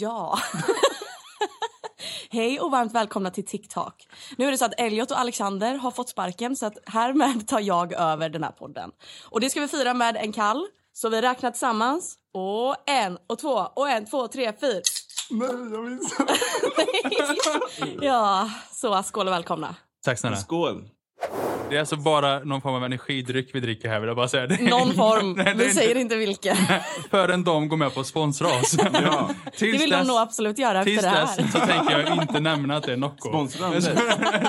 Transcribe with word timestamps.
Ja. 0.00 0.38
Hej 2.30 2.60
och 2.60 2.70
varmt 2.70 2.92
välkomna 2.92 3.30
till 3.30 3.46
TikTok. 3.46 4.08
Nu 4.36 4.46
är 4.46 4.50
det 4.50 4.58
så 4.58 4.64
att 4.64 4.80
Elliot 4.80 5.10
och 5.10 5.18
Alexander 5.20 5.74
har 5.74 5.90
fått 5.90 6.08
sparken 6.08 6.56
så 6.56 6.66
att 6.66 6.78
härmed 6.86 7.48
tar 7.48 7.60
jag 7.60 7.92
över 7.92 8.28
den 8.28 8.44
här 8.44 8.50
podden. 8.50 8.90
Och 9.24 9.40
det 9.40 9.50
ska 9.50 9.60
vi 9.60 9.68
fira 9.68 9.94
med 9.94 10.16
en 10.16 10.32
kall. 10.32 10.66
Så 10.92 11.08
vi 11.08 11.22
räknar 11.22 11.50
tillsammans. 11.50 12.16
Och 12.34 12.90
en 12.90 13.18
och 13.26 13.38
två 13.38 13.68
och 13.76 13.88
en, 13.88 14.06
två, 14.06 14.28
tre, 14.28 14.52
fyra. 14.60 14.80
Nej, 15.30 15.48
jag 15.72 15.84
missade. 15.84 16.34
Ja, 18.06 18.50
så 18.72 19.02
skål 19.02 19.26
och 19.26 19.32
välkomna. 19.32 19.74
Tack 20.04 20.18
snälla. 20.18 20.36
Skål. 20.36 20.88
Det 21.70 21.76
är 21.76 21.80
alltså 21.80 21.96
bara 21.96 22.38
någon 22.38 22.60
form 22.60 22.74
av 22.74 22.84
energidryck 22.84 23.50
vi 23.54 23.60
dricker 23.60 23.88
här 23.88 24.00
vill 24.00 24.06
jag 24.08 24.16
bara 24.16 24.28
säga. 24.28 24.46
Det 24.46 24.62
Någon 24.70 24.94
form. 24.94 25.32
Nej, 25.32 25.54
Vi 25.56 25.62
inte- 25.64 25.74
säger 25.74 25.94
inte 25.96 26.16
vilken. 26.16 26.56
Förrän 27.10 27.44
de 27.44 27.68
går 27.68 27.76
med 27.76 27.94
på 27.94 28.00
att 28.00 28.06
sponsra 28.06 28.46
oss. 28.46 28.76
Ja. 28.92 29.30
Det 29.44 29.50
Tills 29.58 29.82
vill 29.82 29.90
de 29.90 30.06
nog 30.06 30.16
absolut 30.16 30.58
göra 30.58 30.78
efter 30.78 30.90
tills 30.90 31.02
det 31.02 31.08
här. 31.08 31.20
dess 31.36 31.52
så 31.52 31.58
tänker 31.58 31.98
jag 32.00 32.22
inte 32.22 32.40
nämna 32.40 32.76
att 32.76 32.82
det 32.82 32.92
är 32.92 32.96
Nocco. 32.96 33.28
Sponsra 33.28 33.70
dem 33.70 33.80
dig. 33.80 33.96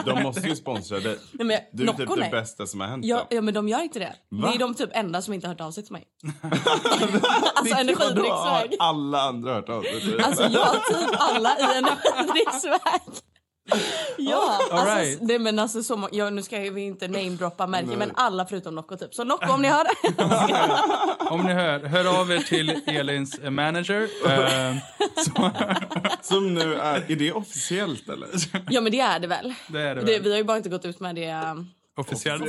De 0.05 0.23
måste 0.23 0.47
ju 0.47 0.55
sponsra 0.55 0.99
dig. 0.99 1.17
Nej, 1.31 1.45
men 1.47 1.57
Du 1.73 1.83
är 1.83 1.87
Nocco, 1.87 1.97
typ 1.97 2.09
nej. 2.09 2.29
det 2.31 2.37
bästa 2.37 2.65
som 2.67 2.79
har 2.81 2.87
hänt 2.87 3.05
Ja, 3.05 3.27
ja, 3.29 3.41
men 3.41 3.53
de 3.53 3.67
gör 3.69 3.81
inte 3.81 3.99
det. 3.99 4.13
Va? 4.29 4.47
Det 4.49 4.55
är 4.55 4.59
de 4.59 4.73
typ 4.75 4.89
enda 4.93 5.21
som 5.21 5.33
inte 5.33 5.47
har 5.47 5.53
hört 5.53 5.61
av 5.61 5.71
sig 5.71 5.83
till 5.83 5.93
mig. 5.93 6.03
Alltså 7.55 7.75
energidrycksväg. 7.77 8.75
Har 8.79 8.87
alla 8.89 9.21
andra 9.21 9.53
hört 9.53 9.69
av 9.69 9.81
sig? 9.81 10.23
Alltså 10.23 10.43
jag 10.43 10.73
typ 10.85 11.09
alla 11.17 11.49
i 11.59 11.77
energidrycksväg. 11.77 13.01
Ja, 14.17 14.59
All 14.71 14.79
alltså, 14.79 14.95
right. 14.95 15.19
det, 15.21 15.39
men 15.39 15.59
alltså 15.59 15.83
så 15.83 16.07
ja, 16.11 16.29
nu 16.29 16.43
ska 16.43 16.59
vi 16.59 16.81
inte 16.81 17.07
namedroppa 17.07 17.67
märken 17.67 17.87
Nej. 17.89 17.97
men 17.97 18.11
alla 18.15 18.45
förutom 18.45 18.75
Nocco 18.75 18.97
typ. 18.97 19.13
Så 19.15 19.23
Nocco 19.23 19.51
om 19.53 19.61
ni 19.61 19.67
hör 19.67 19.83
det. 20.03 21.29
Om 21.29 21.41
ni 21.43 21.53
hör, 21.53 21.79
hör 21.79 22.19
av 22.21 22.31
er 22.31 22.37
till 22.39 22.81
Elins 22.85 23.39
eh, 23.39 23.49
manager. 23.49 24.01
Eh, 24.27 24.75
så, 25.25 25.51
Som 26.21 26.53
nu 26.53 26.73
är... 26.75 27.11
Är 27.11 27.15
det 27.15 27.31
officiellt 27.31 28.09
eller? 28.09 28.27
Ja 28.69 28.81
men 28.81 28.91
det 28.91 28.99
är 28.99 29.19
det 29.19 29.27
väl. 29.27 29.53
det 29.67 29.81
är 29.81 29.95
det 29.95 30.01
Det, 30.01 30.11
väl. 30.13 30.21
vi 30.23 30.29
har 30.31 30.37
ju 30.37 30.43
bara 30.43 30.57
inte 30.57 30.69
gått 30.69 30.85
ut 30.85 30.99
med 30.99 31.15
det. 31.15 31.31
um, 31.33 31.69
Officiellt. 31.97 32.43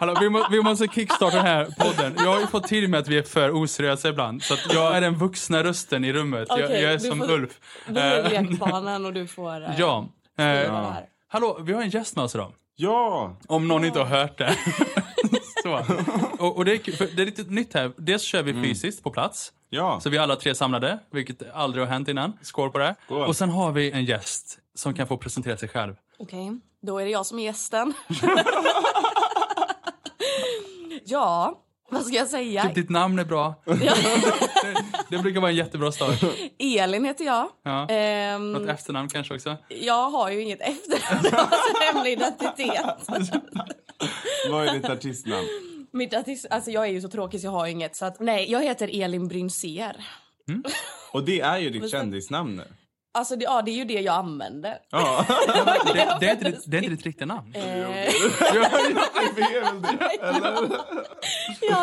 Hallå, 0.00 0.14
vi, 0.20 0.28
må, 0.28 0.46
vi 0.50 0.62
måste 0.62 0.86
kickstarta 0.86 1.36
den 1.36 1.46
här 1.46 1.64
podden. 1.78 2.14
Jag 2.18 2.32
har 2.32 2.40
ju 2.40 2.46
fått 2.46 2.64
till 2.68 2.88
med 2.88 3.00
att 3.00 3.08
vi 3.08 3.18
är 3.18 3.22
för 3.22 3.50
oseriösa 3.62 4.08
ibland. 4.08 4.42
Så 4.42 4.54
att 4.54 4.74
jag 4.74 4.96
är 4.96 5.00
den 5.00 5.14
vuxna 5.14 5.64
rösten 5.64 6.04
i 6.04 6.12
rummet. 6.12 6.48
jag, 6.48 6.64
Okej, 6.64 6.82
jag 6.82 6.92
är 6.92 6.98
som 6.98 7.18
får- 7.18 7.30
Ulf. 7.30 7.60
Vi 7.86 8.00
är 8.00 8.34
Eh, 8.34 8.42
lekbanan 8.42 9.06
och 9.06 9.12
du 9.12 9.26
får 9.26 9.60
uh, 9.60 9.68
ja. 9.78 10.08
Eh, 10.38 10.92
hallå, 11.28 11.58
vi 11.62 11.72
har 11.72 11.82
en 11.82 11.88
gäst 11.90 12.16
med 12.16 12.24
oss 12.24 12.34
idag. 12.34 12.52
Ja! 12.76 13.36
Om 13.48 13.68
någon 13.68 13.84
inte 13.84 13.98
har 13.98 14.06
hört 14.06 14.38
det. 14.38 14.56
så. 15.62 15.84
Och, 16.38 16.56
och 16.56 16.64
det, 16.64 16.72
är, 16.72 17.16
det 17.16 17.22
är 17.22 17.26
lite 17.26 17.42
nytt 17.42 17.74
här. 17.74 17.92
Dels 17.96 18.22
kör 18.22 18.42
vi 18.42 18.52
fysiskt 18.52 19.02
på 19.02 19.10
plats. 19.10 19.52
Ja. 19.70 20.00
Så 20.00 20.10
vi 20.10 20.16
är 20.16 20.20
alla 20.20 20.36
tre 20.36 20.54
samlade, 20.54 20.98
vilket 21.12 21.52
aldrig 21.54 21.84
har 21.84 21.92
hänt 21.92 22.08
innan. 22.08 22.32
Skål 22.42 22.70
på 22.70 22.78
det. 22.78 22.94
Skål. 23.06 23.28
Och 23.28 23.36
sen 23.36 23.50
har 23.50 23.72
vi 23.72 23.90
en 23.90 24.04
gäst 24.04 24.58
som 24.74 24.94
kan 24.94 25.06
få 25.06 25.16
presentera 25.16 25.56
sig 25.56 25.68
själv. 25.68 25.94
Okej, 26.18 26.60
då 26.82 26.98
är 26.98 27.04
det 27.04 27.10
jag 27.10 27.26
som 27.26 27.38
är 27.38 27.42
gästen. 27.42 27.92
ja, 31.10 31.62
vad 31.90 32.06
ska 32.06 32.16
jag 32.16 32.28
säga? 32.28 32.62
Typ 32.62 32.74
ditt 32.74 32.90
namn 32.90 33.18
är 33.18 33.24
bra. 33.24 33.54
Ja. 33.66 33.74
Det, 34.62 34.76
det 35.16 35.22
brukar 35.22 35.40
vara 35.40 35.50
en 35.50 35.56
jättebra 35.56 35.92
start. 35.92 36.24
Elin 36.58 37.04
heter 37.04 37.24
jag. 37.24 37.48
Ja. 37.64 37.88
Ehm, 37.88 38.52
Något 38.52 38.68
efternamn 38.68 39.08
kanske 39.08 39.34
också. 39.34 39.56
jag 39.68 40.10
har 40.10 40.30
ju 40.30 40.42
inget 40.42 40.60
efternamn, 40.60 41.24
jag 41.24 41.38
har 41.38 41.44
alltså 41.44 41.82
hemlig 41.92 42.12
identitet. 42.12 43.08
Vad 44.50 44.68
är 44.68 44.72
ditt 44.72 44.84
artistnamn? 44.84 45.46
Mitt 45.92 46.14
artist, 46.14 46.46
alltså 46.50 46.70
jag 46.70 46.84
är 46.86 46.90
ju 46.90 47.00
så 47.00 47.08
tråkig 47.08 47.40
så 47.40 47.46
jag 47.46 47.52
har 47.52 47.66
inget. 47.66 47.96
Så 47.96 48.04
att, 48.04 48.20
nej, 48.20 48.50
jag 48.52 48.62
heter 48.62 49.02
Elin 49.02 49.28
Brynser. 49.28 50.04
Och 51.12 51.24
det 51.24 51.40
är 51.40 51.58
ju 51.58 51.70
ditt 51.70 51.90
kändisnamn 51.90 52.56
nu. 52.56 52.64
Alltså 53.12 53.36
det, 53.36 53.44
ja, 53.44 53.62
det 53.62 53.70
är 53.70 53.74
ju 53.74 53.84
det 53.84 54.00
jag 54.00 54.14
använder. 54.14 54.78
Ja. 54.90 55.26
Det, 55.86 55.92
det, 56.20 56.26
är, 56.26 56.32
inte 56.32 56.44
ditt, 56.44 56.64
det 56.66 56.76
är 56.76 56.82
inte 56.82 56.90
ditt 56.90 57.06
riktiga 57.06 57.26
namn. 57.26 57.52
Eh, 57.54 57.78
ja, 57.78 57.88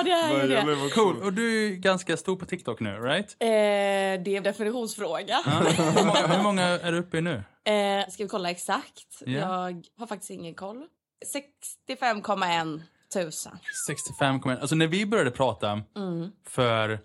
det 0.04 0.12
är 0.12 0.42
ju 0.42 0.48
det. 0.48 0.90
Cool. 0.96 1.22
Och 1.24 1.34
du 1.34 1.68
är 1.68 1.72
ganska 1.76 2.18
stor 2.18 2.36
på 2.36 2.46
TikTok 2.46 2.80
nu, 2.80 2.90
right? 2.90 3.36
Eh, 3.40 3.48
det 3.48 4.28
är 4.28 4.38
en 4.38 4.44
definitionsfråga. 4.44 5.38
Hur 5.46 6.06
många, 6.06 6.28
hur 6.28 6.44
många 6.44 6.64
är 6.64 6.92
du 6.92 6.98
uppe 6.98 7.18
i 7.18 7.22
nu? 7.22 7.44
Eh, 7.66 8.10
ska 8.10 8.24
vi 8.24 8.30
kolla 8.30 8.50
exakt? 8.50 9.22
Ja. 9.26 9.32
Jag 9.32 9.86
har 9.98 10.08
faktiskt 10.08 10.32
ingen 10.32 10.56
koll. 10.56 10.86
65,1 11.90 12.82
tusen. 13.14 13.58
65 13.88 14.40
kommer 14.40 14.58
Alltså 14.58 14.76
när 14.76 14.88
vi 14.88 15.06
började 15.06 15.32
prata 15.32 15.82
för, 16.48 17.00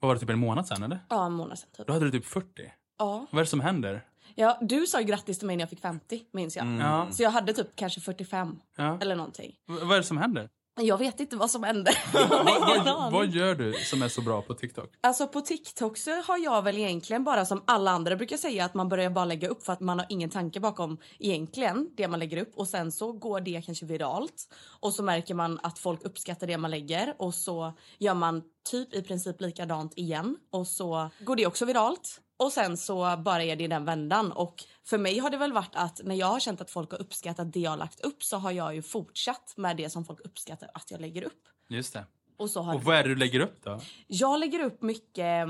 vad 0.00 0.08
var 0.08 0.14
det, 0.14 0.20
typ 0.20 0.30
en 0.30 0.38
månad 0.38 0.84
eller? 0.84 1.00
Ja, 1.08 1.26
en 1.26 1.32
månad 1.32 1.58
sedan 1.58 1.70
typ. 1.76 1.86
Då 1.86 1.92
hade 1.92 2.04
du 2.04 2.10
typ 2.10 2.26
40. 2.26 2.72
Ja. 2.98 3.26
Vad 3.30 3.38
är 3.40 3.44
det 3.44 3.50
som 3.50 3.60
händer? 3.60 4.04
ja, 4.34 4.58
du 4.60 4.86
sa 4.86 5.00
grattis 5.00 5.38
till 5.38 5.46
mig 5.46 5.56
när 5.56 5.62
jag 5.62 5.70
fick 5.70 5.80
50, 5.80 6.22
minns 6.32 6.56
jag. 6.56 6.66
Ja. 6.80 7.08
Så 7.12 7.22
jag 7.22 7.30
hade 7.30 7.52
typ 7.52 7.76
kanske 7.76 8.00
45 8.00 8.56
Ja. 8.76 8.98
eller 9.00 9.16
någonting. 9.16 9.52
V- 9.68 9.74
Vad 9.82 9.92
är 9.92 9.96
det 9.96 10.02
som 10.02 10.16
händer? 10.18 10.48
Jag 10.80 10.98
vet 10.98 11.20
inte 11.20 11.36
vad 11.36 11.50
som 11.50 11.62
hände. 11.62 11.92
Jag 12.14 12.20
har 12.20 12.44
Vad, 12.44 12.48
ingen 12.74 12.84
vad, 12.84 12.96
aning. 13.02 13.12
vad 13.18 13.28
gör 13.28 13.54
du 13.54 13.72
som 13.72 14.02
är 14.02 14.08
så 14.08 14.20
bra 14.20 14.42
på 14.42 14.54
TikTok? 14.54 14.90
Alltså 15.00 15.26
på 15.28 15.40
TikTok 15.40 15.98
så 15.98 16.10
har 16.22 16.38
jag 16.38 16.62
väl 16.62 16.78
egentligen 16.78 17.24
bara 17.24 17.44
som 17.44 17.62
alla 17.66 17.90
andra 17.90 18.16
brukar 18.16 18.36
säga 18.36 18.64
att 18.64 18.74
man 18.74 18.88
börjar 18.88 19.10
bara 19.10 19.24
lägga 19.24 19.48
upp 19.48 19.64
för 19.64 19.72
att 19.72 19.80
man 19.80 19.98
har 19.98 20.06
ingen 20.08 20.30
tanke 20.30 20.60
bakom 20.60 20.98
egentligen 21.18 21.88
det 21.96 22.08
man 22.08 22.18
lägger 22.18 22.36
upp 22.36 22.52
och 22.56 22.68
sen 22.68 22.92
så 22.92 23.12
går 23.12 23.40
det 23.40 23.62
kanske 23.66 23.86
viralt 23.86 24.54
och 24.80 24.92
så 24.94 25.02
märker 25.02 25.34
man 25.34 25.60
att 25.62 25.78
folk 25.78 26.02
uppskattar 26.04 26.46
det 26.46 26.58
man 26.58 26.70
lägger 26.70 27.14
och 27.18 27.34
så 27.34 27.72
gör 27.98 28.14
man 28.14 28.42
typ 28.70 28.94
i 28.94 29.02
princip 29.02 29.40
likadant 29.40 29.92
igen 29.98 30.36
och 30.50 30.66
så 30.66 31.10
går 31.20 31.36
det 31.36 31.46
också 31.46 31.64
viralt. 31.64 32.20
Och 32.36 32.52
sen 32.52 32.76
så 32.76 33.16
bara 33.16 33.42
är 33.42 33.56
det 33.56 33.64
i 33.64 33.68
den 33.68 33.84
vändan 33.84 34.32
och 34.32 34.64
för 34.84 34.98
mig 34.98 35.18
har 35.18 35.30
det 35.30 35.36
väl 35.36 35.52
varit 35.52 35.76
att 35.76 36.00
när 36.04 36.14
jag 36.14 36.26
har 36.26 36.40
känt 36.40 36.60
att 36.60 36.70
folk 36.70 36.90
har 36.90 37.00
uppskattat 37.00 37.52
det 37.52 37.60
jag 37.60 37.70
har 37.70 37.76
lagt 37.76 38.00
upp 38.00 38.22
så 38.22 38.36
har 38.36 38.50
jag 38.50 38.74
ju 38.74 38.82
fortsatt 38.82 39.54
med 39.56 39.76
det 39.76 39.90
som 39.90 40.04
folk 40.04 40.20
uppskattar 40.20 40.70
att 40.74 40.90
jag 40.90 41.00
lägger 41.00 41.22
upp. 41.22 41.48
Just 41.68 41.92
det. 41.92 42.06
Och 42.36 42.50
så 42.50 42.60
har 42.62 42.74
Och 42.74 42.82
vad 42.84 42.96
är 42.96 43.02
det 43.02 43.08
du 43.08 43.16
lägger 43.16 43.40
upp 43.40 43.64
då? 43.64 43.80
jag 44.06 44.40
lägger 44.40 44.60
upp 44.64 44.82
mycket... 44.82 45.46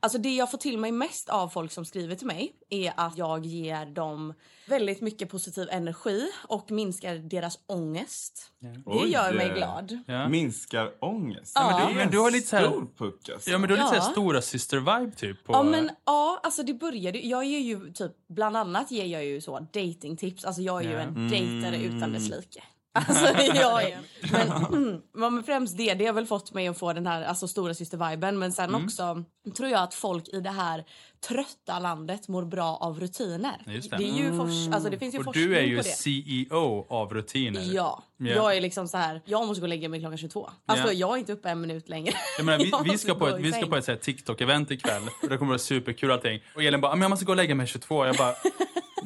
Alltså 0.00 0.18
det 0.18 0.34
jag 0.36 0.50
får 0.50 0.58
till 0.58 0.78
mig 0.78 0.92
mest 0.92 1.28
av 1.28 1.48
folk 1.48 1.72
som 1.72 1.84
skriver 1.84 2.14
till 2.14 2.26
mig 2.26 2.52
är 2.70 2.92
att 2.96 3.18
jag 3.18 3.46
ger 3.46 3.86
dem 3.86 4.34
väldigt 4.68 5.00
mycket 5.00 5.28
positiv 5.30 5.68
energi 5.70 6.30
och 6.48 6.70
minskar 6.70 7.14
deras 7.14 7.58
ångest. 7.66 8.52
Det 8.58 8.82
Oj. 8.86 9.10
gör 9.12 9.32
mig 9.32 9.48
glad. 9.56 9.98
Ja. 10.06 10.28
Minskar 10.28 10.92
ångest. 11.00 11.52
Ja. 11.54 11.66
Men 11.70 11.76
det 11.86 11.90
är 11.92 11.94
Men 11.94 12.04
en 12.06 12.10
du 12.10 12.18
har 12.18 12.30
lite 12.30 12.46
så 12.48 12.56
här- 12.56 12.66
stor 12.66 12.88
puck 12.98 13.28
alltså. 13.28 13.50
Ja 13.50 13.58
men 13.58 13.68
du 13.68 13.76
har 13.76 13.84
lite 13.84 13.96
Ja. 13.96 14.02
stora 14.02 14.40
syster-vibe 14.42 15.14
typ. 15.16 15.44
På, 15.44 15.52
Ja 15.52 15.62
men 15.62 15.90
ja, 16.04 16.40
alltså 16.42 16.62
det 16.62 16.74
började 16.74 17.18
Jag 17.18 17.44
ger 17.44 17.58
ju 17.60 17.92
typ, 17.92 18.12
bland 18.28 18.56
annat 18.56 18.90
ger 18.90 19.04
jag 19.04 19.24
ju 19.24 19.40
så 19.40 19.58
datingtips. 19.72 20.44
Alltså 20.44 20.62
jag 20.62 20.84
är 20.84 20.88
ju 20.88 20.94
Ja. 20.94 21.00
en 21.00 21.28
dejtare 21.30 21.76
utan 21.82 22.12
dess 22.12 22.28
like. 22.28 22.62
Alltså 22.96 23.24
jag 23.54 23.82
är 23.84 23.98
men, 24.32 24.50
mm, 24.50 25.00
men 25.14 25.42
främst 25.44 25.76
det, 25.76 25.94
det 25.94 26.06
har 26.06 26.12
väl 26.12 26.26
fått 26.26 26.52
mig 26.54 26.68
att 26.68 26.78
få 26.78 26.92
den 26.92 27.06
här 27.06 27.22
alltså, 27.24 27.48
stora 27.48 27.74
syster-viben. 27.74 28.38
Men 28.38 28.52
sen 28.52 28.74
också 28.74 29.24
tror 29.56 29.68
jag 29.68 29.82
att 29.82 29.94
folk 29.94 30.28
i 30.28 30.40
det 30.40 30.50
här 30.50 30.84
trötta 31.28 31.78
landet 31.78 32.28
mår 32.28 32.44
bra 32.44 32.76
av 32.76 33.00
rutiner. 33.00 33.62
Just 33.66 33.90
det. 33.90 33.96
är 33.96 34.00
ju 34.00 34.30
fors- 34.30 34.74
alltså, 34.74 34.90
det 34.90 34.98
finns 34.98 35.14
ju 35.14 35.18
Och 35.18 35.24
forskning 35.24 35.46
du 35.48 35.56
är 35.58 35.62
ju 35.62 35.76
på 35.76 35.82
det. 35.82 35.88
CEO 35.88 36.86
av 36.90 37.14
rutiner. 37.14 37.60
Ja, 37.74 38.02
Ja. 38.18 38.26
jag 38.34 38.56
är 38.56 38.60
liksom 38.60 38.88
så 38.88 38.96
här. 38.96 39.22
Jag 39.24 39.46
måste 39.46 39.60
gå 39.60 39.64
och 39.64 39.68
lägga 39.68 39.88
mig 39.88 40.00
klockan 40.00 40.18
22. 40.18 40.50
Alltså 40.66 40.86
Ja. 40.86 40.92
jag 40.92 41.12
är 41.14 41.16
inte 41.18 41.32
uppe 41.32 41.48
en 41.50 41.60
minut 41.60 41.88
längre. 41.88 42.14
Jag 42.38 42.44
menar, 42.46 42.58
vi, 42.58 42.70
Jag 42.70 42.84
vi 42.92 42.98
ska 42.98 43.14
på 43.14 43.28
ett, 43.28 43.40
vi 43.40 43.52
ska 43.52 43.66
på 43.66 43.76
ett 43.76 43.88
TikTok-event 43.88 44.72
ikväll. 44.72 45.02
Och 45.22 45.28
det 45.28 45.36
kommer 45.38 45.48
vara 45.48 45.58
superkul 45.58 46.10
allting. 46.10 46.40
Och 46.54 46.62
Elin 46.62 46.80
bara, 46.80 46.92
"Ah, 46.92 46.94
men 46.94 47.02
jag 47.02 47.10
måste 47.10 47.24
gå 47.24 47.32
och 47.32 47.36
lägga 47.36 47.54
mig 47.54 47.66
22. 47.66 48.06
Jag 48.06 48.16
bara, 48.16 48.34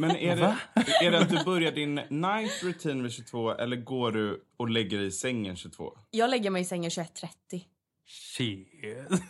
Men 0.01 0.17
är 0.17 0.37
det, 0.37 0.57
är 1.01 1.11
det 1.11 1.19
att 1.19 1.29
du 1.29 1.45
börjar 1.45 1.73
din 1.73 1.95
night 1.95 2.63
routine 2.63 3.03
vid 3.03 3.13
22 3.13 3.51
eller 3.51 3.77
går 3.77 4.13
du 4.13 4.45
och 4.57 4.71
lägger 4.71 4.99
dig 4.99 5.07
i 5.07 5.11
sängen 5.11 5.57
22? 5.57 5.99
Jag 6.11 6.31
lägger 6.31 6.51
mig 6.51 6.63
i 6.63 6.65
sängen 6.65 6.91
21.30. 6.91 7.65
shit. 8.07 8.69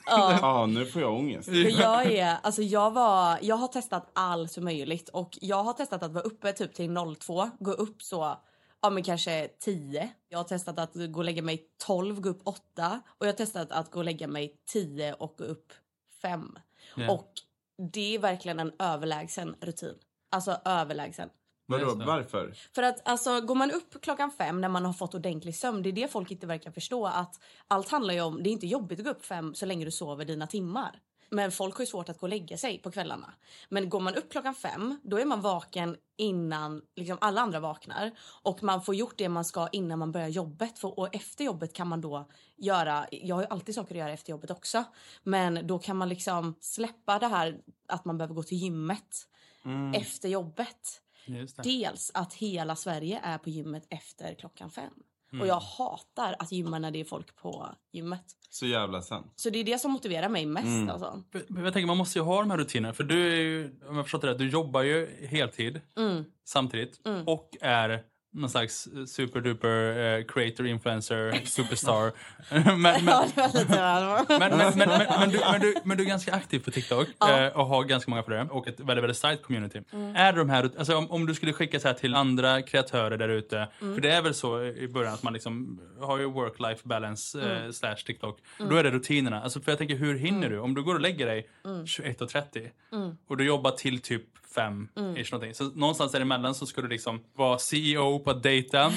Ja. 0.06 0.38
Ja, 0.41 0.66
nu 0.66 0.86
får 0.86 1.03
jag 1.03 1.14
ångest. 1.14 1.48
För 1.48 1.81
jag 1.81 2.12
är, 2.12 2.36
alltså 2.42 2.62
jag 2.62 2.90
var, 2.90 3.38
jag 3.43 3.56
har 3.56 3.69
testat 3.69 4.11
allt 4.12 4.56
möjligt 4.56 5.08
och 5.08 5.38
jag 5.40 5.62
har 5.62 5.72
testat 5.72 6.02
att 6.02 6.12
vara 6.12 6.25
uppe 6.25 6.52
typ 6.52 6.75
till 6.75 6.96
02, 7.20 7.50
gå 7.58 7.73
upp 7.73 8.02
så, 8.02 8.37
ja 8.82 8.90
men 8.90 9.02
kanske 9.02 9.49
10. 9.61 10.11
Jag 10.28 10.38
har 10.38 10.44
testat 10.44 10.78
att 10.78 10.94
gå 10.94 11.19
och 11.19 11.25
lägga 11.25 11.43
mig 11.43 11.64
12, 11.87 12.20
gå 12.20 12.28
upp 12.28 12.40
8 12.44 13.00
och 13.08 13.26
jag 13.26 13.32
har 13.32 13.37
testat 13.37 13.73
att 13.73 13.90
gå 13.90 13.99
och 13.99 14.05
lägga 14.05 14.28
mig 14.28 14.55
10 14.73 15.14
och 15.14 15.34
gå 15.38 15.44
upp 15.44 15.73
5. 16.23 16.58
Ja. 16.96 17.12
Och 17.12 17.32
det 17.93 18.14
är 18.14 18.19
verkligen 18.19 18.61
en 18.61 18.73
överlägsen 18.78 19.56
rutin. 19.61 19.94
Alltså 20.31 20.56
överlägsen. 20.65 21.29
Vadå, 21.67 21.94
varför? 21.94 22.55
För 22.75 22.82
att 22.82 23.09
alltså, 23.09 23.41
går 23.41 23.55
man 23.55 23.71
upp 23.71 24.03
klockan 24.03 24.31
fem 24.31 24.61
när 24.61 24.69
man 24.69 24.85
har 24.85 24.93
fått 24.93 25.15
ordentlig 25.15 25.56
sömn, 25.56 25.82
det 25.82 25.88
är 25.88 25.93
det 25.93 26.09
folk 26.09 26.31
inte 26.31 26.47
verkar 26.47 26.71
förstå. 26.71 27.06
Att 27.06 27.41
allt 27.69 27.91
handlar 27.91 28.15
ju 28.15 28.21
om, 28.21 28.43
det 28.43 28.50
är 28.50 28.53
inte 28.53 28.67
jobbigt 28.67 28.99
att 28.99 29.05
gå 29.05 29.11
upp 29.11 29.25
fem 29.25 29.55
så 29.55 29.67
länge 29.67 29.85
du 29.85 29.91
sover 29.91 30.25
dina 30.25 30.47
timmar. 30.47 31.00
Men 31.31 31.53
folk 31.53 31.77
har 31.77 31.82
ju 31.82 31.87
svårt 31.87 32.09
att 32.09 32.19
gå 32.19 32.25
och 32.25 32.31
lägga 32.31 32.56
sig 32.56 32.79
på 32.79 32.91
kvällarna. 32.91 33.35
Men 33.69 33.88
går 33.88 34.00
man 34.00 34.15
upp 34.15 34.32
klockan 34.32 34.55
fem, 34.55 35.00
då 35.03 35.19
är 35.19 35.25
man 35.25 35.41
vaken 35.41 35.97
innan 36.17 36.83
liksom 36.97 37.19
alla 37.21 37.41
andra 37.41 37.61
vaknar. 37.61 38.11
Och 38.43 38.62
man 38.62 38.83
får 38.83 38.94
gjort 38.94 39.15
det 39.17 39.29
man 39.29 39.44
ska 39.44 39.69
innan 39.73 39.99
man 39.99 40.12
börjar 40.12 40.29
jobbet. 40.29 40.79
För, 40.79 40.99
och 40.99 41.15
efter 41.15 41.44
jobbet 41.44 41.73
kan 41.73 41.88
man 41.88 42.00
då 42.00 42.29
göra, 42.56 43.06
jag 43.11 43.37
har 43.37 43.43
ju 43.43 43.49
alltid 43.50 43.75
saker 43.75 43.94
att 43.94 43.99
göra 43.99 44.12
efter 44.12 44.31
jobbet 44.31 44.50
också. 44.50 44.85
Men 45.23 45.67
då 45.67 45.79
kan 45.79 45.97
man 45.97 46.09
liksom 46.09 46.55
släppa 46.61 47.19
det 47.19 47.29
här 47.29 47.59
att 47.88 48.05
man 48.05 48.19
behöver 48.19 48.35
gå 48.35 48.43
till 48.43 48.59
gymmet 48.59 49.26
efter 49.95 50.29
jobbet. 50.29 51.01
Dels 51.62 52.11
att 52.15 52.35
hela 52.35 52.77
Sverige 52.77 53.21
är 53.23 53.39
på 53.39 53.51
gymmet 53.51 53.87
efter 53.91 54.35
klockan 54.35 54.71
fem. 54.71 54.93
Och 55.41 55.47
jag 55.47 55.61
hatar 55.61 56.37
att 56.39 56.53
gymma 56.53 56.79
när 56.79 56.91
det 56.91 57.01
är 57.01 57.05
folk 57.05 57.37
på 57.37 57.69
gymmet. 57.93 58.25
Så 58.49 58.67
jävla 58.67 59.03
sant. 59.03 59.33
Så 59.37 59.51
det 59.51 59.59
är 59.59 59.65
det 59.65 59.79
som 59.79 59.91
motiverar 59.93 60.29
mig 60.29 60.47
mest. 60.47 60.91
Alltså. 60.91 61.23
Men 61.49 61.65
Jag 61.65 61.73
tänker 61.73 61.87
man 61.87 61.97
måste 61.97 62.19
ju 62.19 62.23
ha 62.23 62.41
de 62.41 62.51
här 62.51 62.59
rutinerna. 62.59 62.95
För 62.95 63.05
du 63.05 63.33
är 63.33 63.37
ju, 63.37 63.81
om 63.89 63.97
jag 63.97 64.05
förstått 64.05 64.21
det 64.23 64.29
rätt, 64.29 64.39
du 64.39 64.49
jobbar 64.51 64.83
ju 64.83 65.27
heltid 65.27 65.81
Mm. 65.97 66.25
samtidigt. 66.45 67.01
Och 67.27 67.57
är 67.61 68.05
någon 68.32 68.50
slags 68.50 68.88
superduper 69.06 70.19
eh, 70.19 70.25
creator, 70.25 70.67
influencer, 70.67 71.41
superstar. 71.44 72.12
men, 75.19 75.31
du, 75.31 75.41
men, 75.50 75.61
du, 75.61 75.75
men 75.85 75.97
du 75.97 76.05
är 76.05 76.09
ganska 76.09 76.32
aktiv 76.32 76.59
på 76.59 76.71
TikTok 76.71 77.09
eh, 77.29 77.47
och 77.47 77.67
har 77.67 77.85
ganska 77.85 78.11
många 78.11 78.23
följare 78.23 78.49
och 78.50 78.69
ett 78.69 78.81
väldigt, 78.81 79.03
väldigt 79.03 79.17
starkt 79.17 79.43
community. 79.43 79.81
Är 80.15 80.32
de 80.32 80.50
här, 80.50 80.71
alltså 80.79 80.97
om, 80.97 81.11
om 81.11 81.27
du 81.27 81.35
skulle 81.35 81.53
skicka 81.53 81.81
så 81.81 81.88
här 81.88 81.94
till 81.94 82.15
andra 82.15 82.62
kreatörer 82.62 83.19
där 83.19 83.29
ute, 83.29 83.69
för 83.79 84.00
det 84.00 84.11
är 84.11 84.23
väl 84.23 84.35
så 84.35 84.65
i 84.65 84.88
början 84.88 85.15
att 85.15 85.23
man 85.23 85.33
liksom 85.33 85.81
har 86.00 86.19
ju 86.19 86.25
work-life 86.25 86.81
balance 86.85 87.41
eh, 87.41 87.71
slash 87.71 87.97
TikTok. 87.97 88.38
Då 88.59 88.76
är 88.76 88.85
det 88.85 88.91
rutinerna. 88.91 89.43
Alltså 89.43 89.61
för 89.61 89.73
jag 89.73 89.79
tänker, 89.79 89.97
hur 89.97 90.19
hinner 90.19 90.50
du? 90.50 90.59
Om 90.59 90.75
du 90.75 90.83
går 90.83 90.94
och 90.94 91.00
lägger 91.00 91.26
dig 91.26 91.49
21.30 91.65 92.71
och 93.29 93.37
du 93.37 93.44
jobbar 93.44 93.71
till 93.71 94.00
typ 94.00 94.39
5 94.55 94.88
ish 95.17 95.32
någonting. 95.32 95.55
Så 95.55 95.64
någonstans 95.64 96.12
däremellan 96.12 96.55
så 96.55 96.67
ska 96.67 96.81
du 96.81 96.88
liksom 96.88 97.20
vara 97.35 97.58
CEO 97.58 98.19
på 98.19 98.31
att 98.31 98.43
dejta, 98.43 98.93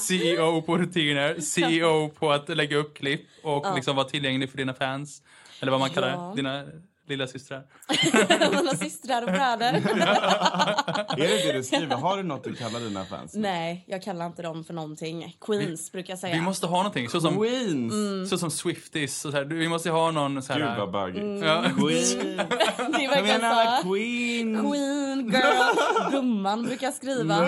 CEO 0.00 0.62
på 0.62 0.78
rutiner, 0.78 1.40
CEO 1.40 2.08
på 2.08 2.32
att 2.32 2.48
lägga 2.48 2.76
upp 2.76 2.96
klipp 2.96 3.20
och 3.42 3.74
liksom 3.74 3.96
vara 3.96 4.08
tillgänglig 4.08 4.50
för 4.50 4.56
dina 4.56 4.74
fans. 4.74 5.22
Eller 5.60 5.70
vad 5.72 5.80
man 5.80 5.90
kallar 5.90 6.10
Ja. 6.10 6.32
dina 6.36 6.64
lilla 7.08 7.26
systrar. 7.26 7.62
Mina 8.56 8.74
systrar 8.74 9.22
och 9.22 9.28
bröder. 9.28 9.72
Är 11.16 11.16
det 11.16 11.46
det 11.46 11.52
du 11.52 11.62
skriver? 11.62 11.96
Har 11.96 12.16
du 12.16 12.22
något 12.22 12.44
du 12.44 12.54
kallar 12.54 12.80
dina 12.80 13.04
fans? 13.04 13.34
Nej, 13.34 13.84
jag 13.88 14.02
kallar 14.02 14.26
inte 14.26 14.42
dem 14.42 14.64
för 14.64 14.74
någonting. 14.74 15.36
Queens 15.40 15.92
brukar 15.92 16.12
jag 16.12 16.18
säga. 16.18 16.34
Vi 16.34 16.40
måste 16.40 16.66
ha 16.66 16.76
någonting, 16.76 17.08
så 17.08 17.20
som, 17.20 17.36
Queens! 17.36 18.30
så 18.30 18.38
som 18.38 18.50
Swifties. 18.50 19.20
Så 19.20 19.30
här. 19.30 19.44
Vi 19.44 19.68
måste 19.68 19.90
ha 19.90 20.10
någon 20.10 20.42
så 20.42 20.52
här... 20.52 20.60
Gud 20.60 20.78
vad 20.78 20.90
bögigt. 20.90 21.44
Ja. 21.46 21.62
Queen! 21.62 22.36
Det 22.96 23.04
är 23.04 23.08
verkligen 23.10 23.40
så. 23.40 23.88
Queen! 23.88 24.70
Queen, 24.70 25.30
girl, 25.30 26.10
gumman 26.10 26.62
brukar 26.62 26.86
jag 26.86 26.94
skriva. 26.94 27.46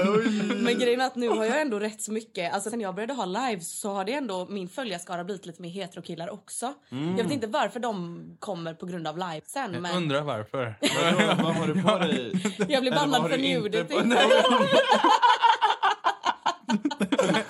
Men 0.56 0.78
grejen 0.78 1.00
är 1.00 1.06
att 1.06 1.16
nu 1.16 1.28
har 1.28 1.44
jag 1.44 1.60
ändå 1.60 1.78
rätt 1.78 2.02
så 2.02 2.12
mycket. 2.12 2.54
Alltså 2.54 2.70
sen 2.70 2.80
jag 2.80 2.94
började 2.94 3.12
ha 3.14 3.24
lives 3.24 3.80
så 3.80 3.92
har 3.92 4.04
det 4.04 4.12
ändå 4.12 4.46
min 4.50 4.68
följarskara 4.68 5.24
blivit 5.24 5.46
lite 5.46 5.62
mer 5.62 5.70
heterokillar 5.70 6.30
också. 6.30 6.74
Jag 6.88 7.24
vet 7.24 7.32
inte 7.32 7.46
varför 7.46 7.80
de 7.80 8.20
kommer 8.38 8.74
på 8.74 8.86
grund 8.86 9.06
av 9.06 9.18
livesen 9.18 9.47
Jag 9.54 9.70
men 9.70 9.96
undrar 9.96 10.22
varför. 10.22 10.74
Vad 11.42 11.56
har 11.56 11.66
du 11.66 11.82
på 11.82 11.98
dig? 11.98 12.32
jag 12.68 12.82
blir 12.82 12.90
vad 12.90 13.00
bannad 13.00 13.30
för 13.30 13.38
nudity. 13.38 13.94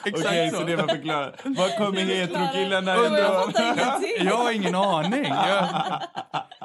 Exakt 0.05 0.27
Okej, 0.27 0.51
så. 0.51 0.57
så 0.57 0.65
det 0.65 0.77
var 0.77 0.89
förklarat. 0.89 1.41
Var 1.45 1.79
kommer 1.79 2.01
heterokillarna 2.01 2.95
jag 2.95 3.07
ifrån? 3.07 4.27
Jag 4.27 4.37
har 4.37 4.53
ingen 4.53 4.75
aning. 4.75 5.25
Jag 5.25 5.69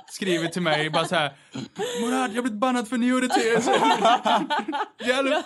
skriver 0.07 0.47
till 0.47 0.61
mig 0.61 0.89
bara 0.89 1.05
så 1.05 1.15
här. 1.15 1.33
Murad, 2.01 2.29
jag 2.29 2.35
har 2.35 2.41
blivit 2.41 2.53
bannad 2.53 2.87
för 2.87 2.97
nudity. 2.97 3.39
Hjälp! 5.09 5.45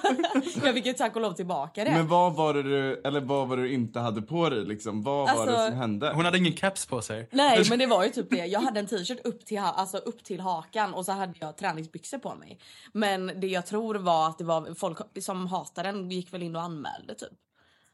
Jag 0.63 0.73
fick 0.73 0.85
ju 0.85 0.93
tack 0.93 1.15
och 1.15 1.21
lov 1.21 1.33
tillbaka 1.33 1.83
det. 1.83 1.91
Men 1.91 2.07
vad 2.07 2.33
var 2.35 2.53
det 2.53 2.63
du, 2.63 3.01
eller 3.05 3.21
vad 3.21 3.47
var 3.47 3.57
det 3.57 3.63
du 3.63 3.73
inte 3.73 3.99
hade 3.99 4.21
på 4.21 4.49
dig 4.49 4.65
liksom? 4.65 5.03
Vad 5.03 5.35
var 5.35 5.45
det 5.45 5.51
Alltså- 5.51 5.67
som 5.67 5.77
hände? 5.77 6.11
Hon 6.13 6.25
hade 6.25 6.37
ingen 6.37 6.53
caps 6.53 6.85
på 6.85 7.01
sig. 7.01 7.29
Nej 7.31 7.63
men 7.69 7.79
det 7.79 7.85
var 7.85 8.03
ju 8.03 8.09
typ 8.09 8.29
det. 8.29 8.45
Jag 8.45 8.59
hade 8.59 8.79
en 8.79 8.87
t-shirt 8.87 9.19
upp 9.25 9.45
till, 9.45 9.59
alltså 9.59 9.97
upp 9.97 10.23
till 10.23 10.39
hakan 10.39 10.93
och 10.93 11.05
så 11.05 11.11
hade 11.11 11.33
jag 11.39 11.57
träningsbyxor 11.57 12.17
på 12.17 12.35
mig. 12.35 12.59
Men 12.93 13.27
det 13.39 13.47
jag 13.47 13.65
tror 13.65 13.95
var 13.95 14.27
att 14.29 14.37
det 14.37 14.43
var 14.43 14.75
folk 14.75 14.97
som 15.23 15.47
hatade 15.47 15.91
den 15.91 16.11
gick 16.11 16.33
väl 16.33 16.43
in 16.43 16.55
och 16.55 16.61
anmälde 16.61 17.15
typ. 17.15 17.29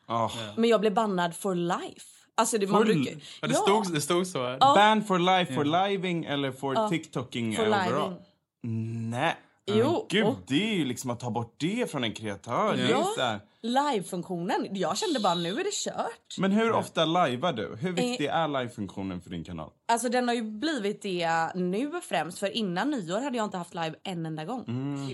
Ah. 0.07 0.30
Men 0.56 0.69
jag 0.69 0.80
blev 0.81 0.94
bannad 0.94 1.36
for 1.36 1.56
life. 1.56 2.07
Alltså 2.35 2.57
det, 2.57 2.68
man 2.68 2.83
brukar... 2.83 3.13
Ja, 3.41 3.47
det, 3.47 3.53
stod, 3.53 3.94
det 3.94 4.01
stod 4.01 4.27
så. 4.27 4.45
Här. 4.47 4.57
Ban 4.59 5.03
for 5.03 5.19
life, 5.19 5.53
for 5.53 5.88
living 5.88 6.25
eller 6.25 6.51
for 6.51 6.89
tiktoking 6.89 7.56
For 7.56 7.68
overall? 7.68 8.09
living. 8.09 9.09
Nej. 9.09 9.35
Jo, 9.65 10.06
Gud, 10.10 10.25
och- 10.25 10.36
det 10.48 10.69
är 10.71 10.75
ju 10.75 10.86
liksom 10.86 11.10
att 11.10 11.19
ta 11.19 11.30
bort 11.31 11.56
det 11.57 11.92
från 11.92 12.04
en 12.04 12.13
kreatör. 12.13 12.75
Ja. 12.89 13.39
Live-funktionen. 13.62 14.68
Jag 14.71 14.98
kände 14.98 15.19
bara 15.19 15.33
nu 15.36 15.50
är 15.60 15.63
det 15.63 15.74
kört. 15.74 16.38
Men 16.38 16.51
hur 16.51 16.71
ofta 16.71 17.06
livar 17.06 17.54
du? 17.54 17.75
Hur 17.80 17.92
viktig 17.94 18.25
är 18.25 18.48
live-funktionen 18.48 19.21
för 19.21 19.30
din 19.30 19.44
kanal? 19.44 19.71
Alltså 19.88 20.10
den 20.10 20.27
har 20.27 20.36
ju 20.36 20.42
blivit 20.44 21.01
det 21.01 21.30
nu 21.56 22.01
främst 22.04 22.39
för 22.39 22.50
innan 22.57 22.92
nyår 22.92 23.19
hade 23.21 23.38
jag 23.38 23.44
inte 23.44 23.57
haft 23.57 23.74
live 23.74 23.95
en 24.04 24.25
enda 24.25 24.45
gång. 24.45 24.65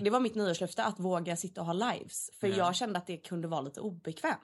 Det 0.02 0.10
var 0.10 0.20
mitt 0.20 0.36
nyårslöfte 0.36 0.84
att 0.84 1.00
våga 1.00 1.36
sitta 1.36 1.62
och 1.62 1.68
ha 1.68 1.74
lives. 1.74 2.30
För 2.40 2.48
jag 2.48 2.76
kände 2.76 3.00
att 3.00 3.08
det 3.08 3.18
kunde 3.18 3.48
vara 3.48 3.62
lite 3.62 3.80
obekvämt. 3.82 4.38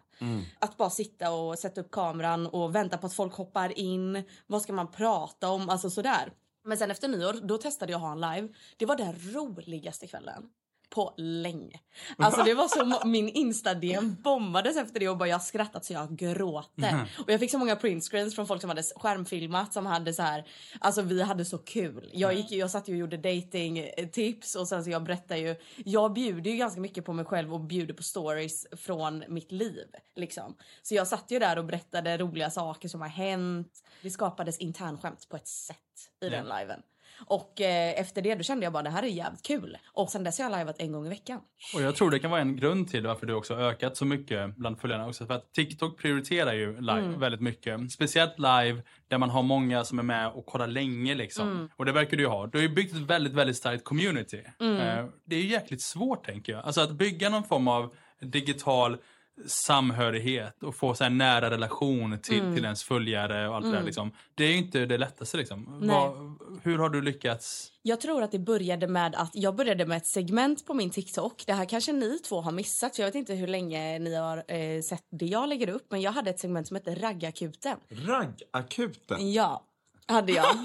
Att 0.60 0.78
bara 0.78 0.90
sitta 0.90 1.32
och 1.32 1.60
sätta 1.60 1.82
upp 1.82 1.92
kameran 1.92 2.48
och 2.48 2.76
vänta 2.76 2.98
på 2.98 3.08
att 3.08 3.14
folk 3.14 3.34
hoppar 3.34 3.80
in. 3.80 4.24
Vad 4.48 4.62
ska 4.62 4.74
man 4.74 4.92
prata 4.92 5.50
om? 5.50 5.70
Alltså 5.70 5.90
sådär. 5.90 6.32
Men 6.66 6.78
sen 6.78 6.92
efter 6.92 7.08
nyår 7.08 7.34
då 7.34 7.58
testade 7.58 7.92
jag 7.92 8.00
att 8.00 8.04
ha 8.04 8.12
en 8.12 8.36
live. 8.36 8.54
Det 8.78 8.86
var 8.86 8.96
den 8.96 9.16
roligaste 9.34 10.08
kvällen. 10.08 10.44
På 10.90 11.14
länge. 11.18 11.80
Alltså 12.18 12.44
det 12.44 12.54
var 12.54 12.68
så 12.68 13.08
min 13.08 13.30
insta-DM 13.30 14.16
bombades 14.24 14.78
efter 14.78 15.00
det 15.00 15.10
och 15.10 15.18
bara 15.18 15.30
jag 15.30 15.42
skrattat 15.42 15.86
så 15.86 15.94
jag 15.94 16.18
gråter. 16.18 17.10
Och 17.24 17.32
jag 17.32 17.40
fick 17.40 17.52
så 17.52 17.58
många 17.58 17.76
printscreens 17.76 18.36
från 18.36 18.48
folk 18.48 18.62
som 18.62 18.70
hade 18.70 18.84
skärmfilmat 18.84 19.74
som 19.74 19.86
hade 19.86 20.14
så 20.14 20.22
här, 20.22 20.48
alltså 20.80 21.02
vi 21.02 21.22
hade 21.22 21.46
så 21.46 21.58
kul. 21.58 22.10
Jag 22.14 22.34
gick 22.34 22.52
ju- 22.52 22.58
jag 22.58 22.72
satt 22.72 22.88
ju 22.88 22.94
och 22.94 23.00
gjorde 23.00 23.18
dating 23.18 23.90
tips 24.12 24.56
och 24.56 24.68
sen 24.68 24.84
så 24.84 24.90
jag 24.90 25.04
berättar 25.04 25.36
ju, 25.36 25.56
jag 25.86 26.14
bjuder 26.14 26.52
ju 26.52 26.58
ganska 26.58 26.82
mycket 26.82 27.06
på 27.06 27.14
mig 27.14 27.26
själv 27.26 27.54
och 27.54 27.60
bjuder 27.62 27.94
på 27.94 28.04
stories 28.04 28.68
från 28.72 29.24
mitt 29.28 29.52
liv 29.52 29.86
liksom. 30.16 30.56
Så 30.84 30.96
jag 30.96 31.08
satt 31.08 31.32
ju 31.32 31.40
där 31.40 31.58
och 31.58 31.66
berättade 31.66 32.18
roliga 32.18 32.50
saker 32.50 32.90
som 32.90 33.02
har 33.02 33.08
hänt. 33.10 33.84
Det 34.02 34.10
skapades 34.10 34.58
internskämt 34.58 35.30
på 35.30 35.36
ett 35.36 35.48
sätt 35.48 35.78
i 36.22 36.30
den 36.30 36.46
liven. 36.60 36.82
Och 37.26 37.62
eh, 37.62 38.00
efter 38.00 38.22
det 38.22 38.36
då 38.36 38.44
kände 38.44 38.64
jag 38.66 38.74
bara 38.74 38.84
det 38.84 38.90
här 38.90 39.04
är 39.04 39.08
jävligt 39.08 39.46
kul. 39.46 39.78
Och 39.94 40.10
sen 40.10 40.24
dess 40.24 40.40
har 40.40 40.50
jag 40.50 40.60
livat 40.60 40.76
en 40.80 40.92
gång 40.92 41.06
i 41.06 41.10
veckan. 41.10 41.40
Och 41.76 41.82
jag 41.82 41.96
tror 41.96 42.12
det 42.12 42.20
kan 42.20 42.32
vara 42.32 42.42
en 42.42 42.56
grund 42.56 42.88
till 42.90 43.08
varför 43.08 43.26
du 43.26 43.34
också 43.34 43.56
har 43.56 43.62
ökat 43.62 43.98
så 43.98 44.06
mycket 44.06 44.56
bland 44.56 44.80
följarna 44.80 45.08
också. 45.08 45.26
För 45.26 45.34
att 45.34 45.54
TikTok 45.54 45.98
prioriterar 46.02 46.54
ju 46.54 46.82
live 46.82 47.00
Mm. 47.00 47.20
väldigt 47.20 47.42
mycket. 47.42 47.92
Speciellt 47.92 48.40
live 48.40 48.82
där 49.08 49.18
man 49.18 49.30
har 49.30 49.44
många 49.44 49.84
som 49.84 50.00
är 50.00 50.04
med 50.04 50.28
och 50.28 50.46
kollar 50.46 50.68
länge 50.68 51.16
liksom. 51.16 51.52
Mm. 51.52 51.70
Och 51.76 51.86
det 51.86 51.92
verkar 51.92 52.18
du 52.18 52.24
ju 52.24 52.30
ha. 52.30 52.48
Du 52.48 52.58
har 52.58 52.64
ju 52.64 52.70
byggt 52.70 52.94
ett 52.96 53.02
väldigt, 53.02 53.34
väldigt 53.34 53.58
starkt 53.58 53.84
community. 53.84 54.44
Mm. 54.60 54.78
Eh, 54.78 55.06
Det 55.26 55.36
är 55.36 55.40
ju 55.42 55.48
jäkligt 55.48 55.82
svårt 55.82 56.26
tänker 56.26 56.54
jag. 56.54 56.66
Alltså 56.66 56.82
att 56.82 56.92
bygga 56.92 57.30
någon 57.30 57.44
form 57.44 57.68
av 57.68 57.94
digital 58.22 58.98
samhörighet 59.48 60.64
och 60.64 60.76
få 60.76 60.96
så 60.96 61.04
här 61.04 61.12
nära 61.12 61.50
relation 61.52 62.20
till, 62.20 62.40
Mm. 62.40 62.56
till 62.56 62.64
ens 62.64 62.84
följare 62.84 63.50
och 63.50 63.56
allt 63.56 63.66
det 63.66 63.72
där 63.72 63.84
liksom. 63.84 64.12
Det 64.36 64.44
är 64.44 64.50
ju 64.52 64.58
inte 64.58 64.86
det 64.86 64.98
lättaste 64.98 65.38
liksom. 65.38 65.80
Vad, 65.88 66.36
hur 66.64 66.78
har 66.78 66.90
du 66.90 67.02
lyckats? 67.02 67.72
Jag 67.82 68.02
tror 68.02 68.24
att 68.24 68.32
det 68.32 68.40
började 68.40 68.88
med 68.88 69.16
att 69.16 69.32
jag 69.34 69.56
började 69.56 69.86
med 69.86 69.98
ett 69.98 70.08
segment 70.08 70.66
på 70.66 70.74
min 70.74 70.90
TikTok. 70.90 71.44
Det 71.48 71.54
här 71.54 71.66
kanske 71.66 71.92
ni 71.94 72.20
två 72.20 72.42
har 72.42 72.52
missat. 72.52 72.96
För 72.96 73.04
jag 73.04 73.08
vet 73.08 73.16
inte 73.16 73.34
hur 73.34 73.48
länge 73.48 74.00
ni 74.00 74.16
har 74.16 74.38
eh, 74.38 74.82
sett 74.82 75.04
det 75.12 75.26
jag 75.26 75.50
lägger 75.50 75.70
upp. 75.70 75.86
Men 75.90 76.02
jag 76.02 76.12
hade 76.12 76.30
ett 76.30 76.40
segment 76.40 76.68
som 76.68 76.76
hette 76.76 76.96
Raggakuten. 76.96 77.78
Raggakuten? 77.90 79.32
Ja, 79.34 79.64
hade 80.08 80.32
jag. 80.32 80.46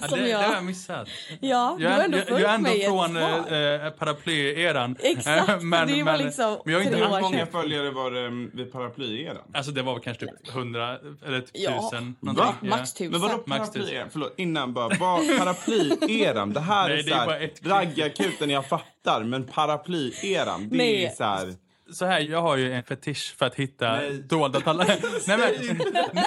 Ja, 0.00 0.06
det, 0.16 0.22
det 0.24 0.32
har 0.32 0.42
jag. 0.42 0.54
jag 0.56 0.64
missat. 0.64 1.08
Ja, 1.40 1.74
du 1.78 1.84
Jag 1.84 1.90
har 1.90 2.00
är, 2.00 2.04
ändå 2.04 2.18
jag, 2.18 2.40
jag 2.40 2.40
är 2.50 2.54
ändå 2.54 2.68
mig 2.70 2.84
från 2.84 3.16
äh, 3.16 3.90
paraplyeran. 3.90 4.96
Exakt, 5.02 5.48
Eh, 5.48 5.60
men, 5.60 5.88
det 5.88 6.02
var 6.02 6.12
men, 6.12 6.20
liksom 6.24 6.58
men 6.64 6.72
jag 6.74 6.80
har 6.80 6.86
inte 6.86 7.04
år 7.04 7.20
många 7.20 7.46
följare 7.46 7.90
var 7.90 8.10
det 8.10 8.26
um, 8.26 8.50
vid 8.54 8.72
paraplyeran? 8.72 9.36
Alltså 9.54 9.72
det 9.72 9.82
var 9.82 9.98
kanske 9.98 10.26
typ 10.26 10.48
100 10.54 10.98
eller 11.26 11.40
typ 11.40 11.50
Ja. 11.52 11.70
1000. 11.92 12.16
Va? 12.20 12.34
Ja. 12.60 12.68
Max 12.68 12.92
tusen. 12.92 13.10
Men 13.12 13.20
vadå 13.20 13.42
Max 13.46 13.70
paraplyeran? 13.72 14.08
Förlåt, 14.12 14.34
innan 14.36 14.72
bara. 14.72 14.88
Vad 15.00 15.38
paraplyeran? 15.38 16.52
Det 16.52 16.60
här 16.60 16.88
Nej, 16.88 16.98
är 16.98 17.02
det 17.02 17.10
är 17.10 17.14
bara 17.16 17.24
såhär, 17.24 17.40
ett 17.40 17.60
klipp. 17.60 17.72
raggakuten 17.72 18.50
jag 18.50 18.68
fattar, 18.68 19.22
men 19.24 19.44
paraplyeran, 19.46 20.68
det 20.68 20.76
Nej. 20.76 21.04
är 21.04 21.10
såhär... 21.10 21.54
Så 21.92 22.06
här, 22.06 22.20
jag 22.20 22.42
har 22.42 22.56
ju 22.56 22.72
en 22.72 22.82
fetisch 22.82 23.34
för 23.38 23.46
att 23.46 23.54
hitta 23.54 23.96
Nej. 23.96 24.12
dolda 24.12 24.60
talanger. 24.60 24.98
nej 25.28 25.38
men, 25.38 25.78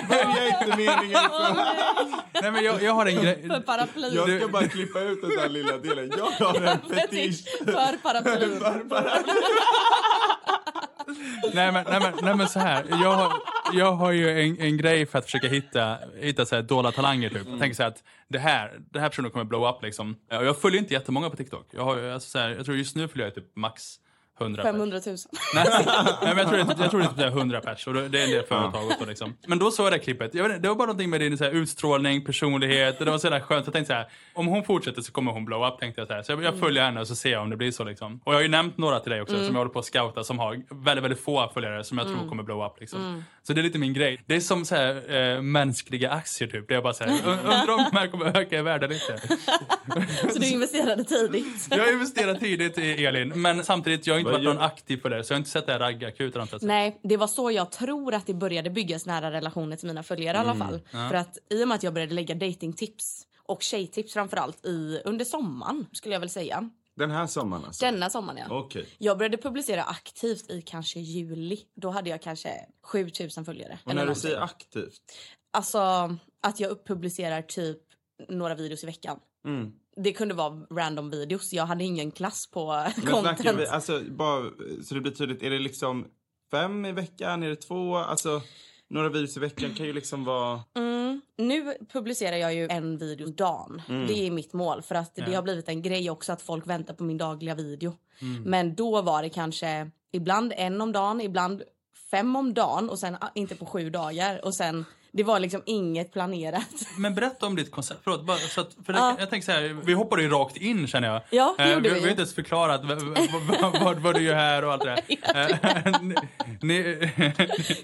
Börja 0.10 0.48
inte 0.48 0.78
meningen 0.78 1.18
så. 1.30 1.54
nej 2.42 2.52
men 2.52 2.64
jag, 2.64 2.84
jag 2.84 2.94
har 2.94 3.06
en 3.06 3.16
grej. 3.22 3.48
För 3.48 3.60
paraply. 3.60 4.16
Jag 4.16 4.40
ska 4.40 4.48
bara 4.48 4.68
klippa 4.68 5.00
ut 5.00 5.22
den 5.22 5.30
där 5.30 5.50
lilla 5.50 5.78
delen. 5.78 6.12
Jag 6.18 6.26
har 6.26 6.62
en 6.62 6.80
fetisch. 6.90 7.46
För 7.66 7.98
paraply. 7.98 8.60
Nej 11.54 11.72
men, 11.72 11.86
nej, 11.90 12.00
men, 12.00 12.14
nej 12.22 12.36
men 12.36 12.48
så 12.48 12.60
här. 12.60 12.86
Jag 12.90 13.14
har, 13.14 13.34
jag 13.74 13.92
har 13.92 14.12
ju 14.12 14.42
en, 14.42 14.60
en 14.60 14.78
grej 14.78 15.06
för 15.06 15.20
att 15.20 15.26
försöka 15.26 15.48
hitta, 15.48 15.98
hitta 16.20 16.46
så 16.46 16.56
här 16.56 16.62
dolda 16.62 16.92
talanger. 16.92 17.30
Typ. 17.30 17.48
Jag 17.48 17.60
tänker 17.60 17.76
så 17.76 17.84
här 17.84 17.90
att 17.90 18.04
det 18.28 18.40
här, 18.40 18.80
den 18.92 19.02
här 19.02 19.10
personen 19.10 19.32
kommer 19.32 19.46
blow 19.46 19.70
up. 19.70 19.84
Liksom. 19.84 20.16
Jag 20.30 20.62
följer 20.62 20.80
inte 20.80 20.94
jättemånga 20.94 21.30
på 21.30 21.36
TikTok. 21.36 21.68
Jag, 21.72 21.84
har, 21.84 22.04
alltså, 22.04 22.30
så 22.30 22.40
här, 22.40 22.50
jag 22.50 22.66
tror 22.66 22.78
just 22.78 22.96
nu 22.96 23.08
följer 23.08 23.28
jag 23.28 23.36
typ 23.36 23.56
max 23.56 24.00
100 24.40 24.64
pers. 24.64 24.72
500 24.72 25.00
000. 25.06 25.18
Nej, 25.56 25.66
nej, 26.22 26.36
men 26.36 26.38
jag 26.38 26.48
tror, 26.48 26.58
det, 26.58 26.76
jag 26.80 26.92
tror 26.92 27.00
det 27.00 27.06
är 27.06 27.30
typ 27.30 27.38
100 27.38 27.62
pers 27.62 27.88
och 27.88 27.94
det 27.94 28.00
är 28.00 28.06
en 28.06 28.12
del 28.12 28.44
företag 28.44 28.86
också 28.86 29.06
liksom. 29.06 29.34
Men 29.48 29.60
då 29.60 29.72
såg 29.72 29.86
jag 29.86 29.94
det 29.94 30.00
klippet. 30.00 30.34
Jag 30.34 30.50
vet, 30.50 30.62
det 30.62 30.68
var 30.68 30.76
bara 30.76 30.86
någonting 30.86 31.10
med 31.10 31.22
din 31.22 31.38
så 31.38 31.44
här, 31.44 31.52
utstrålning, 31.52 32.26
personlighet. 32.26 33.00
Det 33.00 33.06
var 33.06 33.18
så 33.18 33.28
jävla 33.28 33.42
skönt. 33.42 33.66
Jag 33.66 33.74
tänkte 33.74 33.94
så 33.94 33.98
här, 33.98 34.08
om 34.34 34.48
hon 34.48 34.64
fortsätter 34.64 35.02
så 35.02 35.12
kommer 35.12 35.32
hon 35.32 35.46
blow 35.46 35.68
up 35.68 35.80
tänkte 35.80 36.02
jag 36.02 36.08
så 36.08 36.14
här. 36.14 36.24
Så 36.24 36.32
jag, 36.32 36.44
jag 36.44 36.60
följer 36.60 36.84
henne 36.84 37.00
och 37.02 37.08
så 37.08 37.16
ser 37.16 37.32
jag 37.32 37.42
om 37.42 37.50
det 37.50 37.58
blir 37.58 37.72
så 37.72 37.84
liksom. 37.84 38.22
Och 38.24 38.34
jag 38.34 38.38
har 38.38 38.44
ju 38.44 38.48
nämnt 38.48 38.78
några 38.78 39.00
till 39.00 39.12
dig 39.12 39.22
också 39.22 39.36
som 39.36 39.46
jag 39.46 39.54
håller 39.54 39.72
på 39.72 39.80
att 39.80 39.86
scouta 39.86 40.24
som 40.24 40.40
har 40.40 40.84
väldigt, 40.84 41.04
väldigt 41.04 41.20
få 41.24 41.52
följare 41.54 41.84
som 41.84 41.98
jag 41.98 42.08
tror 42.08 42.30
kommer 42.30 42.44
blow 42.44 42.66
up 42.66 42.80
liksom. 42.80 43.24
Så 43.48 43.54
det 43.54 43.62
är 43.62 43.64
lite 43.64 43.80
min 43.80 43.94
grej. 43.94 44.22
Det 44.26 44.36
är 44.36 44.40
som 44.40 44.66
så 44.66 44.76
här, 44.76 45.16
eh, 45.36 45.42
mänskliga 45.42 46.12
aktier 46.12 46.48
typ. 46.48 46.68
Det 46.68 46.76
är 46.76 46.82
bara 46.82 46.94
så 46.94 47.04
här, 47.04 47.12
"Und- 47.12 47.40
undrar 47.40 47.74
om 47.74 47.86
de 47.92 47.98
här 47.98 48.08
kommer 48.08 48.38
öka 48.38 48.60
i 48.60 48.62
värde 48.62 48.88
lite. 48.88 49.18
Så 50.34 50.40
du 50.40 50.48
investerade 50.48 51.04
tidigt. 51.04 51.68
Jag 51.70 51.78
har 51.78 51.92
investerat 51.94 52.40
tidigt 52.40 52.78
i 52.78 53.06
Elin, 53.06 53.42
men 53.42 53.64
samtidigt, 53.64 54.08
jag 54.08 54.14
har 54.14 54.20
inte 54.20 54.32
Vad 54.32 54.44
varit 54.44 54.56
någon 54.56 54.64
aktiv 54.64 54.98
på 54.98 55.10
det. 55.10 55.24
Så 55.24 55.32
jag 55.34 55.36
har 55.36 55.40
inte 55.40 55.50
sett 55.50 55.66
det 55.66 55.72
här 55.74 55.80
sett. 56.60 56.62
Nej, 56.62 57.00
det 57.04 57.18
var 57.18 57.28
så 57.28 57.52
jag 57.52 57.72
tror 57.72 58.14
att 58.14 58.26
det 58.28 58.34
började 58.34 58.70
byggas 58.70 59.06
nära 59.06 59.32
relationer 59.32 59.76
till 59.76 59.88
mina 59.88 60.04
följare 60.04 60.38
i 60.38 60.40
alla 60.40 60.56
fall. 60.56 60.82
För 60.92 61.14
att 61.16 61.38
i 61.50 61.64
och 61.64 61.68
med 61.68 61.76
att 61.76 61.84
jag 61.84 61.94
började 61.94 62.14
lägga 62.14 62.36
datingtips 62.36 63.24
och 63.46 63.62
tjejtips 63.62 64.14
framförallt 64.14 64.66
i, 64.66 65.02
under 65.06 65.26
sommaren 65.26 65.86
skulle 65.92 66.16
jag 66.16 66.20
väl 66.20 66.30
säga. 66.30 66.70
Den 66.98 67.12
här 67.12 67.28
sommaren 67.28 67.66
alltså? 67.66 67.86
Denna 67.86 68.10
sommaren 68.10 68.40
ja. 68.50 68.60
Okej. 68.60 68.88
Jag 68.98 69.18
började 69.18 69.38
publicera 69.38 69.84
aktivt 69.84 70.52
i 70.52 70.62
kanske 70.62 71.00
juli. 71.00 71.60
Då 71.76 71.90
hade 71.90 72.10
jag 72.10 72.22
kanske 72.22 72.50
7000 72.84 73.46
följare. 73.46 73.80
Och 73.84 73.96
när 73.96 74.06
du 74.08 74.16
säger 74.16 74.42
aktivt? 74.42 75.02
Alltså 75.54 75.80
att 76.42 76.60
jag 76.60 76.86
publicerar 76.86 77.42
typ 77.42 77.78
några 78.30 78.56
videos 78.56 78.84
i 78.84 78.86
veckan. 78.86 79.20
Mm. 79.46 79.72
Det 79.96 80.14
kunde 80.14 80.34
vara 80.34 80.66
random 80.72 81.10
videos. 81.10 81.54
Jag 81.54 81.66
hade 81.66 81.84
ingen 81.84 82.12
klass 82.12 82.48
på 82.48 82.88
Men 83.04 83.14
content. 83.14 83.60
vi, 83.60 83.68
alltså 83.68 84.02
bara 84.10 84.44
så 84.84 84.96
det 84.96 85.02
blir 85.02 85.12
tydligt, 85.12 85.44
är 85.44 85.50
det 85.50 85.60
liksom 85.60 86.08
fem 86.52 86.86
i 86.86 86.92
veckan? 86.92 87.44
Är 87.44 87.50
det 87.50 87.56
två? 87.56 87.98
Alltså 87.98 88.42
några 88.90 89.10
videos 89.10 89.38
i 89.38 89.40
veckan 89.40 89.74
kan 89.74 89.86
ju 89.86 89.94
liksom 89.94 90.24
vara... 90.24 90.62
Mm. 90.76 91.22
Nu 91.38 91.74
publicerar 91.94 92.38
jag 92.38 92.54
ju 92.54 92.68
en 92.68 92.98
video 92.98 93.28
dagen. 93.28 93.82
Mm. 93.90 94.08
Det 94.08 94.28
är 94.28 94.32
mitt 94.32 94.54
mål. 94.54 94.82
För 94.82 94.96
att 94.96 95.16
det 95.16 95.34
har 95.34 95.42
blivit 95.42 95.70
en 95.70 95.82
grej 95.82 96.10
också 96.10 96.34
att 96.34 96.42
folk 96.42 96.68
väntar 96.68 96.94
på 96.94 97.04
min 97.04 97.18
dagliga 97.18 97.56
video. 97.56 97.94
Mm. 98.22 98.44
Men 98.44 98.76
då 98.76 99.02
var 99.02 99.22
det 99.22 99.30
kanske 99.30 99.92
ibland 100.12 100.54
en 100.56 100.82
om 100.82 100.92
dagen, 100.92 101.22
ibland 101.22 101.64
fem 102.12 102.36
om 102.36 102.54
dagen 102.54 102.90
och 102.90 103.00
sen 103.00 103.16
ah, 103.22 103.30
inte 103.36 103.56
på 103.56 103.66
sju 103.66 103.90
dagar. 103.90 104.46
Och 104.46 104.56
sen, 104.56 104.86
det 105.12 105.24
var 105.24 105.40
liksom 105.40 105.62
inget 105.66 106.14
planerat. 106.14 106.68
Men 106.98 107.16
berätta 107.16 107.46
om 107.46 107.56
ditt 107.56 107.72
koncept. 107.72 108.00
Förlåt, 108.04 108.26
bara 108.26 108.38
så 108.38 108.62
att, 108.62 108.76
för 108.86 108.94
det, 108.94 109.00
Ja. 109.00 109.16
jag 109.20 109.30
tänker 109.30 109.46
så 109.46 109.52
här, 109.52 109.82
vi 109.84 109.94
hoppade 109.94 110.22
ju 110.22 110.30
rakt 110.30 110.58
in 110.58 110.88
känner 110.88 111.08
jag. 111.08 111.22
Ja, 111.30 111.56
det 111.58 111.64
Eh, 111.64 111.74
gjorde 111.74 111.90
vi, 111.90 111.94
vi. 111.96 112.00
vi 112.00 112.06
har 112.06 112.10
inte 112.10 112.22
ens 112.22 112.36
förklarat 112.36 112.82
vad, 113.82 114.00
vad, 114.02 114.16
du 114.16 114.22
gör 114.22 114.36
här 114.36 114.64
och 114.66 114.74
allt 114.74 114.84
det 114.84 114.90
där. 114.90 114.98
Eh, 115.36 116.02
ni, 116.02 116.16
ni, 116.62 116.84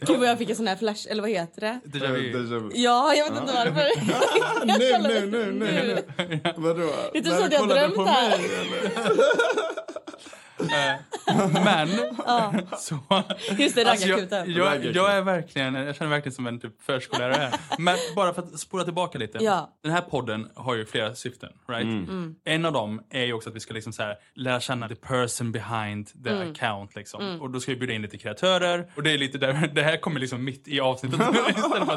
Gud 0.02 0.20
vad 0.20 0.28
jag 0.30 0.38
fick 0.38 0.50
en 0.50 0.56
sån 0.56 0.68
här 0.68 0.76
flash, 0.76 1.08
eller 1.10 1.22
vad 1.22 1.32
heter 1.32 1.62
det? 1.62 1.80
déjà 1.86 2.12
vu. 2.12 2.34
Déjà 2.34 2.60
vu. 2.60 2.70
Ja, 2.74 3.14
jag 3.14 3.32
vet 3.32 3.42
inte 3.42 3.54
varför. 3.54 3.90
Nu, 4.66 4.76
nu, 5.08 5.26
nu, 5.32 5.52
nu, 5.52 6.04
nu. 6.18 6.40
Vadå? 6.58 6.90
Det 7.14 7.18
är 7.18 7.22
typ 7.24 7.32
När 7.32 7.40
så 7.40 7.46
att 7.46 7.54
jag 7.54 7.70
drömt 7.70 8.08
här. 8.10 8.40
Eller? 10.60 11.64
Men, 11.64 11.90
så... 12.78 13.00
Just 13.58 13.76
det, 13.76 13.90
Alltså, 13.90 14.08
jag, 14.08 14.48
jag, 14.48 14.86
jag 14.86 15.12
är 15.12 15.22
verkligen, 15.22 15.74
jag 15.76 15.96
känner 15.96 16.12
verkligen 16.12 16.34
som 16.34 16.48
en 16.48 16.60
typ 16.60 16.82
förskollärare 16.82 17.34
här. 17.34 17.54
Men 17.78 17.98
bara 18.16 18.34
för 18.34 18.42
att 18.42 18.60
spola 18.60 18.84
tillbaka 18.84 19.18
lite. 19.18 19.38
Ja. 19.42 19.70
Den 19.84 19.92
här 19.92 20.02
podden 20.02 20.50
har 20.56 20.76
ju 20.76 20.86
flera 20.86 21.16
syften, 21.16 21.50
right? 21.68 21.84
Mm. 21.84 22.36
En 22.46 22.66
av 22.66 22.74
dem 22.74 23.02
är 23.10 23.24
ju 23.24 23.34
också 23.34 23.50
att 23.50 23.56
vi 23.56 23.60
ska 23.60 23.74
liksom 23.74 23.94
så 23.94 24.04
här, 24.04 24.16
lära 24.36 24.60
känna 24.60 24.88
the 24.90 24.96
person 24.96 25.52
behind 25.52 26.24
the 26.24 26.30
Mm. 26.30 26.52
account. 26.52 26.96
Liksom. 26.96 27.42
Och 27.42 27.50
då 27.50 27.60
ska 27.60 27.72
vi 27.72 27.78
bjuda 27.78 27.94
in 27.94 28.02
lite 28.02 28.18
kreatörer. 28.18 28.88
Och 28.96 29.04
det 29.04 29.12
är 29.12 29.18
lite 29.18 29.38
där, 29.38 29.70
det 29.74 29.84
här 29.84 29.98
kommer 29.98 30.20
liksom 30.20 30.44
mitt 30.44 30.68
i 30.68 30.80
avsnittet. 30.80 31.20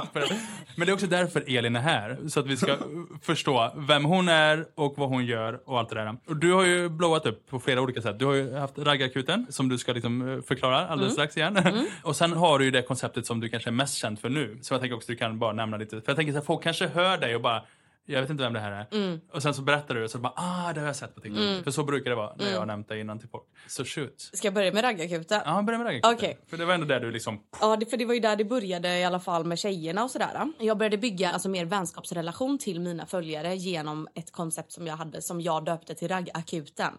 men 0.76 0.86
det 0.86 0.90
är 0.90 0.94
också 0.94 1.06
därför 1.06 1.44
Elin 1.56 1.76
är 1.76 1.80
här. 1.80 2.18
Så 2.28 2.40
att 2.40 2.46
vi 2.46 2.56
ska 2.56 2.76
förstå 3.22 3.72
vem 3.76 4.04
hon 4.04 4.28
är 4.28 4.66
och 4.74 4.94
vad 4.96 5.08
hon 5.08 5.26
gör 5.26 5.60
och 5.66 5.78
allt 5.78 5.88
det 5.88 5.94
där. 5.94 6.16
Och 6.26 6.36
du 6.36 6.52
har 6.52 6.64
ju 6.64 6.88
blowat 6.88 7.26
upp 7.26 7.50
på 7.50 7.60
flera 7.60 7.80
olika 7.80 8.02
sätt. 8.02 8.18
Du 8.18 8.24
har 8.24 8.34
ju 8.34 8.45
haft 8.54 8.78
raggarkuten 8.78 9.46
som 9.50 9.68
du 9.68 9.78
ska 9.78 9.92
liksom 9.92 10.28
eh, 10.36 10.42
förklara 10.42 10.86
alldeles 10.88 11.16
Mm. 11.18 11.28
strax 11.28 11.36
igen. 11.36 11.86
och 12.02 12.16
sen 12.16 12.32
har 12.32 12.58
du 12.58 12.64
ju 12.64 12.70
det 12.70 12.82
konceptet 12.82 13.26
som 13.26 13.40
du 13.40 13.48
kanske 13.48 13.70
är 13.70 13.72
mest 13.72 13.94
känd 13.96 14.18
för 14.18 14.28
nu. 14.28 14.58
Så 14.62 14.74
jag 14.74 14.80
tänker 14.80 14.96
också 14.96 15.04
att 15.04 15.08
du 15.08 15.16
kan 15.16 15.38
bara 15.38 15.52
nämna 15.52 15.76
lite. 15.76 15.90
För 16.00 16.04
jag 16.06 16.16
tänker 16.16 16.32
så 16.32 16.38
här, 16.38 16.44
folk 16.44 16.62
kanske 16.62 16.86
hör 16.86 17.18
dig 17.18 17.34
och 17.34 17.40
bara 17.40 17.62
jag 18.06 18.20
vet 18.20 18.30
inte 18.30 18.42
vem 18.42 18.52
det 18.52 18.60
här 18.60 18.72
är. 18.72 18.86
Mm. 18.96 19.20
Och 19.32 19.42
sen 19.42 19.54
så 19.54 19.62
berättar 19.62 19.94
du 19.94 20.04
och 20.04 20.10
så 20.10 20.18
bara 20.18 20.32
ah 20.36 20.72
det 20.72 20.80
har 20.80 20.86
jag 20.86 20.96
sett 20.96 21.14
på 21.14 21.20
TikTok. 21.20 21.64
För 21.64 21.70
så 21.70 21.84
brukar 21.84 22.10
det 22.10 22.16
vara 22.16 22.28
när 22.36 22.42
Mm. 22.42 22.52
jag 22.52 22.58
har 22.60 22.66
nämnt 22.66 22.88
dig 22.88 23.00
innan 23.00 23.18
till 23.18 23.28
folk. 23.28 23.44
Så 23.68 23.84
shoot. 23.84 24.20
Ska 24.32 24.46
jag 24.46 24.54
börja 24.54 24.72
med 24.72 24.84
raggarkuten? 24.84 25.40
Ja, 25.44 25.62
börja 25.62 25.78
med 25.78 25.86
raggarkuten. 25.86 26.14
Okej. 26.14 26.38
För 26.46 26.56
det 26.56 26.64
var 26.64 26.74
ändå 26.74 26.86
där 26.86 27.00
du 27.00 27.10
liksom... 27.10 27.40
Ja, 27.60 27.76
det, 27.76 27.86
för 27.86 27.96
det 27.96 28.04
var 28.04 28.14
ju 28.14 28.20
där 28.20 28.36
det 28.36 28.44
började 28.44 28.98
i 28.98 29.04
alla 29.04 29.20
fall 29.20 29.44
med 29.44 29.58
tjejerna 29.58 30.04
och 30.04 30.10
sådär. 30.10 30.52
Jag 30.58 30.78
började 30.78 30.98
bygga 30.98 31.30
alltså 31.30 31.48
mer 31.48 31.64
vänskapsrelation 31.64 32.58
till 32.58 32.80
mina 32.80 33.06
följare 33.06 33.56
genom 33.56 34.08
ett 34.14 34.32
koncept 34.32 34.72
som 34.72 34.86
jag 34.86 34.96
hade 34.96 35.22
som 35.22 35.40
jag 35.40 35.64
döpte 35.64 35.94
till 35.94 36.08
raggakuten. 36.08 36.92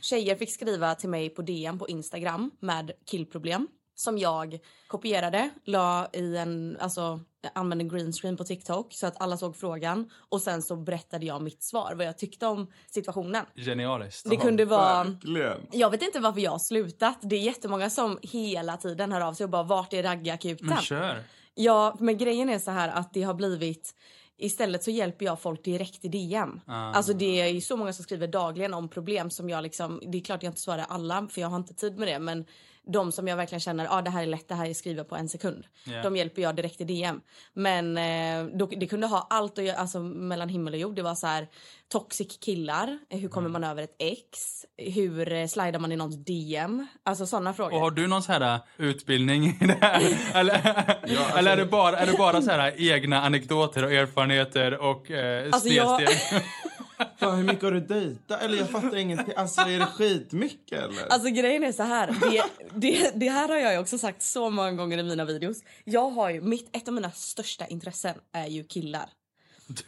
Tjejer 0.00 0.36
fick 0.36 0.52
skriva 0.52 0.94
till 0.94 1.08
mig 1.08 1.30
på 1.30 1.42
DM 1.42 1.78
på 1.78 1.88
Instagram 1.88 2.50
med 2.60 2.90
killproblem 3.06 3.68
som 3.94 4.18
jag 4.18 4.58
kopierade, 4.86 5.50
la 5.64 6.08
i 6.12 6.36
en, 6.36 6.76
alltså 6.80 7.20
jag 7.40 7.52
använde 7.54 7.84
green 7.84 8.12
screen 8.12 8.36
på 8.36 8.44
TikTok 8.44 8.92
så 8.92 9.06
att 9.06 9.20
alla 9.20 9.36
såg 9.36 9.56
frågan 9.56 10.10
och 10.28 10.40
sen 10.40 10.62
så 10.62 10.76
berättade 10.76 11.26
jag 11.26 11.42
mitt 11.42 11.62
svar, 11.62 11.94
vad 11.94 12.06
jag 12.06 12.18
tyckte 12.18 12.46
om 12.46 12.72
situationen. 12.86 13.46
Genialiskt. 13.54 14.30
Det 14.30 14.36
kunde 14.36 14.64
vara 14.64 15.04
Verkligen. 15.04 15.66
jag 15.72 15.90
vet 15.90 16.02
inte 16.02 16.20
varför 16.20 16.40
jag 16.40 16.50
har 16.50 16.58
slutat. 16.58 17.18
Det 17.22 17.36
är 17.36 17.40
jättemånga 17.40 17.90
som 17.90 18.18
hela 18.22 18.76
tiden 18.76 19.12
hör 19.12 19.20
av 19.20 19.34
sig 19.34 19.44
och 19.44 19.50
bara 19.50 19.62
vart 19.62 19.92
är 19.92 20.02
raggakuten? 20.02 20.66
Men 20.66 20.78
kör. 20.78 21.22
Ja, 21.54 21.96
men 22.00 22.18
grejen 22.18 22.48
är 22.48 22.58
så 22.58 22.70
här 22.70 22.88
att 22.88 23.12
det 23.12 23.22
har 23.22 23.34
blivit 23.34 23.94
Istället 24.36 24.84
så 24.84 24.90
hjälper 24.90 25.24
jag 25.24 25.40
folk 25.40 25.64
direkt 25.64 26.04
i 26.04 26.08
DM. 26.08 26.60
Ah. 26.66 26.92
Alltså 26.92 27.12
det 27.12 27.40
är 27.40 27.46
ju 27.48 27.60
så 27.60 27.76
många 27.76 27.92
som 27.92 28.02
skriver 28.02 28.26
dagligen 28.26 28.74
om 28.74 28.88
problem 28.88 29.30
som 29.30 29.48
jag 29.48 29.62
liksom, 29.62 30.00
det 30.06 30.18
är 30.18 30.22
klart 30.22 30.42
jag 30.42 30.50
inte 30.50 30.60
svarar 30.60 30.86
alla 30.88 31.28
för 31.30 31.40
jag 31.40 31.48
har 31.48 31.56
inte 31.56 31.74
tid 31.74 31.98
med 31.98 32.08
det 32.08 32.18
men 32.18 32.46
de 32.86 33.12
som 33.12 33.28
jag 33.28 33.36
verkligen 33.36 33.60
känner, 33.60 33.84
ja 33.84 33.90
ah, 33.98 34.02
det 34.02 34.10
här 34.10 34.22
är 34.22 34.26
lätt, 34.26 34.48
det 34.48 34.54
här 34.54 34.66
är 34.66 34.74
skriva 34.74 35.04
på 35.04 35.16
en 35.16 35.28
sekund. 35.28 35.64
Ja. 35.84 36.02
De 36.02 36.16
hjälper 36.16 36.42
jag 36.42 36.56
direkt 36.56 36.80
i 36.80 36.84
DM. 36.84 37.20
Men 37.52 37.98
eh, 37.98 38.56
då, 38.56 38.66
det 38.66 38.86
kunde 38.86 39.06
ha 39.06 39.26
allt 39.30 39.58
göra, 39.58 39.76
alltså 39.76 40.00
mellan 40.00 40.48
himmel 40.48 40.74
och 40.74 40.80
jord. 40.80 40.94
Det 40.96 41.02
var 41.02 41.14
så 41.14 41.26
här 41.26 41.48
toxic 41.92 42.38
killar, 42.40 42.98
eh, 43.10 43.18
hur 43.18 43.28
kommer 43.28 43.48
man 43.48 43.64
över 43.64 43.82
ett 43.82 43.96
ex? 43.98 44.38
Hur 44.76 45.32
eh, 45.32 45.46
slidar 45.46 45.78
man 45.78 45.92
i 45.92 45.96
någons 45.96 46.16
DM? 46.24 46.86
Alltså 47.02 47.26
sådana 47.26 47.54
frågor. 47.54 47.74
Och 47.74 47.80
har 47.80 47.90
du 47.90 48.06
någon 48.06 48.22
så 48.22 48.32
här 48.32 48.54
äh, 48.54 48.60
utbildning 48.78 49.44
i 49.60 49.66
det 49.66 49.78
här? 49.80 50.02
Eller, 50.34 50.54
alltså- 51.02 51.38
eller 51.38 51.52
är, 51.52 51.56
det 51.56 51.66
bara, 51.66 51.98
är 51.98 52.06
det 52.06 52.18
bara 52.18 52.42
så 52.42 52.50
här 52.50 52.72
äh, 52.76 52.88
egna 52.92 53.22
anekdoter 53.22 53.84
och 53.84 53.92
erfarenheter 53.92 54.78
och 54.80 55.10
eh, 55.10 55.52
Alltså, 55.52 55.68
jag- 55.68 55.96
snedsteg? 55.96 56.42
Fan, 57.20 57.36
hur 57.36 57.44
mycket 57.44 57.62
har 57.62 57.70
du 57.72 57.80
dejtat? 57.80 58.42
Eller 58.42 58.58
jag 58.58 58.70
fattar 58.70 58.96
ingenting. 58.96 59.34
Alltså 59.36 59.60
är 59.60 59.78
det 59.78 59.86
skitmycket 59.86 60.82
eller? 60.82 61.12
Alltså 61.12 61.28
grejen 61.30 61.64
är 61.64 61.72
så 61.72 61.82
här. 61.82 62.14
Det, 62.30 62.42
det, 62.74 63.10
det 63.14 63.28
här 63.28 63.48
har 63.48 63.56
jag 63.56 63.72
ju 63.72 63.78
också 63.78 63.98
sagt 63.98 64.22
så 64.22 64.50
många 64.50 64.72
gånger 64.72 64.98
i 64.98 65.02
mina 65.02 65.24
videos. 65.24 65.56
Jag 65.84 66.10
har 66.10 66.30
ju, 66.30 66.40
mitt, 66.40 66.76
ett 66.76 66.88
av 66.88 66.94
mina 66.94 67.10
största 67.10 67.66
intressen 67.66 68.14
är 68.32 68.46
ju 68.46 68.64
killar. 68.64 69.06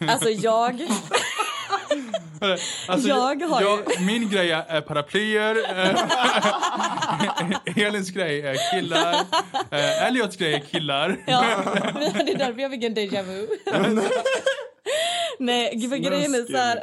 Alltså 0.09 0.29
jag... 0.31 0.87
Alltså, 2.89 3.09
Jag 3.09 3.43
har 3.43 3.61
ju- 3.61 3.67
jag, 3.67 4.01
Min 4.01 4.29
grej 4.31 4.51
är 4.51 4.81
paraplyer. 4.81 5.57
eh, 5.79 6.01
Elins 7.87 8.11
grej 8.11 8.41
är 8.41 8.57
killar. 8.81 9.15
Eh, 9.71 10.03
Elliots 10.07 10.37
grej 10.37 10.55
är 10.55 10.59
killar. 10.61 11.17
Ja, 11.27 11.45
det 11.95 12.33
är 12.33 12.39
därför 12.39 12.61
jag 12.61 12.71
fick 12.71 12.85
en 12.85 12.95
déjà 12.97 13.23
vu. 13.23 13.49
Nej, 15.39 15.89
för 15.89 15.97
grejen 15.97 16.35
är 16.35 16.45
så 16.45 16.57
här. 16.57 16.81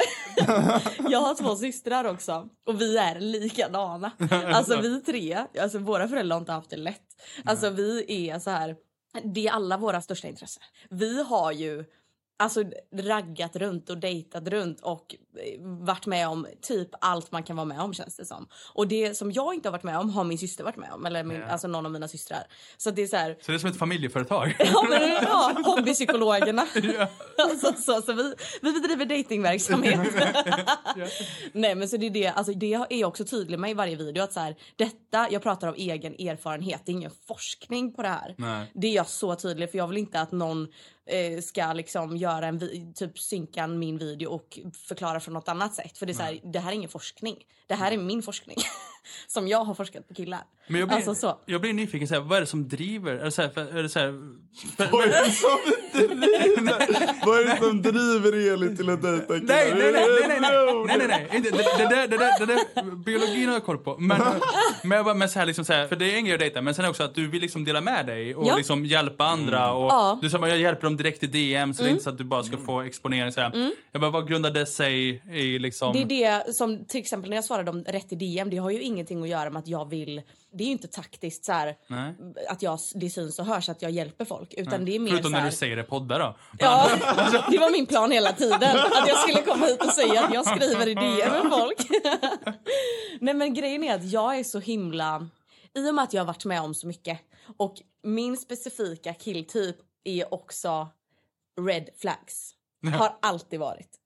Jag 1.12 1.20
har 1.20 1.36
två 1.36 1.56
systrar 1.56 2.06
också 2.06 2.50
och 2.66 2.82
vi 2.82 2.98
är 2.98 3.20
likadana. 3.20 4.12
Alltså 4.54 4.82
vi 4.82 5.02
tre, 5.02 5.46
alltså 5.62 5.80
våra 5.80 6.08
föräldrar 6.08 6.36
har 6.36 6.42
inte 6.42 6.52
haft 6.52 6.70
det 6.70 6.78
lätt. 6.78 7.02
Alltså 7.46 7.70
vi 7.70 8.30
är 8.30 8.40
så 8.40 8.50
här, 8.50 8.76
det 9.24 9.48
är 9.48 9.52
alla 9.52 9.78
våra 9.78 10.02
största 10.02 10.28
intressen. 10.28 10.64
Vi 10.90 11.24
har 11.24 11.52
ju 11.52 11.86
alltså 12.44 12.64
raggat 12.96 13.56
runt 13.56 13.90
och 13.90 13.98
dejtat 13.98 14.48
runt 14.48 14.80
och 14.82 15.16
eh, 15.38 15.62
varit 15.62 16.06
med 16.06 16.28
om 16.28 16.48
typ 16.62 16.90
allt 17.02 17.32
man 17.32 17.44
kan 17.44 17.56
vara 17.56 17.66
med 17.66 17.80
om 17.82 17.94
känns 17.94 18.16
det 18.18 18.26
som. 18.26 18.48
Och 18.74 18.88
det 18.88 19.18
som 19.18 19.32
jag 19.32 19.54
inte 19.54 19.68
har 19.70 19.72
varit 19.72 19.84
med 19.84 19.98
om 19.98 20.10
har 20.10 20.24
min 20.24 20.38
syster 20.38 20.64
varit 20.64 20.78
med 20.78 20.92
om. 20.92 21.06
Eller 21.06 21.24
min, 21.24 21.38
Ja. 21.38 21.46
alltså 21.46 21.68
någon 21.68 21.86
av 21.86 21.92
mina 21.92 22.08
systrar. 22.08 22.44
Så 22.78 22.92
det 22.92 23.02
är 23.02 23.08
så 23.08 23.16
här, 23.16 23.38
Så 23.42 23.52
det 23.52 23.58
är 23.58 23.60
som 23.60 23.70
ett 23.70 23.78
familjeföretag? 23.78 24.56
Ja, 24.60 24.86
men, 24.90 25.10
ja, 25.10 25.54
hobbypsykologerna. 25.66 26.68
alltså, 27.38 27.74
så, 27.82 28.02
så 28.02 28.14
vi, 28.14 28.34
vi 28.62 28.74
bedriver 28.74 29.06
datingverksamhet. 29.06 30.00
Nej 31.54 31.76
men 31.76 31.90
så 31.90 31.98
det 31.98 32.06
är 32.06 32.10
det, 32.10 32.28
alltså, 32.28 32.54
det 32.54 32.74
är 32.74 32.98
jag 33.00 33.08
också 33.08 33.26
tydlig 33.26 33.60
med 33.60 33.72
i 33.72 33.74
varje 33.74 33.96
video 33.96 34.24
att 34.24 34.34
så 34.34 34.40
här, 34.40 34.56
detta, 34.76 35.28
jag 35.32 35.44
pratar 35.44 35.68
av 35.68 35.76
egen 35.78 36.14
erfarenhet, 36.14 36.82
det 36.86 36.92
är 36.92 36.94
ingen 36.94 37.12
forskning 37.28 37.94
på 37.94 38.02
det 38.02 38.08
här. 38.08 38.36
Nej. 38.38 38.72
Det 38.74 38.88
är 38.88 38.96
jag 38.96 39.08
så 39.08 39.36
tydlig 39.36 39.72
för 39.72 39.78
jag 39.78 39.88
vill 39.88 39.98
inte 39.98 40.20
att 40.20 40.32
någon 40.32 40.68
eh, 41.06 41.42
ska 41.42 41.74
liksom 41.74 42.18
göra 42.18 42.48
en 42.48 42.94
typ 42.94 43.20
synka 43.20 43.68
min 43.68 43.98
video 43.98 44.30
och 44.30 44.60
förklara 44.88 45.20
från 45.20 45.34
något 45.34 45.50
annat 45.50 45.74
sätt. 45.76 45.98
För 45.98 46.06
det 46.06 46.12
är 46.12 46.14
så 46.14 46.24
här, 46.24 46.40
det 46.44 46.60
här 46.60 46.72
är 46.72 46.76
ingen 46.76 46.90
forskning 46.90 47.38
det 47.74 47.78
här 47.78 47.92
är 47.92 47.96
mm. 47.96 48.08
min 48.08 48.22
forskning. 48.22 48.58
som 49.28 49.48
jag 49.48 49.64
har 49.64 49.74
forskat 49.74 50.08
på 50.08 50.14
killar. 50.14 50.42
Men 50.68 50.80
jag 50.80 50.88
blir, 50.88 50.98
alltså, 50.98 51.16
så. 51.16 51.38
Jag 51.46 51.62
blir 51.62 51.74
nyfiken, 51.74 52.08
så 52.08 52.14
här, 52.14 52.22
vad 52.22 52.38
är 52.38 52.42
det 52.42 52.48
som 52.48 52.70
driver? 52.70 53.16
Är 53.16 53.24
det 53.24 53.32
så 53.32 53.42
här, 53.42 53.78
är 53.78 53.84
det 53.84 53.90
så 53.90 54.00
här, 54.00 54.12
för, 54.78 54.88
vad, 54.92 55.04
är 55.04 55.26
det 55.26 55.32
som 55.32 55.60
driver? 55.94 57.26
vad 57.26 57.40
är 57.40 57.46
det 57.46 57.58
som 57.58 57.82
driver 57.82 58.54
Elin 58.54 58.78
till 58.78 58.90
att 58.90 59.02
dejta 59.02 59.40
killar? 59.40 59.46
Nej, 59.46 59.74
nej, 59.74 59.92
nej, 59.92 60.06
nej, 60.28 60.40
nej, 60.40 60.98
nej, 60.98 60.98
nej, 60.98 61.28
nej. 61.32 61.42
Det, 61.42 62.08
det, 62.08 62.46
det, 62.46 62.96
biologin 63.06 63.48
har 63.48 63.54
jag 63.54 63.66
koll 63.66 63.78
på. 63.78 63.98
Men, 63.98 64.22
men 64.84 64.96
jag 64.96 65.06
bara, 65.06 65.16
men 65.16 65.30
så 65.30 65.40
här, 65.40 65.46
liksom, 65.46 65.66
så 65.66 65.74
här, 65.74 65.88
för 65.88 65.96
det 65.96 66.14
är 66.14 66.16
en 66.16 66.26
grej 66.26 66.34
att 66.34 66.40
dejta, 66.40 66.62
men 66.62 66.76
sen 66.76 66.86
också 66.86 67.04
att 67.04 67.16
du 67.16 67.28
vill 67.28 67.42
liksom 67.42 67.66
dela 67.66 67.82
med 67.82 68.06
dig 68.06 68.36
och 68.36 68.48
ja. 68.48 68.56
liksom 68.56 68.86
hjälpa 68.86 69.26
andra. 69.26 69.64
Mm. 69.64 69.76
Och, 69.76 69.92
ja. 69.92 70.20
Du 70.22 70.30
sa, 70.30 70.48
jag 70.48 70.58
hjälper 70.58 70.84
dem 70.84 70.98
direkt 70.98 71.24
i 71.24 71.28
DM, 71.28 71.74
så 71.74 71.84
mm. 71.84 71.84
det 71.84 71.84
är 71.84 71.84
mm. 71.84 71.94
inte 71.94 72.04
så 72.04 72.10
att 72.10 72.18
du 72.18 72.24
bara 72.24 72.44
ska 72.44 72.58
få 72.58 72.82
exponering. 72.82 73.32
Så 73.32 73.42
här. 73.42 73.54
Mm. 73.54 73.72
Jag 73.92 74.02
bara, 74.02 74.12
vad 74.12 74.28
grundar 74.28 74.52
det 74.52 74.66
sig 74.66 75.24
i 75.32 75.60
liksom? 75.60 75.94
Det 75.94 76.02
är 76.02 76.06
det 76.46 76.56
som 76.56 76.86
till 76.86 77.00
exempel 77.00 77.30
när 77.30 77.38
jag 77.38 77.46
svarar 77.46 77.63
svarade 77.64 77.72
om 77.72 77.84
rätt 77.84 78.12
i 78.12 78.16
DM, 78.16 78.50
det 78.50 78.58
har 78.58 78.70
ju 78.70 78.82
ingenting 78.82 79.24
att 79.24 79.30
göra 79.30 79.50
med 79.50 79.60
att 79.60 79.68
jag 79.68 79.90
vill, 79.90 80.22
det 80.52 80.64
är 80.64 80.66
ju 80.66 80.72
inte 80.72 80.88
taktiskt 80.88 81.46
så 81.46 81.52
här, 81.52 81.76
att 82.50 82.62
jag, 82.62 82.80
det 82.96 83.10
syns 83.10 83.40
och 83.40 83.46
hörs 83.46 83.70
att 83.70 83.82
jag 83.82 83.92
hjälper 83.92 84.26
folk. 84.26 84.54
Utan 84.54 84.86
det 84.86 84.96
är 84.96 85.00
mer 85.00 85.12
Förutom 85.12 85.32
så 85.32 85.38
här, 85.38 85.44
när 85.44 85.52
du 85.52 85.56
säger 85.56 85.76
det 85.76 85.82
i 85.82 85.86
poddar 85.86 86.20
då. 86.20 86.36
Ja, 86.60 86.90
det 87.52 87.58
var 87.58 87.72
min 87.72 87.86
plan 87.86 88.12
hela 88.12 88.34
tiden. 88.34 88.78
Att 88.78 89.08
jag 89.08 89.18
skulle 89.18 89.42
komma 89.42 89.66
hit 89.66 89.82
och 89.82 89.92
säga 89.92 90.26
att 90.26 90.34
jag 90.34 90.46
skriver 90.46 90.88
i 90.88 90.94
DM 90.94 91.32
med 91.32 91.52
folk. 91.52 91.90
Nej 93.20 93.34
men 93.34 93.54
grejen 93.54 93.84
är 93.84 93.96
att 93.96 94.12
jag 94.12 94.40
är 94.40 94.44
så 94.44 94.60
himla... 94.60 95.28
I 95.76 95.90
och 95.90 95.96
med 95.96 96.04
att 96.04 96.14
jag 96.14 96.22
har 96.22 96.28
varit 96.28 96.46
med 96.46 96.62
om 96.62 96.74
så 96.74 96.88
mycket 96.88 97.20
och 97.58 97.76
min 98.04 98.38
specifika 98.38 99.14
killtyp 99.14 99.76
är 100.04 100.34
också 100.34 100.88
red 101.62 101.90
flags. 101.98 102.56
Har 102.98 103.18
alltid 103.22 103.60
varit. 103.60 104.03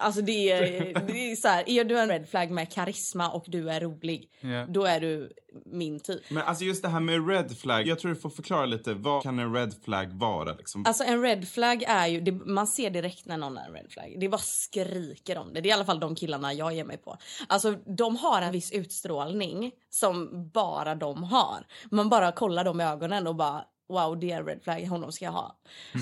Alltså 0.00 0.22
det 0.22 0.52
är, 0.52 0.94
det 1.06 1.32
är 1.32 1.36
så 1.36 1.48
här, 1.48 1.68
är 1.68 1.84
du 1.84 1.98
en 1.98 2.08
red 2.08 2.28
flag 2.28 2.50
med 2.50 2.72
karisma 2.72 3.30
och 3.30 3.44
du 3.46 3.70
är 3.70 3.80
rolig, 3.80 4.28
Ja. 4.40 4.66
då 4.68 4.84
är 4.84 5.00
du 5.00 5.32
min 5.66 6.00
typ. 6.00 6.30
Men 6.30 6.42
alltså 6.42 6.64
just 6.64 6.82
det 6.82 6.88
här 6.88 7.00
med 7.00 7.28
red 7.28 7.58
flag, 7.58 7.86
jag 7.86 7.98
tror 7.98 8.14
du 8.14 8.20
får 8.20 8.30
förklara 8.30 8.66
lite. 8.66 8.94
Vad 8.94 9.22
kan 9.22 9.38
en 9.38 9.54
red 9.54 9.74
flag 9.84 10.12
vara 10.12 10.52
liksom? 10.54 10.86
Alltså 10.86 11.04
en 11.04 11.22
red 11.22 11.48
flag 11.48 11.82
är 11.86 12.06
ju, 12.06 12.20
det, 12.20 12.32
man 12.32 12.66
ser 12.66 12.90
direkt 12.90 13.26
när 13.26 13.36
någon 13.36 13.58
är 13.58 13.66
en 13.66 13.72
red 13.72 13.86
flag. 13.90 14.16
Det 14.20 14.28
bara 14.28 14.38
skriker 14.40 15.38
om 15.38 15.52
det. 15.54 15.60
Det 15.60 15.68
är 15.68 15.70
i 15.70 15.72
alla 15.72 15.84
fall 15.84 16.00
de 16.00 16.14
killarna 16.14 16.52
jag 16.52 16.74
ger 16.74 16.84
mig 16.84 16.96
på. 16.96 17.16
Alltså 17.48 17.72
de 17.96 18.16
har 18.16 18.42
en 18.42 18.52
viss 18.52 18.72
utstrålning 18.72 19.72
som 19.90 20.28
bara 20.54 20.94
de 20.94 21.22
har. 21.22 21.66
Man 21.90 22.08
bara 22.08 22.32
kollar 22.32 22.64
dem 22.64 22.80
i 22.80 22.84
ögonen 22.84 23.26
och 23.26 23.34
bara 23.36 23.64
wow 23.90 24.20
det 24.20 24.32
är 24.32 24.36
en 24.36 24.46
red 24.46 24.62
flag, 24.62 24.86
honom 24.86 25.12
ska 25.12 25.24
jag 25.24 25.32
ha. 25.32 25.56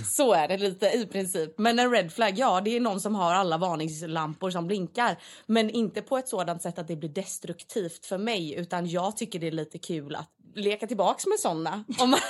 Så 0.05 0.33
är 0.33 0.49
det 0.49 0.57
lite 0.57 0.87
i 0.87 1.07
princip. 1.07 1.59
Men 1.59 1.79
en 1.79 1.91
red 1.91 2.13
flag, 2.13 2.39
ja 2.39 2.61
det 2.61 2.77
är 2.77 2.81
någon 2.81 3.01
som 3.01 3.15
har 3.15 3.35
alla 3.35 3.59
varningslampor 3.59 4.51
som 4.51 4.67
blinkar. 4.67 5.17
Men 5.47 5.71
inte 5.71 6.03
på 6.03 6.19
ett 6.19 6.29
sådant 6.29 6.63
sätt 6.63 6.79
att 6.79 6.89
det 6.89 6.97
blir 6.97 7.11
destruktivt 7.11 8.07
för 8.07 8.19
mig 8.19 8.55
utan 8.55 8.87
jag 8.87 9.17
tycker 9.17 9.39
det 9.39 9.47
är 9.47 9.53
lite 9.53 9.79
kul 9.79 10.15
att 10.15 10.31
leka 10.55 10.87
tillbaks 10.87 11.27
med 11.27 11.39
såna. 11.41 11.85
Om 11.99 12.11
man... 12.11 12.21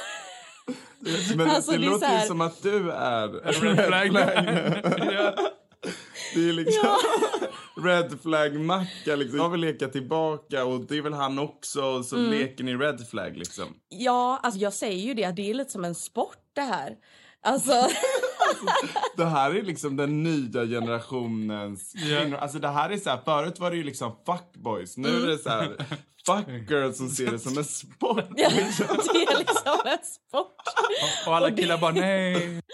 Men 1.36 1.50
alltså, 1.50 1.70
det, 1.72 1.78
det 1.78 1.86
låter 1.86 2.06
här- 2.06 2.26
som 2.26 2.40
att 2.40 2.62
du 2.62 2.90
är 2.90 3.28
Red 3.62 3.86
flag. 3.86 5.12
ja. 5.14 5.34
Det 6.34 6.48
är 6.48 6.52
liksom 6.52 6.96
red 7.84 8.18
flag 8.22 8.60
macka 8.60 9.16
liksom. 9.16 9.38
Jag 9.38 9.48
vill 9.50 9.60
leka 9.60 9.88
tillbaka 9.88 10.64
och 10.64 10.80
det 10.86 10.96
är 10.96 11.02
väl 11.02 11.12
han 11.12 11.38
också 11.38 11.82
och 11.82 12.04
så 12.04 12.16
Mm. 12.16 12.30
leker 12.30 12.64
ni 12.64 12.74
red 12.76 13.08
flag 13.10 13.36
liksom. 13.36 13.64
Ja, 13.88 14.40
alltså 14.42 14.60
jag 14.60 14.72
säger 14.72 15.06
ju 15.06 15.14
det 15.14 15.24
att 15.24 15.36
det 15.36 15.50
är 15.50 15.54
lite 15.54 15.70
som 15.70 15.84
en 15.84 15.94
sport 15.94 16.36
det 16.54 16.60
här. 16.60 16.94
Alltså, 17.42 17.72
Det 19.16 19.24
här 19.24 19.50
är 19.54 19.62
liksom 19.62 19.96
den 19.96 20.22
nya 20.22 20.66
generationens 20.66 21.92
Ja. 21.94 22.18
kvinnor. 22.20 22.36
Alltså 22.38 22.58
det 22.58 22.68
här 22.68 22.90
är 22.90 22.96
så 22.96 23.10
här, 23.10 23.20
förut 23.24 23.58
var 23.58 23.70
det 23.70 23.76
ju 23.76 23.82
liksom 23.84 24.12
fuckboys. 24.26 24.96
Nu 24.96 25.08
är 25.22 25.26
det 25.26 25.38
så 25.38 25.48
här 25.50 25.76
fuck 26.26 26.70
girls 26.70 26.96
som 26.96 27.08
ser 27.08 27.30
det 27.30 27.38
som 27.38 27.58
en 27.58 27.64
sport. 27.64 28.24
ja, 28.36 28.48
det 29.12 29.22
är 29.22 29.38
liksom 29.38 29.80
en 29.84 29.98
sport. 30.04 30.54
Och 31.26 31.36
alla 31.36 31.50
killar 31.50 31.78
bara 31.78 31.92
nej. 31.92 32.60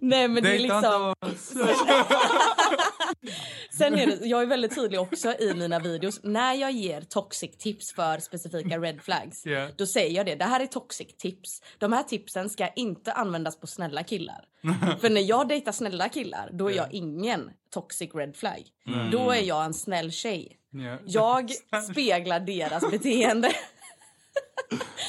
Nej 0.00 0.28
men 0.28 0.42
det 0.42 0.54
är 0.54 0.58
liksom... 0.58 1.14
Sen 3.78 3.94
är 3.98 4.06
det, 4.06 4.26
jag 4.26 4.42
är 4.42 4.46
väldigt 4.46 4.74
tydlig 4.74 5.00
också 5.00 5.34
i 5.38 5.54
mina 5.54 5.78
videos. 5.78 6.20
När 6.22 6.54
jag 6.54 6.72
ger 6.72 7.00
toxic 7.00 7.56
tips 7.58 7.92
för 7.92 8.18
specifika 8.18 8.78
red 8.78 9.02
flags. 9.02 9.46
Ja. 9.46 9.68
Då 9.76 9.86
säger 9.86 10.16
jag 10.16 10.26
det. 10.26 10.34
Det 10.34 10.44
här 10.44 10.60
är 10.60 10.66
toxic 10.66 11.16
tips. 11.16 11.62
De 11.78 11.92
här 11.92 12.02
tipsen 12.02 12.50
ska 12.50 12.68
inte 12.68 13.12
användas 13.12 13.60
på 13.60 13.66
snälla 13.66 14.02
killar. 14.02 14.44
för 15.00 15.10
när 15.10 15.20
jag 15.20 15.48
dejtar 15.48 15.72
snälla 15.72 16.08
killar, 16.08 16.50
då 16.52 16.70
är 16.70 16.74
jag 16.76 16.92
ingen 16.92 17.50
toxic 17.74 18.14
red 18.14 18.36
flag. 18.36 18.62
Då 19.12 19.30
är 19.30 19.42
jag 19.42 19.64
en 19.64 19.74
snäll 19.74 20.12
tjej. 20.12 20.56
Ja. 20.70 20.98
Jag 21.06 21.50
speglar 21.90 22.40
deras 22.40 22.90
beteende. 22.90 23.52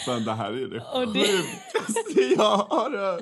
Men 0.08 0.26
det 0.26 0.34
här 0.34 0.52
är 0.52 0.68
det 0.68 0.82
Och 0.94 1.14
det- 1.14 1.20
sjukaste 1.28 2.22
jag 2.38 2.58
har 2.58 2.98
hört. 2.98 3.22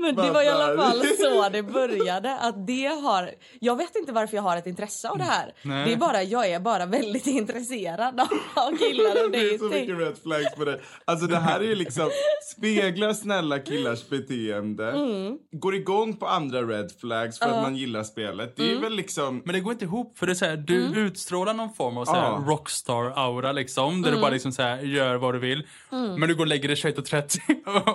Men 0.00 0.14
det 0.14 0.30
var 0.30 0.42
i 0.42 0.48
alla 0.48 0.76
fall 0.76 1.02
så 1.18 1.48
det 1.52 1.62
började. 1.62 2.36
Att 2.38 2.66
det 2.66 2.86
har, 2.86 3.30
jag 3.60 3.76
vet 3.76 3.96
inte 3.96 4.12
varför 4.12 4.36
jag 4.36 4.42
har 4.42 4.56
ett 4.56 4.66
intresse 4.66 5.08
av 5.08 5.18
det 5.18 5.24
här. 5.24 5.52
Nej. 5.62 5.84
Det 5.86 5.92
är 5.92 5.96
bara, 5.96 6.22
jag 6.22 6.46
är 6.50 6.60
bara 6.60 6.86
väldigt 6.86 7.26
intresserad 7.40 8.20
av, 8.54 8.76
killar 8.78 9.24
och 9.24 9.30
Det 9.32 9.38
är 9.38 9.58
så 9.58 9.68
dejting. 9.68 9.94
mycket 9.96 10.08
red 10.08 10.16
flags 10.22 10.54
på 10.56 10.64
det. 10.64 10.80
Alltså 11.04 11.26
det 11.26 11.36
här 11.38 11.60
är 11.60 11.64
ju 11.64 11.74
liksom 11.74 12.10
speglar 12.56 13.12
snälla 13.12 13.58
killars 13.58 14.08
beteende. 14.08 14.90
Mm. 14.90 15.38
Går 15.52 15.74
igång 15.74 16.16
på 16.16 16.26
andra 16.26 16.62
red 16.62 16.92
flags 17.00 17.38
för 17.38 17.46
att 17.46 17.62
man 17.62 17.76
gillar 17.76 18.02
spelet. 18.04 18.56
Det 18.56 18.62
är 18.62 18.68
Mm. 18.70 18.82
väl 18.82 18.92
liksom 18.96 19.42
Men 19.44 19.54
det 19.54 19.60
går 19.60 19.72
inte 19.72 19.84
ihop 19.84 20.18
för 20.18 20.26
det 20.26 20.32
är 20.32 20.34
så 20.34 20.44
här, 20.44 20.56
du 20.56 20.74
utstrålar 21.00 21.54
någon 21.54 21.74
form 21.74 21.96
av 21.98 22.04
så 22.04 22.12
här 22.12 22.30
rockstar-aura 22.38 23.52
liksom. 23.52 24.02
Där 24.02 24.08
Mm. 24.08 24.18
du 24.18 24.22
bara 24.22 24.30
liksom 24.30 24.52
så 24.52 24.62
här, 24.62 24.78
gör 24.82 25.14
vad 25.16 25.34
du 25.34 25.38
vill. 25.38 25.66
Men 25.90 26.20
du 26.20 26.34
går 26.34 26.40
och 26.44 26.46
lägger 26.46 26.68
dig 26.68 26.76
21.30 26.76 27.38
och, 27.66 27.76
och, 27.76 27.88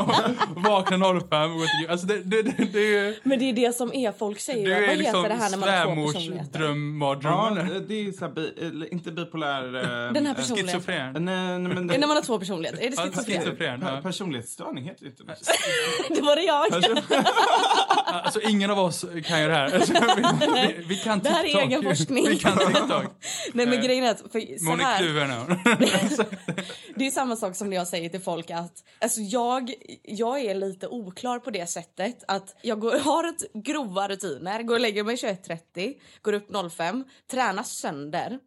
och, 0.00 0.54
och 0.56 0.62
vaknar 0.62 0.98
05 1.00 1.52
och 1.52 1.58
går 1.58 1.66
till 1.80 1.90
Alltså 1.90 2.06
det, 2.06 2.16
det, 2.22 2.42
det, 2.42 2.64
det 2.72 2.78
är 2.78 3.04
ju... 3.06 3.14
Men 3.22 3.38
det 3.38 3.44
är 3.44 3.52
det 3.52 3.76
som 3.76 3.92
är, 3.94 4.12
folk 4.12 4.40
säger 4.40 4.66
ju, 4.66 4.72
är 4.72 4.86
vad 4.88 4.96
liksom 4.98 5.24
heter 5.24 5.28
det 5.36 5.42
här 5.42 5.50
när 5.50 5.58
man 5.58 5.68
har 5.68 5.94
två 5.94 6.12
personligheter? 6.12 6.58
dröm-mardröm. 6.58 7.32
Ja, 7.56 7.80
det 7.88 7.94
är 7.94 8.12
så 8.12 8.24
här, 8.24 8.32
bi, 8.32 8.88
inte 8.92 9.10
bipolär... 9.12 9.74
eh, 9.76 10.12
Den 10.12 10.26
här 10.26 10.34
personligheten. 10.34 10.80
Schizofren. 10.80 11.12
Nej, 11.24 11.58
nej, 11.58 11.74
men 11.74 11.90
Är 11.90 11.92
det, 11.92 11.98
när 11.98 12.06
man 12.06 12.16
har 12.16 12.22
två 12.24 12.38
personligheter? 12.38 12.82
Är 12.82 12.90
det 12.90 12.96
schizofren? 12.96 13.40
schizofren. 13.42 13.84
Ja. 13.86 14.00
personlighetsstörning 14.02 14.84
heter 14.84 15.04
det 15.04 15.10
inte 15.10 15.22
det. 16.08 16.14
Det 16.14 16.20
var 16.22 16.36
det 16.36 16.42
jag. 16.42 16.66
Alltså 18.12 18.40
ingen 18.40 18.70
av 18.70 18.78
oss 18.78 19.04
kan 19.26 19.40
göra 19.40 19.52
det 19.52 19.58
här. 19.58 19.74
Alltså, 19.74 19.92
vi, 19.92 20.22
vi, 20.76 20.84
vi 20.88 20.96
kan 20.96 21.18
Det 21.18 21.28
här 21.28 21.40
är 21.40 21.44
TikTok. 21.44 21.62
egen 21.62 21.82
forskning. 21.82 22.28
Vi 22.28 22.36
kan 22.38 22.58
TikTok. 22.58 23.04
Nej 23.52 23.66
men 23.66 23.78
Eh, 23.78 23.84
grejen 23.84 24.04
är 24.04 24.10
att, 24.10 24.20
för, 24.32 24.58
så 24.58 24.64
Moni 24.64 24.82
här, 24.82 24.98
kluven 24.98 25.30
det 27.00 27.06
är 27.06 27.10
samma 27.10 27.36
sak 27.36 27.56
som 27.56 27.70
när 27.70 27.76
jag 27.76 27.88
säger 27.88 28.08
till 28.08 28.20
folk 28.20 28.50
att 28.50 28.84
alltså 28.98 29.20
jag, 29.20 29.74
jag 30.02 30.40
är 30.40 30.54
lite 30.54 30.88
oklar 30.88 31.38
på 31.38 31.50
det 31.50 31.66
sättet 31.66 32.24
att 32.28 32.56
jag 32.62 32.80
går, 32.80 32.98
har 33.04 33.28
ett 33.28 33.52
grova 33.54 34.08
rutiner, 34.08 34.62
går 34.62 34.74
och 34.74 34.80
lägger 34.80 35.04
mig 35.04 35.16
21.30, 35.16 35.94
går 36.22 36.32
upp 36.32 36.72
05, 36.72 37.04
tränar 37.30 37.62
sönder. 37.62 38.38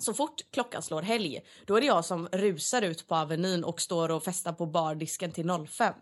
Så 0.00 0.14
fort 0.14 0.34
klockan 0.52 0.82
slår 0.82 1.02
helg, 1.02 1.40
då 1.66 1.76
är 1.76 1.80
det 1.80 1.86
jag 1.86 2.04
som 2.04 2.28
rusar 2.32 2.82
ut 2.82 3.08
på 3.08 3.14
Avenyn 3.14 3.64
och 3.64 3.80
står 3.80 4.10
och 4.10 4.24
festar 4.24 4.52
på 4.52 4.66
bardisken 4.66 5.32
till 5.32 5.50
05. 5.68 5.94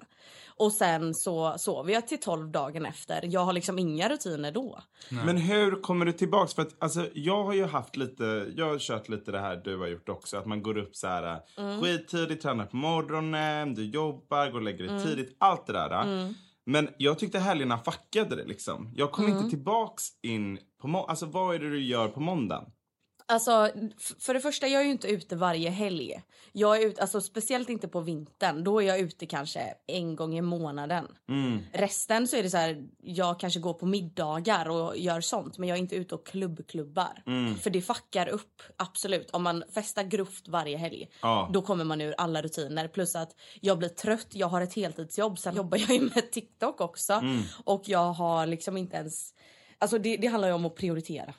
Och 0.56 0.72
sen 0.72 1.14
så 1.14 1.54
sover 1.58 1.92
jag 1.92 2.08
till 2.08 2.20
12 2.20 2.50
dagen 2.50 2.86
efter. 2.86 3.20
Jag 3.24 3.40
har 3.40 3.52
liksom 3.52 3.78
inga 3.78 4.08
rutiner 4.08 4.52
då. 4.52 4.78
Men 5.10 5.36
hur 5.36 5.82
kommer 5.82 6.06
du 6.06 6.12
tillbaks? 6.12 6.54
För 6.54 6.62
att 6.62 6.76
alltså, 6.82 7.08
jag 7.14 7.44
har 7.44 7.52
ju 7.52 7.64
haft 7.66 7.96
lite, 7.96 8.46
jag 8.56 8.66
har 8.68 8.78
kört 8.78 9.08
lite 9.08 9.32
det 9.32 9.40
här 9.40 9.56
du 9.56 9.76
har 9.78 9.86
gjort 9.86 10.08
också. 10.08 10.36
Att 10.36 10.46
man 10.46 10.62
går 10.62 10.78
upp 10.78 10.96
så 10.96 11.06
här 11.06 11.40
Mm. 11.58 11.80
skittidigt, 11.80 12.42
tränar 12.42 12.66
på 12.66 12.76
morgonen, 12.76 13.74
du 13.74 13.84
jobbar, 13.90 14.46
går 14.50 14.58
och 14.58 14.62
lägger 14.62 14.78
dig 14.84 14.88
Mm. 14.88 15.02
tidigt. 15.02 15.36
Allt 15.40 15.66
det 15.66 15.72
där. 15.72 16.34
Men 16.66 16.88
jag 16.98 17.18
tyckte 17.18 17.38
helgerna 17.38 17.78
fuckade 17.78 18.36
det 18.36 18.44
liksom. 18.44 18.92
Jag 18.96 19.12
kom 19.12 19.24
Mm. 19.24 19.36
inte 19.38 19.50
tillbaks 19.50 20.04
in 20.22 20.58
på 20.82 20.88
Alltså 21.08 21.26
vad 21.26 21.54
är 21.54 21.58
det 21.58 21.70
du 21.70 21.82
gör 21.84 22.08
på 22.08 22.20
måndagen? 22.20 22.64
Alltså, 23.30 23.70
för 24.18 24.34
det 24.34 24.40
första, 24.40 24.66
jag 24.68 24.80
är 24.80 24.84
ju 24.84 24.90
inte 24.90 25.08
ute 25.08 25.36
varje 25.36 25.70
helg. 25.70 26.22
Jag 26.52 26.82
är 26.82 26.86
ute, 26.86 27.00
alltså, 27.00 27.20
speciellt 27.20 27.68
inte 27.68 27.88
på 27.88 28.00
vintern. 28.00 28.64
Då 28.64 28.82
är 28.82 28.86
jag 28.86 28.98
ute 29.00 29.26
kanske 29.26 29.74
en 29.86 30.16
gång 30.16 30.38
i 30.38 30.40
månaden. 30.40 31.06
Mm. 31.28 31.58
Resten 31.72 32.28
så 32.28 32.36
är 32.36 32.42
det 32.42 32.50
så 32.50 32.56
här, 32.56 32.86
jag 33.02 33.40
kanske 33.40 33.60
går 33.60 33.74
på 33.74 33.86
middagar 33.86 34.68
och 34.68 34.96
gör 34.96 35.20
sånt. 35.20 35.58
Men 35.58 35.68
jag 35.68 35.76
är 35.78 35.80
inte 35.82 35.96
ute 35.96 36.14
och 36.14 36.26
klubbklubbar. 36.26 37.22
Mm. 37.26 37.54
För 37.54 37.70
det 37.70 37.82
fuckar 37.82 38.28
upp, 38.28 38.62
absolut. 38.76 39.30
Om 39.30 39.42
man 39.42 39.64
festar 39.74 40.02
grovt 40.02 40.48
varje 40.48 40.76
helg, 40.76 41.08
Ja. 41.22 41.50
då 41.52 41.62
kommer 41.62 41.84
man 41.84 42.00
ur 42.00 42.14
alla 42.18 42.42
rutiner. 42.42 42.88
Plus 42.88 43.16
att 43.16 43.34
jag 43.60 43.78
blir 43.78 43.88
trött, 43.88 44.28
jag 44.30 44.46
har 44.46 44.60
ett 44.60 44.74
heltidsjobb. 44.74 45.38
Sen 45.38 45.56
jobbar 45.56 45.78
jag 45.78 45.90
ju 45.90 46.00
med 46.00 46.32
TikTok 46.32 46.80
också. 46.80 47.12
Mm. 47.12 47.42
Och 47.64 47.82
jag 47.86 48.12
har 48.12 48.46
liksom 48.46 48.76
inte 48.76 48.96
ens... 48.96 49.34
Alltså 49.80 49.98
det, 49.98 50.16
det 50.16 50.26
handlar 50.26 50.48
ju 50.48 50.54
om 50.54 50.64
att 50.66 50.74
prioritera. 50.74 51.34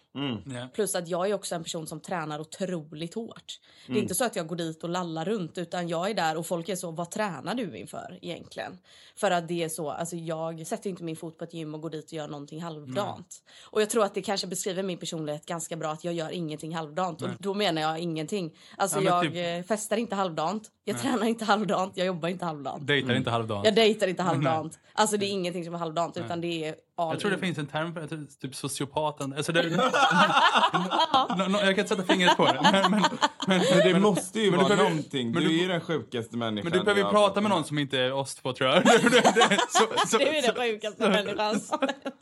Ja. 0.45 0.67
Plus 0.73 0.95
att 0.95 1.07
jag 1.07 1.29
är 1.29 1.33
också 1.33 1.55
en 1.55 1.63
person 1.63 1.87
som 1.87 1.99
tränar 1.99 2.39
otroligt 2.39 3.13
hårt. 3.13 3.59
Det 3.85 3.91
Mm. 3.91 3.97
är 3.97 4.01
inte 4.01 4.15
så 4.15 4.25
att 4.25 4.35
jag 4.35 4.47
går 4.47 4.55
dit 4.55 4.83
och 4.83 4.89
lallar 4.89 5.25
runt 5.25 5.57
utan 5.57 5.87
jag 5.87 6.09
är 6.09 6.13
där 6.13 6.37
och 6.37 6.45
folk 6.47 6.69
är 6.69 6.75
så, 6.75 6.91
vad 6.91 7.11
tränar 7.11 7.55
du 7.55 7.77
inför 7.77 8.19
egentligen? 8.21 8.77
För 9.15 9.31
att 9.31 9.47
det 9.47 9.63
är 9.63 9.69
så, 9.69 9.89
alltså 9.89 10.15
jag 10.15 10.67
sätter 10.67 10.89
inte 10.89 11.03
min 11.03 11.15
fot 11.15 11.37
på 11.37 11.43
ett 11.43 11.53
gym 11.53 11.73
och 11.73 11.81
går 11.81 11.89
dit 11.89 12.05
och 12.05 12.13
gör 12.13 12.27
någonting 12.27 12.61
halvdant. 12.61 13.35
Och 13.63 13.81
jag 13.81 13.89
tror 13.89 14.03
att 14.05 14.13
det 14.13 14.21
kanske 14.21 14.47
beskriver 14.47 14.83
min 14.83 14.97
personlighet 14.97 15.45
ganska 15.45 15.75
bra 15.75 15.91
att 15.91 16.03
jag 16.03 16.13
gör 16.13 16.29
ingenting 16.31 16.75
halvdant. 16.75 17.21
Och 17.21 17.29
då 17.39 17.53
menar 17.53 17.81
jag 17.81 17.99
ingenting. 17.99 18.57
Alltså 18.77 19.01
Ja, 19.01 19.23
jag 19.23 19.33
typ- 19.33 19.59
eh, 19.65 19.67
festar 19.75 19.97
inte 19.97 20.15
halvdant, 20.15 20.71
jag 20.89 21.01
tränar 21.01 21.25
inte 21.25 21.45
halvdant, 21.45 21.93
jag 21.95 22.07
jobbar 22.07 22.29
inte 22.29 22.45
halvdant. 22.45 22.87
Dejtar 22.87 23.13
inte 23.15 23.29
halvdant. 23.29 23.65
Jag 23.65 23.75
dejtar 23.75 24.07
inte 24.07 24.23
halvdant. 24.23 24.79
Alltså 24.93 25.17
det 25.17 25.25
är 25.25 25.29
ingenting 25.29 25.65
som 25.65 25.73
är 25.73 25.77
halvdant 25.77 26.17
utan 26.17 26.41
det 26.41 26.65
är 26.65 26.75
all 26.97 27.09
Jag 27.13 27.19
tror 27.19 27.31
det 27.31 27.35
in. 27.37 27.41
finns 27.41 27.57
en 27.57 27.67
term 27.67 27.93
för 27.93 28.01
det, 28.01 28.25
typ 28.41 28.55
sociopaten. 28.55 29.33
Alltså 29.37 29.51
det, 29.51 29.63
Nå- 31.37 31.47
nå- 31.47 31.57
jag 31.59 31.61
kan 31.61 31.69
inte 31.69 31.87
sätta 31.87 32.03
fingret 32.03 32.37
på 32.37 32.45
det. 32.45 32.59
Men, 32.63 32.91
men, 32.91 32.91
men, 32.91 33.61
Men 33.77 33.93
det 33.93 33.99
måste 33.99 34.39
ju 34.39 34.51
men 34.51 34.59
du 34.59 34.63
vara 34.65 34.69
behöver- 34.69 34.89
någonting. 34.89 35.31
men 35.31 35.43
du, 35.43 35.49
du- 35.49 35.63
är 35.63 35.67
den 35.69 35.81
sjukaste 35.81 36.37
människan. 36.37 36.69
men 36.71 36.79
du 36.79 36.85
behöver 36.85 37.01
ju 37.03 37.09
prata 37.09 37.41
med 37.41 37.49
någon 37.51 37.63
som 37.63 37.79
inte 37.79 37.99
är 37.99 38.13
oss 38.13 38.35
två 38.35 38.53
tror 38.53 38.69
jag. 38.69 38.83
Det 38.85 38.89
är 38.91 40.41
den 40.41 40.55
sjukaste 40.55 41.09
människan. 41.09 41.61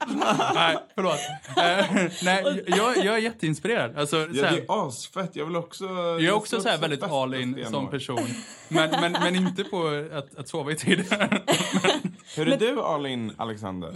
nej, 0.54 0.78
förlåt. 0.96 1.20
Eh, 1.58 2.12
nej, 2.24 2.64
jag, 2.68 2.98
jag 2.98 3.16
är 3.16 3.18
jätteinspirerad. 3.18 3.98
Alltså, 3.98 4.18
Ja, 4.18 4.26
det 4.32 4.48
är 4.48 4.88
asfett. 4.88 5.36
Jag 5.36 5.46
vill 5.46 5.56
också... 5.56 5.86
jag 5.86 6.22
är 6.24 6.32
också 6.32 6.62
så 6.62 6.78
väldigt 6.78 7.04
all 7.04 7.34
in 7.34 7.66
som 7.72 7.90
person. 7.90 8.28
Men, 8.70 8.89
men, 8.91 9.12
men 9.12 9.36
inte 9.36 9.63
på 9.63 10.06
att, 10.13 10.36
att 10.39 10.48
sova 10.50 10.72
i 10.72 10.76
tid. 10.76 11.00
Hur 12.36 12.48
är 12.54 12.58
du 12.58 12.82
all 12.82 13.06
in, 13.06 13.32
Alexander? 13.38 13.91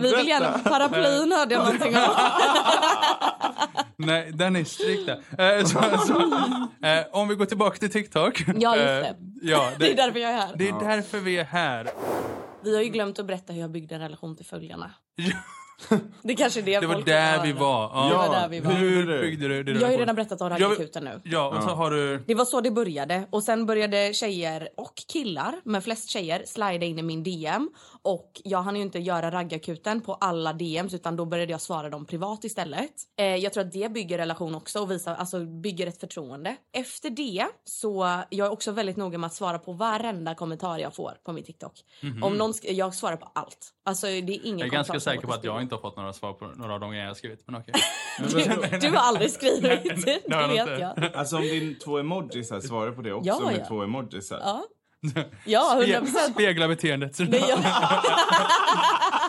Vi 0.00 0.14
vill 0.16 0.28
gärna, 0.28 0.58
paraplyn 0.58 1.32
hörde 1.32 1.54
jag 1.54 1.64
någonting 1.64 1.96
om. 1.96 2.02
Nej, 3.96 4.30
den 4.32 4.56
är 4.56 4.64
strikt 4.64 5.06
där. 5.06 5.58
Eh, 5.58 5.64
så, 5.64 5.82
så, 6.06 6.20
eh, 6.86 7.04
om 7.12 7.28
vi 7.28 7.34
går 7.34 7.44
tillbaka 7.46 7.76
till 7.78 7.90
TikTok. 7.90 8.44
Ja, 8.56 8.76
just 8.76 8.88
Eh, 8.88 9.00
det. 9.00 9.16
ja, 9.42 9.70
Det 9.78 9.92
är 9.92 9.96
därför 9.96 10.18
jag 10.20 10.30
är 10.30 10.36
här. 10.36 10.52
det 10.56 10.68
är 10.68 10.80
därför 10.80 11.18
vi 11.18 11.38
är 11.38 11.44
här. 11.44 11.90
Vi 12.64 12.74
har 12.76 12.82
ju 12.82 12.88
glömt 12.88 13.18
att 13.18 13.26
berätta 13.26 13.52
hur 13.52 13.60
jag 13.60 13.70
byggde 13.70 13.94
en 13.94 14.00
relation 14.00 14.36
till 14.36 14.46
följarna. 14.46 14.90
Det 16.22 16.34
kanske 16.34 16.60
är 16.60 16.64
det 16.64 16.80
Det 16.80 16.86
var 16.86 17.02
där 17.02 17.42
vi 17.42 17.52
var. 17.52 17.90
Ja. 17.94 18.08
Det 18.08 18.14
var 18.16 18.40
där 18.40 18.48
vi 18.48 18.60
var. 18.60 18.72
Hur 18.72 19.06
du? 19.06 19.20
byggde 19.20 19.48
du 19.48 19.62
din 19.62 19.80
Jag 19.80 19.86
har 19.86 19.92
ju 19.92 19.98
redan 19.98 20.14
berättat 20.14 20.40
om 20.40 20.50
raggakuten 20.50 21.04
nu. 21.04 21.20
Ja, 21.24 21.48
och 21.56 21.62
så 21.62 21.68
har 21.68 21.90
du... 21.90 22.18
Det 22.26 22.34
var 22.34 22.44
så 22.44 22.60
det 22.60 22.70
började. 22.70 23.26
Och 23.30 23.42
sen 23.42 23.66
började 23.66 24.14
tjejer 24.14 24.68
och 24.76 24.94
killar, 25.12 25.54
men 25.64 25.82
flest 25.82 26.08
tjejer, 26.08 26.42
slida 26.46 26.86
in 26.86 26.98
i 26.98 27.02
min 27.02 27.22
DM. 27.22 27.70
Och 28.04 28.40
jag 28.44 28.62
hann 28.62 28.76
ju 28.76 28.82
inte 28.82 28.98
göra 28.98 29.30
raggakuten 29.30 30.00
på 30.00 30.14
alla 30.14 30.52
DMs 30.52 30.94
utan 30.94 31.16
då 31.16 31.24
började 31.24 31.52
jag 31.52 31.60
svara 31.60 31.90
dem 31.90 32.06
privat 32.06 32.44
istället. 32.44 32.92
Eh, 33.18 33.36
jag 33.36 33.52
tror 33.52 33.64
att 33.64 33.72
det 33.72 33.92
bygger 33.92 34.18
relation 34.18 34.54
också 34.54 34.80
och 34.80 34.90
visar, 34.90 35.14
alltså 35.14 35.44
bygger 35.44 35.86
ett 35.86 36.00
förtroende. 36.00 36.56
Efter 36.72 37.10
det 37.10 37.46
så 37.64 38.22
jag 38.30 38.46
är 38.46 38.52
också 38.52 38.72
väldigt 38.72 38.96
noga 38.96 39.18
med 39.18 39.26
att 39.26 39.34
svara 39.34 39.58
på 39.58 39.72
varenda 39.72 40.34
kommentar 40.34 40.78
jag 40.78 40.94
får 40.94 41.12
på 41.24 41.32
min 41.32 41.44
TikTok. 41.44 41.72
Om 42.22 42.34
någon 42.34 42.52
jag 42.62 42.94
svarar 42.94 43.16
på 43.16 43.30
allt. 43.34 43.72
Alltså 43.84 44.06
det 44.06 44.12
är 44.12 44.46
ingen. 44.46 44.58
Jag 44.58 44.68
är 44.68 44.72
ganska 44.72 45.00
säker 45.00 45.26
på 45.26 45.32
att 45.32 45.44
jag 45.44 45.62
inte 45.62 45.74
har 45.74 45.80
fått 45.80 45.96
några 45.96 46.12
svar 46.12 46.32
på 46.32 46.46
några 46.46 46.74
av 46.74 46.80
de 46.80 46.90
grejer 46.90 47.04
jag 47.04 47.10
har 47.10 47.14
skrivit. 47.14 47.42
Men 47.46 47.60
okej. 47.60 47.74
Du, 48.18 48.78
du 48.78 48.88
har 48.88 49.08
aldrig 49.08 49.30
skrivit, 49.30 49.62
det 50.04 50.20
Det 50.26 50.34
har 50.34 50.54
jag 50.54 50.66
vet 50.66 50.80
jag. 50.80 51.14
Alltså 51.14 51.36
om 51.36 51.42
din 51.42 51.78
två 51.78 51.98
emojis 51.98 52.50
här, 52.50 52.60
svara 52.60 52.92
på 52.92 53.02
det 53.02 53.12
också 53.12 53.28
Ja, 53.28 53.40
med 53.46 53.60
ja. 53.60 53.64
två 53.68 53.82
emojis 53.82 54.30
här. 54.30 54.38
Ja, 54.38 54.64
ja 55.44 55.78
100 55.80 56.00
procent. 56.00 56.34
Spegla 56.34 56.68
beteendet. 56.68 57.18
Jag, 57.18 57.28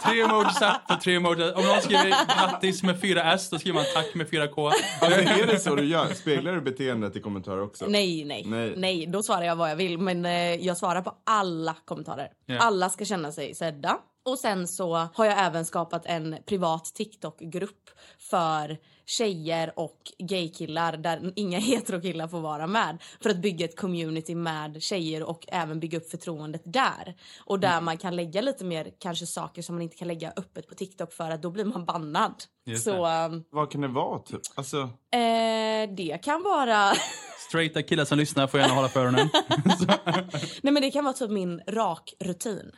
tre 0.04 0.22
emojis 0.22 0.58
för 0.58 0.96
tre 1.04 1.16
emojis. 1.16 1.54
Om 1.56 1.66
någon 1.66 1.82
skriver 1.82 2.10
grattis 2.10 2.84
med 2.84 3.02
fyra 3.02 3.34
S, 3.34 3.50
då 3.50 3.60
skriver 3.60 3.76
man 3.76 3.86
tack 3.94 4.16
med 4.16 4.30
fyra 4.30 4.48
K. 4.48 4.68
Alltså, 5.02 5.20
är 5.20 5.48
det 5.48 5.60
så 5.60 5.76
du 5.76 5.86
gör? 5.86 6.14
Speglar 6.14 6.54
du 6.54 6.62
beteendet 6.62 7.16
i 7.16 7.20
kommentarer 7.22 7.62
också? 7.64 7.86
nej, 7.86 8.26
nej, 8.26 8.44
Nej. 8.48 8.74
nej. 8.78 9.06
Då 9.08 9.24
svarar 9.24 9.44
jag 9.44 9.56
vad 9.56 9.72
jag 9.72 9.76
vill. 9.76 9.98
Men 9.98 10.26
eh, 10.26 10.56
jag 10.56 10.78
svarar 10.78 11.02
på 11.02 11.14
alla 11.26 11.76
kommentarer. 11.86 12.28
Ja. 12.46 12.60
Alla 12.60 12.90
ska 12.90 13.06
känna 13.06 13.32
sig 13.32 13.56
sedda. 13.56 13.98
Och 14.26 14.40
sen 14.40 14.68
så 14.68 15.08
har 15.14 15.26
jag 15.26 15.46
även 15.46 15.66
skapat 15.66 16.06
en 16.06 16.38
privat 16.46 16.86
TikTok-grupp 16.86 17.90
för 18.30 18.78
tjejer 19.06 19.80
och 19.80 19.98
gaykillar 20.20 20.98
där 20.98 21.34
inga 21.36 21.60
heterokillar 21.60 22.28
får 22.28 22.40
vara 22.42 22.68
med. 22.68 22.98
För 23.24 23.30
att 23.30 23.38
bygga 23.42 23.66
ett 23.66 23.80
community 23.80 24.36
med 24.36 24.82
tjejer 24.84 25.24
och 25.24 25.46
även 25.48 25.80
bygga 25.80 25.98
upp 25.98 26.12
förtroendet 26.12 26.62
där. 26.66 27.16
Och 27.46 27.60
där 27.60 27.72
Mm. 27.74 27.86
man 27.86 27.98
kan 27.98 28.16
lägga 28.16 28.42
lite 28.42 28.66
mer 28.66 28.92
kanske 29.00 29.26
saker 29.26 29.62
som 29.62 29.76
man 29.76 29.82
inte 29.82 29.96
kan 29.98 30.08
lägga 30.08 30.34
öppet 30.36 30.68
på 30.68 30.76
TikTok 30.76 31.14
för 31.14 31.32
att 31.32 31.42
då 31.42 31.50
blir 31.52 31.66
man 31.66 31.86
bannad. 31.86 32.34
Just 32.66 32.84
så 32.84 33.06
eh, 33.06 33.30
Vad 33.50 33.72
kan 33.72 33.82
det 33.82 33.88
vara 33.88 34.20
typ? 34.20 34.42
Alltså, 34.56 34.78
eh, 35.12 35.90
det 35.98 36.24
kan 36.24 36.44
vara 36.44 36.94
Straighta 37.50 37.82
killar 37.84 38.06
som 38.06 38.18
lyssnar 38.18 38.48
får 38.48 38.60
gärna 38.60 38.74
hålla 38.74 38.88
för 38.90 39.00
öronen. 39.00 39.30
Nej 40.62 40.74
men 40.74 40.82
det 40.82 40.92
kan 40.92 41.04
vara 41.04 41.14
typ 41.14 41.30
min 41.32 41.62
rakrutin. 41.68 42.72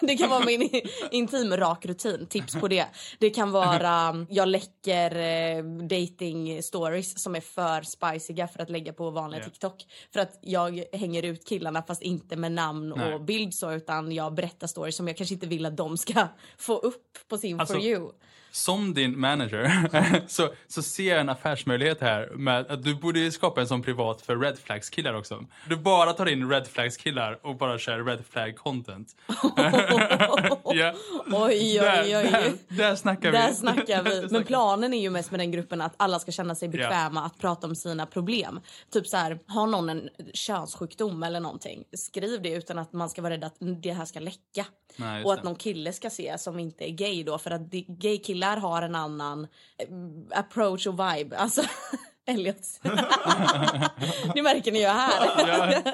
Det 0.00 0.16
kan 0.16 0.30
vara 0.30 0.44
min 0.44 0.70
intim 1.10 1.56
rakrutin. 1.56 2.26
Tips 2.26 2.54
på 2.54 2.68
det. 2.68 2.86
Det 3.18 3.30
kan 3.30 3.50
vara 3.50 4.26
jag 4.30 4.48
läcker 4.48 5.16
eh, 5.16 5.64
dating 5.64 6.62
stories 6.62 7.22
som 7.22 7.34
är 7.34 7.40
för 7.40 7.82
spiciga 7.82 8.48
för 8.48 8.62
att 8.62 8.70
lägga 8.70 8.92
på 8.92 9.10
vanliga 9.10 9.40
Ja. 9.40 9.44
TikTok. 9.44 9.84
För 10.12 10.20
att 10.20 10.38
jag 10.42 10.84
hänger 10.92 11.22
ut 11.22 11.48
killarna 11.48 11.82
fast 11.82 12.02
inte 12.02 12.36
med 12.36 12.52
namn 12.52 12.94
Nej. 12.96 13.14
och 13.14 13.20
bild 13.20 13.54
så 13.54 13.72
utan 13.72 14.12
jag 14.12 14.34
berättar 14.34 14.66
stories 14.66 14.96
som 14.96 15.08
jag 15.08 15.16
kanske 15.16 15.34
inte 15.34 15.46
vill 15.46 15.66
att 15.66 15.76
de 15.76 15.96
ska 15.96 16.28
få 16.58 16.76
upp 16.78 17.18
på 17.28 17.38
sin 17.38 17.60
Alltså, 17.60 17.74
For 17.74 17.82
You. 17.82 18.10
Som 18.56 18.94
din 18.94 19.20
manager 19.20 19.70
så, 20.26 20.48
så 20.68 20.82
ser 20.82 21.10
jag 21.10 21.20
en 21.20 21.28
affärsmöjlighet 21.28 22.00
här 22.00 22.30
med 22.36 22.70
att 22.70 22.82
du 22.84 22.94
borde 22.94 23.32
skapa 23.32 23.60
en 23.60 23.66
sån 23.66 23.82
privat 23.82 24.22
för 24.22 24.36
red 24.36 24.58
flags 24.58 24.90
killar 24.90 25.14
också. 25.14 25.44
Du 25.68 25.76
bara 25.76 26.12
tar 26.12 26.26
in 26.26 26.50
red 26.50 26.66
flags 26.66 26.96
killar 26.96 27.38
och 27.42 27.56
bara 27.56 27.78
kör 27.78 28.04
red 28.04 28.24
flag 28.30 28.56
content. 28.56 29.16
ja. 30.64 30.94
Oj, 31.32 31.78
Där, 31.78 32.02
oj, 32.04 32.16
oj. 32.16 32.28
där, 32.30 32.52
där 32.68 32.96
snackar 32.96 33.30
vi. 33.30 33.38
Där 33.38 33.52
snackar 33.52 34.02
vi. 34.02 34.26
Men 34.30 34.44
planen 34.44 34.94
är 34.94 35.00
ju 35.00 35.10
mest 35.10 35.30
med 35.30 35.40
den 35.40 35.50
gruppen 35.50 35.80
att 35.80 35.94
alla 35.96 36.18
ska 36.18 36.32
känna 36.32 36.54
sig 36.54 36.68
bekväma 36.68 37.24
att 37.24 37.38
prata 37.38 37.66
om 37.66 37.76
sina 37.76 38.06
problem. 38.06 38.60
Typ 38.92 39.06
så 39.06 39.16
här, 39.16 39.38
har 39.46 39.66
någon 39.66 39.88
en 39.88 40.08
könssjukdom 40.34 41.22
eller 41.22 41.40
någonting, 41.40 41.84
skriv 41.96 42.42
det 42.42 42.50
utan 42.52 42.78
att 42.78 42.92
man 42.92 43.10
ska 43.10 43.22
vara 43.22 43.32
rädd 43.34 43.44
att 43.44 43.56
det 43.82 43.92
här 43.92 44.04
ska 44.04 44.20
läcka. 44.20 44.66
Nej, 44.96 45.24
och 45.24 45.32
att 45.32 45.38
det. 45.42 45.44
någon 45.44 45.56
kille 45.56 45.92
ska 45.92 46.10
se 46.10 46.38
som 46.38 46.58
inte 46.58 46.90
är 46.90 46.90
gay 46.90 47.22
då 47.22 47.38
för 47.38 47.50
att 47.50 47.70
de- 47.70 47.86
gay-killar 48.46 48.56
har 48.60 48.82
en 48.82 48.94
annan 48.94 49.46
eh, 49.78 50.38
approach 50.38 50.86
och 50.86 50.94
vibe. 50.94 51.36
Alltså 51.36 51.62
Elliot. 52.28 52.80
nu 54.34 54.42
märker 54.42 54.72
ni 54.72 54.80
ju 54.80 54.86
här. 54.86 55.26
Ja, 55.48 55.72
ja. 55.82 55.92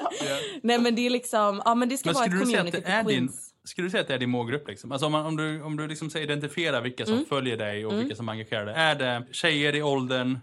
Nej 0.63 0.79
men 0.79 0.95
det 0.95 1.07
är 1.07 1.11
liksom, 1.11 1.63
ja 1.65 1.75
men 1.75 1.89
det 1.89 1.99
ska 1.99 2.09
Men 2.09 2.15
vara 2.15 2.25
ett 2.25 2.31
skulle 2.31 2.45
du 2.45 2.51
säga 2.51 2.61
att 2.63 2.67
community 2.73 2.91
för 2.91 3.11
din, 3.11 3.19
queens. 3.29 3.55
skulle 3.65 3.87
du 3.87 3.91
säga 3.91 4.01
att 4.01 4.09
det 4.09 4.15
är 4.15 4.19
din 4.19 4.31
målgrupp? 4.31 4.69
Liksom? 4.69 4.93
Alltså 4.93 5.07
om, 5.07 5.13
man, 5.13 5.27
om 5.27 5.37
du, 5.37 5.63
om 5.63 5.77
du 5.77 5.89
liksom 5.89 6.11
identifierar 6.17 6.81
vilka 6.81 7.05
Mm. 7.05 7.19
som 7.19 7.27
följer 7.27 7.57
dig 7.57 7.87
och 7.87 7.93
vilka 7.99 8.17
som 8.17 8.29
är 8.29 8.33
engagerade. 8.33 8.73
Är 8.73 8.95
det 8.95 9.27
tjejer 9.33 9.75
i 9.75 9.83
åldern? 9.83 10.39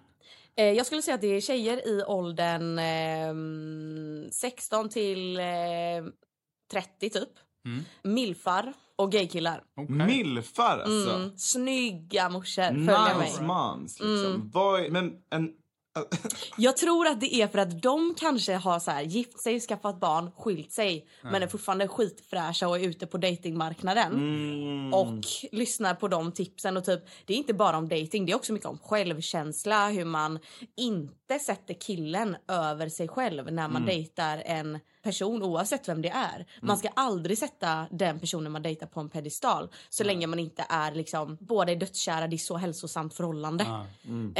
Eh, 0.55 0.65
jag 0.65 0.85
skulle 0.85 1.01
säga 1.01 1.15
att 1.15 1.21
det 1.21 1.27
är 1.35 1.41
tjejer 1.41 1.87
i 1.87 2.03
åldern 2.03 2.79
eh, 2.79 4.31
16 4.31 4.89
till 4.89 5.39
eh, 5.39 5.45
30 6.71 7.09
typ. 7.09 7.29
Mm. 7.65 7.85
Milfar 8.03 8.73
och 8.99 9.11
gaykillar. 9.11 9.63
Okej. 9.75 9.95
milfar 9.95 10.79
alltså. 10.79 11.15
Mm. 11.15 11.37
Snygga 11.37 12.29
morsor 12.29 12.63
följer 12.63 13.17
mig. 13.17 13.41
Moms 13.41 13.99
liksom. 13.99 14.25
Mm. 14.25 14.51
Är, 14.55 14.89
men 14.89 15.11
en... 15.29 15.49
Jag 16.57 16.77
tror 16.77 17.07
att 17.07 17.19
det 17.19 17.35
är 17.35 17.47
för 17.47 17.59
att 17.59 17.81
de 17.81 18.15
kanske 18.17 18.53
har 18.53 18.79
så 18.79 18.91
här, 18.91 19.01
gift 19.01 19.39
sig, 19.39 19.59
skaffat 19.59 19.99
barn, 19.99 20.31
skilt 20.37 20.71
sig 20.71 21.07
men 21.23 21.43
är 21.43 21.47
fortfarande 21.47 21.87
skitfräscha 21.87 22.67
och 22.67 22.79
är 22.79 22.87
ute 22.87 23.07
på 23.07 23.17
datingmarknaden. 23.17 24.13
Mm. 24.13 24.93
Och 24.93 25.25
lyssnar 25.51 25.93
på 25.95 26.07
de 26.07 26.31
tipsen. 26.31 26.77
Och 26.77 26.85
typ, 26.85 27.01
det 27.25 27.33
är 27.33 27.37
inte 27.37 27.53
bara 27.53 27.77
om 27.77 27.89
dating, 27.89 28.25
det 28.25 28.31
är 28.31 28.35
också 28.35 28.53
mycket 28.53 28.69
om 28.69 28.77
självkänsla. 28.77 29.89
Hur 29.89 30.05
man 30.05 30.39
inte 30.77 31.39
sätter 31.39 31.73
killen 31.73 32.35
över 32.47 32.89
sig 32.89 33.07
själv 33.07 33.53
när 33.53 33.67
man 33.67 33.85
dejtar 33.85 34.43
en 34.45 34.79
person 35.03 35.43
oavsett 35.43 35.89
vem 35.89 36.01
det 36.01 36.09
är. 36.09 36.45
Man 36.61 36.77
ska 36.77 36.87
aldrig 36.93 37.37
sätta 37.37 37.87
den 37.91 38.19
personen 38.19 38.51
man 38.51 38.61
dejtar 38.61 38.87
på 38.87 38.99
en 38.99 39.09
pedestal 39.09 39.69
så 39.89 40.03
länge 40.03 40.27
man 40.27 40.39
inte 40.39 40.65
är 40.69 40.91
liksom 40.91 41.37
båda 41.39 41.71
är 41.71 41.75
dödskära, 41.75 42.27
det 42.27 42.35
är 42.35 42.37
så 42.37 42.57
hälsosamt 42.57 43.13
förhållande. 43.13 43.65
Ja. 43.67 43.85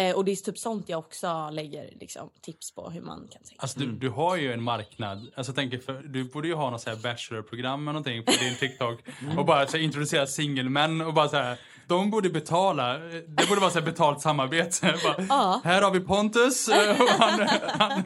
Eh, 0.01 0.15
och 0.15 0.25
det 0.25 0.31
är 0.31 0.35
typ 0.35 0.57
sånt 0.57 0.89
jag 0.89 0.99
också 0.99 1.49
lägger 1.51 1.93
liksom, 1.99 2.29
tips 2.41 2.71
på 2.71 2.89
hur 2.89 3.01
man 3.01 3.19
kan 3.19 3.43
tänka. 3.43 3.55
Alltså 3.57 3.79
du, 3.79 3.91
du 3.91 4.09
har 4.09 4.35
ju 4.35 4.53
en 4.53 4.63
marknad. 4.63 5.31
Alltså, 5.35 5.53
tänker 5.53 5.77
för, 5.79 6.01
du 6.01 6.23
borde 6.23 6.47
ju 6.47 6.53
ha 6.53 6.69
något 6.69 6.81
så 6.81 6.89
här 6.89 6.97
bachelorprogram 6.97 7.81
eller 7.81 7.93
någonting 7.93 8.23
på 8.25 8.31
din 8.31 8.55
TikTok. 8.55 8.99
Och 9.37 9.45
bara 9.45 9.67
så 9.67 9.77
här, 9.77 9.83
introducera 9.83 10.27
singelmän 10.27 11.01
och 11.01 11.13
bara 11.13 11.29
så 11.29 11.35
här. 11.37 11.57
De 11.87 12.11
borde 12.11 12.29
betala. 12.29 12.97
Det 12.97 13.47
borde 13.49 13.61
vara 13.61 13.71
så 13.71 13.79
här 13.79 13.85
betalt 13.85 14.21
samarbete. 14.21 14.95
Bara, 15.03 15.25
Ja. 15.29 15.61
Här 15.63 15.81
har 15.81 15.91
vi 15.91 15.99
Pontus. 15.99 16.67
och 16.99 17.07
Han, 17.07 17.47
han, 17.79 18.03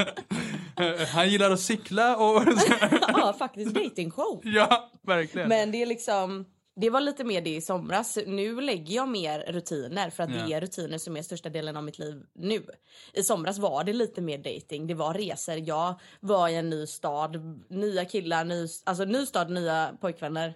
han 1.13 1.29
gillar 1.29 1.51
att 1.51 1.59
cykla 1.59 2.17
och... 2.17 2.43
ja, 3.07 3.35
faktiskt 3.39 3.75
dating-show. 3.75 4.41
Ja, 4.43 4.91
verkligen. 5.01 5.49
Men 5.49 5.71
det 5.71 5.81
är 5.81 5.85
liksom... 5.85 6.45
Det 6.75 6.89
var 6.89 7.01
lite 7.01 7.23
mer 7.23 7.41
det 7.41 7.55
i 7.55 7.61
somras. 7.61 8.17
Nu 8.27 8.61
lägger 8.61 8.95
jag 8.95 9.09
mer 9.09 9.39
rutiner 9.39 10.09
för 10.09 10.23
att 10.23 10.29
Ja. 10.29 10.45
det 10.45 10.53
är 10.53 10.61
rutiner 10.61 10.97
som 10.97 11.17
är 11.17 11.21
största 11.21 11.49
delen 11.49 11.77
av 11.77 11.83
mitt 11.83 11.99
liv 11.99 12.23
nu. 12.35 12.65
I 13.13 13.23
somras 13.23 13.57
var 13.59 13.83
det 13.83 13.93
lite 13.93 14.21
mer 14.21 14.37
dating. 14.37 14.87
Det 14.87 14.93
var 14.93 15.13
resor. 15.13 15.55
Jag 15.55 15.99
var 16.19 16.49
i 16.49 16.55
en 16.55 16.69
ny 16.69 16.87
stad, 16.87 17.61
nya 17.69 18.05
killar, 18.05 18.43
ny, 18.45 18.67
alltså 18.83 19.05
ny 19.05 19.25
stad, 19.25 19.49
nya 19.49 19.93
pojkvänner. 20.01 20.53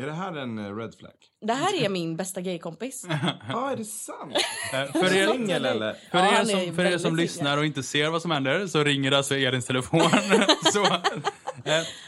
Är 0.00 0.06
det 0.06 0.12
här 0.12 0.36
en 0.36 0.58
eh, 0.58 0.76
red 0.76 0.94
flag? 0.94 1.12
Det 1.46 1.52
här 1.52 1.84
är 1.84 1.88
min 1.88 2.16
bästa 2.16 2.40
gaykompis. 2.40 3.06
Ja, 3.48 3.70
är 3.70 3.76
det 3.76 3.84
sant? 3.84 4.32
Eh, 4.72 4.92
för 4.92 5.16
er, 5.16 5.26
Singel 5.32 5.64
eller? 5.64 5.92
För, 6.10 6.18
Ja, 6.18 6.40
er 6.40 6.44
som, 6.44 6.74
för 6.76 6.84
er 6.84 6.98
som 6.98 7.16
lyssnar 7.16 7.58
och 7.58 7.66
inte 7.66 7.82
ser 7.82 8.10
vad 8.10 8.22
som 8.22 8.30
händer 8.30 8.66
så 8.66 8.84
ringer 8.84 9.12
alltså 9.12 9.36
Elins 9.36 9.66
telefon. 9.66 10.00
så, 10.72 10.86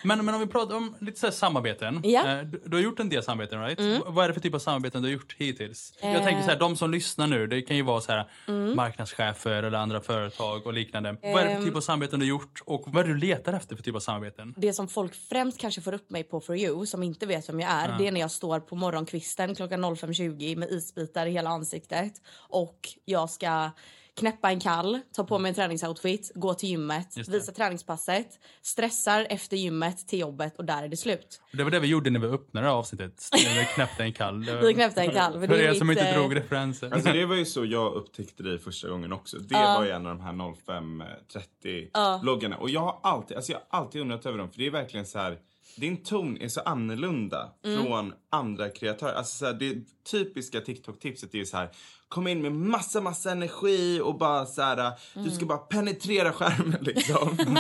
men, 0.03 0.25
men 0.25 0.35
om 0.35 0.41
vi 0.41 0.47
pratar 0.47 0.77
om 0.77 0.97
lite 1.01 1.21
så 1.21 1.31
samarbeten. 1.31 2.01
Ja. 2.05 2.21
Mm. 2.23 2.39
Eh, 2.39 2.45
du, 2.47 2.63
du 2.67 2.77
har 2.77 2.83
gjort 2.83 3.01
en 3.01 3.09
del 3.09 3.23
samarbeten, 3.23 3.61
right? 3.61 3.81
V- 3.81 4.01
Vad 4.07 4.25
är 4.25 4.29
det 4.29 4.35
för 4.35 4.41
typ 4.41 4.55
av 4.55 4.59
samarbeten 4.59 5.03
du 5.03 5.09
har 5.09 5.13
gjort 5.13 5.37
hittills? 5.39 5.93
Jag 6.03 6.15
Eh. 6.15 6.25
tänker 6.25 6.43
så 6.43 6.51
här, 6.51 6.59
de 6.59 6.77
som 6.77 6.91
lyssnar 6.91 7.27
nu, 7.27 7.47
det 7.47 7.63
kan 7.63 7.77
ju 7.77 7.83
vara 7.83 8.01
så 8.01 8.13
här 8.13 8.31
Mm. 8.49 8.77
marknadschefer 8.77 9.63
eller 9.63 9.79
andra 9.79 10.01
företag 10.01 10.67
och 10.67 10.73
liknande. 10.73 11.17
vad 11.23 11.31
är 11.33 11.45
det 11.45 11.51
för 11.51 11.57
Ehm. 11.61 11.65
typ 11.65 11.77
av 11.77 11.81
samarbeten 11.81 12.21
du 12.21 12.27
har 12.27 12.31
gjort 12.31 12.61
och 12.65 12.83
vad 12.87 13.05
är 13.05 13.09
det 13.09 13.15
du 13.15 13.21
letar 13.21 13.53
efter 13.53 13.77
för 13.77 13.83
typ 13.83 13.95
av 13.95 14.01
samarbeten? 14.01 14.55
Det 14.57 14.73
som 14.73 14.89
folk 14.89 15.15
främst 15.15 15.59
kanske 15.61 15.81
får 15.81 15.95
upp 15.95 16.11
mig 16.11 16.25
på 16.25 16.41
For 16.41 16.57
You, 16.57 16.87
som 16.87 17.03
inte 17.03 17.27
vet 17.27 17.49
vem 17.49 17.61
jag 17.61 17.71
är, 17.71 17.99
det 17.99 18.07
är 18.07 18.13
när 18.13 18.21
jag 18.21 18.31
står 18.31 18.61
på 18.61 18.77
morgonkvisten 18.77 19.55
klockan 19.55 19.85
05.20 19.85 20.57
med 20.57 20.71
isbitar 20.71 21.27
i 21.27 21.31
hela 21.31 21.51
ansiktet 21.51 22.13
och 22.49 22.89
jag 23.05 23.31
ska 23.31 23.71
knäppa 24.17 24.51
en 24.51 24.61
kall, 24.61 25.01
ta 25.13 25.25
på 25.25 25.39
mig 25.39 25.49
en 25.49 25.55
träningsoutfit, 25.55 26.33
gå 26.35 26.55
till 26.55 26.69
gymmet, 26.69 27.29
visa 27.29 27.53
träningspasset, 27.53 28.29
stressar 28.63 29.27
efter 29.31 29.57
gymmet 29.57 30.09
till 30.09 30.19
jobbet 30.19 30.57
och 30.57 30.65
där 30.65 30.83
är 30.83 30.89
det 30.89 30.97
slut. 30.97 31.41
Det 31.53 31.65
var 31.65 31.71
det 31.71 31.81
vi 31.81 31.89
gjorde 31.89 32.11
när 32.11 32.21
vi 32.21 32.27
öppnade 32.27 32.71
avsnittet. 32.71 33.29
När 33.33 33.61
vi 33.61 33.67
knäppte 33.75 34.03
en 34.03 34.13
kall. 34.13 34.45
Vi 34.63 34.75
knäppte 34.75 35.01
en 35.01 35.11
kall. 35.11 35.33
För 35.33 35.47
För 35.47 35.61
er 35.61 35.75
som 35.75 35.91
inte 35.91 36.09
eh, 36.09 36.15
drog 36.15 36.37
referenser. 36.37 36.91
Alltså 36.91 37.13
det 37.13 37.27
var 37.27 37.37
ju 37.37 37.45
så 37.45 37.65
jag 37.65 37.95
upptäckte 37.95 38.43
dig 38.43 38.59
första 38.59 38.89
gången 38.89 39.13
också. 39.13 39.39
Det 39.39 39.55
var 39.55 39.85
ju 39.85 39.91
en 39.91 40.07
av 40.07 40.17
de 40.17 40.25
här 40.25 40.33
05.30 40.33 42.25
loggarna. 42.25 42.57
Och 42.57 42.71
jag 42.71 42.81
har 42.81 43.01
alltid, 43.03 43.37
alltså 43.37 43.53
jag 43.53 43.59
har 43.69 43.81
alltid 43.81 44.01
undrat 44.01 44.27
över 44.27 44.39
dem 44.39 44.51
för 44.51 44.59
det 44.59 44.67
är 44.67 44.71
verkligen 44.71 45.07
så 45.07 45.19
här. 45.19 45.39
Din 45.77 46.03
ton 46.03 46.37
är 46.37 46.49
så 46.49 46.61
annorlunda 46.61 47.53
från 47.63 48.13
andra 48.31 48.69
kreatörer. 48.69 49.15
Alltså 49.15 49.39
så 49.39 49.47
här, 49.47 49.53
det 49.53 49.77
typiska 50.11 50.61
TikTok-tipset 50.61 51.35
är 51.35 51.39
ju 51.39 51.47
så 51.47 51.57
här. 51.57 51.71
Kom 52.09 52.27
in 52.27 52.43
med 52.43 52.53
massa, 52.53 53.01
massa 53.01 53.31
energi 53.31 54.01
och 54.01 54.19
bara 54.19 54.47
så 54.47 54.63
här. 54.63 54.93
Du 55.15 55.31
ska 55.31 55.47
bara 55.47 55.59
penetrera 55.59 56.33
skärmen 56.33 56.79
liksom. 56.81 57.39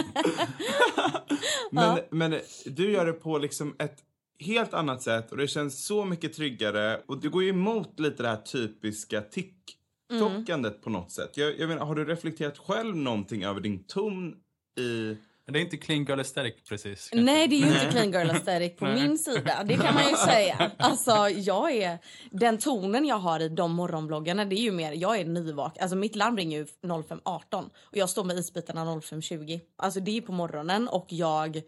men, 1.70 1.98
men 2.10 2.40
du 2.66 2.90
gör 2.90 3.06
det 3.06 3.12
på 3.12 3.38
liksom 3.38 3.74
ett 3.78 4.02
helt 4.38 4.74
annat 4.74 5.02
sätt 5.02 5.30
och 5.32 5.36
det 5.36 5.48
känns 5.48 5.86
så 5.86 6.04
mycket 6.04 6.32
tryggare. 6.32 7.00
Och 7.06 7.20
du 7.20 7.30
går 7.30 7.42
ju 7.42 7.48
emot 7.48 8.00
lite 8.00 8.22
det 8.22 8.28
här 8.28 8.36
typiska 8.36 9.20
TikTokandet 9.20 10.82
på 10.82 10.90
något 10.90 11.10
sätt. 11.12 11.36
Jag, 11.36 11.58
jag 11.58 11.68
menar, 11.68 11.86
har 11.86 11.94
du 11.94 12.04
reflekterat 12.04 12.58
själv 12.58 12.96
någonting 12.96 13.44
över 13.44 13.60
din 13.60 13.84
ton 13.84 14.34
i... 14.80 15.16
Det 15.52 15.58
är 15.58 15.62
inte 15.62 15.76
clean 15.76 16.04
girl 16.04 16.18
aesthetic 16.18 16.54
precis. 16.68 17.10
kanske. 17.10 17.24
Nej, 17.24 17.48
det 17.48 17.56
är 17.56 17.58
ju 17.58 17.66
inte 17.66 17.90
clean 17.90 18.12
girl 18.12 18.30
aesthetic 18.30 18.76
på 18.76 18.84
min 18.84 19.18
sida. 19.18 19.64
Det 19.64 19.76
kan 19.76 19.94
man 19.94 20.08
ju 20.10 20.16
säga. 20.26 20.70
Alltså, 20.76 21.28
jag 21.28 21.72
är... 21.72 21.98
Den 22.30 22.58
tonen 22.58 23.04
jag 23.04 23.18
har 23.18 23.40
i 23.40 23.48
de 23.48 23.72
morgonbloggarna, 23.72 24.44
det 24.44 24.56
är 24.56 24.62
ju 24.62 24.72
mer... 24.72 24.92
Jag 24.92 25.18
är 25.20 25.24
nyvaken. 25.24 25.82
Alltså, 25.82 25.96
mitt 25.96 26.16
larm 26.16 26.36
ringer 26.36 26.58
ju 26.58 26.64
05.18 26.82 27.64
och 27.82 27.96
jag 27.96 28.08
står 28.08 28.24
med 28.24 28.38
isbitarna 28.38 28.84
05.20. 28.84 29.60
Alltså, 29.76 30.00
det 30.00 30.16
är 30.16 30.20
på 30.20 30.32
morgonen 30.32 30.88
och 30.88 31.06
jag... 31.08 31.62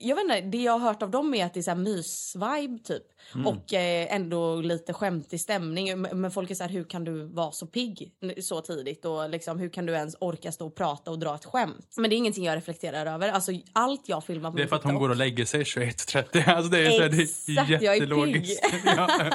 Jag 0.00 0.16
vet 0.16 0.22
inte, 0.22 0.40
det 0.40 0.62
jag 0.62 0.72
har 0.72 0.88
hört 0.88 1.02
av 1.02 1.10
dem 1.10 1.34
är 1.34 1.46
att 1.46 1.54
det 1.54 1.60
är 1.60 1.62
så 1.62 1.70
här 1.70 1.78
mys-vibe 1.78 2.78
typ. 2.84 3.02
Och 3.46 3.74
eh, 3.74 4.14
ändå 4.14 4.56
lite 4.56 4.92
skämtig 4.92 5.40
stämning. 5.40 6.00
Men 6.00 6.30
folk 6.30 6.50
är 6.50 6.54
så 6.54 6.64
här, 6.64 6.70
hur 6.70 6.84
kan 6.84 7.04
du 7.04 7.24
vara 7.24 7.52
så 7.52 7.66
pigg 7.66 8.12
så 8.42 8.60
tidigt? 8.60 9.04
Och 9.04 9.30
liksom, 9.30 9.58
hur 9.58 9.68
kan 9.68 9.86
du 9.86 9.92
ens 9.92 10.16
orka 10.20 10.52
stå 10.52 10.66
och 10.66 10.74
prata 10.74 11.10
och 11.10 11.18
dra 11.18 11.34
ett 11.34 11.44
skämt? 11.44 11.94
Men 11.96 12.10
det 12.10 12.16
är 12.16 12.18
ingenting 12.18 12.44
jag 12.44 12.56
reflekterar 12.56 13.14
över. 13.14 13.28
Alltså 13.28 13.52
allt 13.72 14.08
jag 14.08 14.24
filmar 14.24 14.50
på 14.50 14.56
Det 14.56 14.62
är 14.62 14.66
för 14.66 14.76
att 14.76 14.84
hon 14.84 14.94
går 14.94 15.08
och 15.08 15.16
lägger 15.16 15.44
sig 15.44 15.62
21.30. 15.62 16.48
Alltså 16.50 16.70
det 16.70 16.86
är, 16.86 16.90
så 16.90 17.02
här, 17.02 17.08
det 17.08 17.16
är 17.16 17.22
Exakt, 17.22 17.70
jag 17.70 17.84
är 17.84 17.94
jättelogiskt. 17.94 18.64
ja. 18.84 19.30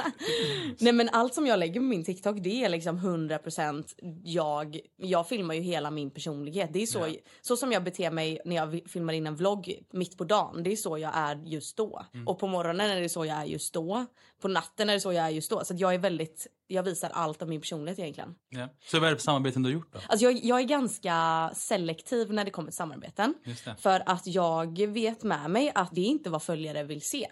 Nej 0.78 0.92
men 0.92 1.08
allt 1.08 1.34
som 1.34 1.46
jag 1.46 1.58
lägger 1.58 1.80
på 1.80 1.84
min 1.84 2.04
TikTok 2.04 2.36
det 2.40 2.64
är 2.64 2.68
liksom 2.68 2.98
100% 2.98 3.84
jag. 4.24 4.80
Jag 4.96 5.28
filmar 5.28 5.54
ju 5.54 5.60
hela 5.60 5.90
min 5.90 6.10
personlighet. 6.10 6.70
Det 6.72 6.82
är 6.82 6.86
så, 6.86 7.08
så 7.40 7.56
som 7.56 7.72
jag 7.72 7.84
beter 7.84 8.10
mig 8.10 8.40
när 8.44 8.56
jag 8.56 8.80
filmar 8.86 9.12
in 9.12 9.26
en 9.26 9.36
vlogg 9.36 9.74
mitt 9.92 10.18
på 10.18 10.24
dagen. 10.24 10.49
Det 10.64 10.72
är 10.72 10.76
så 10.76 10.98
jag 10.98 11.12
är 11.14 11.36
just 11.36 11.76
då. 11.76 12.06
Och 12.26 12.38
på 12.38 12.46
morgonen 12.46 12.90
är 12.90 13.00
det 13.00 13.08
så 13.08 13.24
jag 13.24 13.36
är 13.36 13.44
just 13.44 13.74
då. 13.74 14.06
På 14.40 14.48
natten 14.48 14.88
är 14.88 14.94
det 14.94 15.00
så 15.00 15.12
jag 15.12 15.24
är 15.24 15.30
just 15.30 15.50
då. 15.50 15.64
Så 15.64 15.74
jag 15.76 15.94
är 15.94 15.98
väldigt, 15.98 16.46
jag 16.66 16.82
visar 16.82 17.10
allt 17.10 17.42
av 17.42 17.48
min 17.48 17.60
personlighet 17.60 17.98
egentligen. 17.98 18.34
Ja. 18.48 18.68
Så 18.84 19.00
vad 19.00 19.06
är 19.06 19.10
det 19.10 19.16
för 19.16 19.24
samarbeten 19.24 19.62
du 19.62 19.68
har 19.68 19.74
gjort 19.74 19.92
då? 19.92 19.98
Alltså 20.08 20.24
jag, 20.24 20.44
jag 20.44 20.60
är 20.60 20.64
ganska 20.64 21.50
selektiv 21.54 22.32
när 22.32 22.44
det 22.44 22.50
kommer 22.50 22.70
till 22.70 22.76
samarbeten. 22.76 23.34
För 23.78 24.02
att 24.06 24.26
jag 24.26 24.86
vet 24.86 25.22
med 25.22 25.50
mig 25.50 25.72
att 25.74 25.90
det 25.94 26.00
är 26.00 26.06
inte 26.06 26.30
vad 26.30 26.42
följare 26.42 26.82
vill 26.82 27.02
se. 27.02 27.28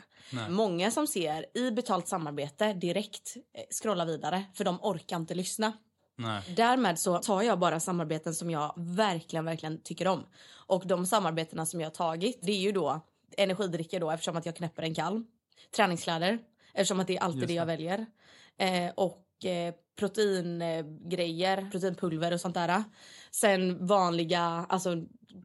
Många 0.48 0.90
som 0.90 1.06
ser 1.06 1.58
i 1.58 1.70
betalt 1.70 2.08
samarbete 2.08 2.72
direkt 2.72 3.36
eh, 3.36 3.62
scrolla 3.82 4.04
vidare 4.04 4.44
för 4.54 4.64
de 4.64 4.78
orkar 4.82 5.16
inte 5.16 5.34
lyssna. 5.34 5.72
Nej. 6.18 6.42
Därmed 6.56 6.98
så 6.98 7.18
tar 7.18 7.42
jag 7.42 7.58
bara 7.58 7.80
samarbeten 7.80 8.34
som 8.34 8.50
jag 8.50 8.72
verkligen, 8.76 9.44
verkligen 9.44 9.82
tycker 9.82 10.08
om. 10.08 10.26
Och 10.66 10.86
de 10.86 11.06
samarbetena 11.06 11.66
som 11.66 11.80
jag 11.80 11.86
har 11.86 11.94
tagit 11.94 12.38
det 12.42 12.52
är 12.52 12.60
ju 12.60 12.72
då 12.72 13.00
energidrycker 13.36 14.00
då 14.00 14.10
eftersom 14.10 14.36
att 14.36 14.46
jag 14.46 14.56
knäpper 14.56 14.82
en 14.82 14.94
kall. 14.94 15.24
Träningskläder 15.76 16.38
eftersom 16.74 17.00
att 17.00 17.06
det 17.06 17.16
är 17.16 17.20
alltid 17.22 17.40
Just 17.40 17.48
det 17.48 17.54
jag 17.54 17.66
det. 17.66 17.72
väljer. 17.72 18.06
Eh, 18.58 18.92
och 18.94 19.44
eh, 19.44 19.74
proteingrejer, 19.98 21.70
proteinpulver 21.70 22.32
och 22.32 22.40
sånt 22.40 22.54
där. 22.54 22.84
Sen 23.30 23.86
vanliga 23.86 24.66
alltså, 24.68 24.96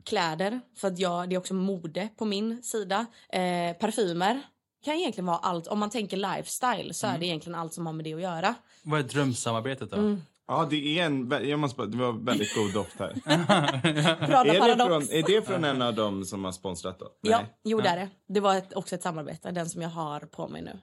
kläder 0.04 0.62
för 0.76 0.88
att 0.88 1.00
jag, 1.00 1.30
det 1.30 1.36
är 1.36 1.40
också 1.40 1.54
mode 1.54 2.10
på 2.18 2.26
min 2.26 2.64
sida. 2.64 3.06
Eh, 3.30 3.74
parfymer 3.74 4.42
kan 4.84 4.94
egentligen 4.94 5.26
vara 5.26 5.38
allt. 5.38 5.68
Om 5.68 5.80
man 5.80 5.90
tänker 5.90 6.18
lifestyle 6.18 6.94
så 6.94 7.08
är 7.08 7.18
det 7.18 7.26
egentligen 7.26 7.60
allt 7.60 7.74
som 7.74 7.86
har 7.86 7.94
med 7.94 8.06
det 8.06 8.14
att 8.14 8.22
göra. 8.22 8.56
Vad 8.84 9.00
är 9.00 9.04
drömsamarbetet 9.04 9.92
då? 9.92 9.98
Mm. 9.98 10.22
Ja, 10.54 10.68
det 10.70 11.00
är 11.00 11.06
en... 11.06 11.32
Jag 11.50 11.60
måste 11.60 11.78
bara, 11.78 11.88
det 11.88 11.98
var 11.98 12.14
väldigt 12.14 12.56
god 12.56 12.74
doft 12.74 13.00
här. 13.00 13.10
Är, 13.26 14.46
det 14.46 14.86
från, 14.88 15.02
är 15.02 15.24
det 15.28 15.48
från 15.48 15.64
en 15.64 15.82
av 15.82 15.96
dem 15.96 16.26
som 16.26 16.46
har 16.46 16.52
sponsrat 16.52 17.00
då? 17.00 17.08
Ja, 17.22 17.38
Nej. 17.38 17.56
jo 17.64 17.82
det 17.82 17.90
är 17.90 17.96
det. 17.96 18.10
Det 18.28 18.40
var 18.40 18.56
ett, 18.56 18.74
också 18.74 18.96
ett 18.96 19.04
samarbete, 19.04 19.52
den 19.52 19.70
som 19.70 19.82
jag 19.82 19.90
har 19.90 20.20
på 20.20 20.48
mig 20.48 20.62
nu. 20.62 20.80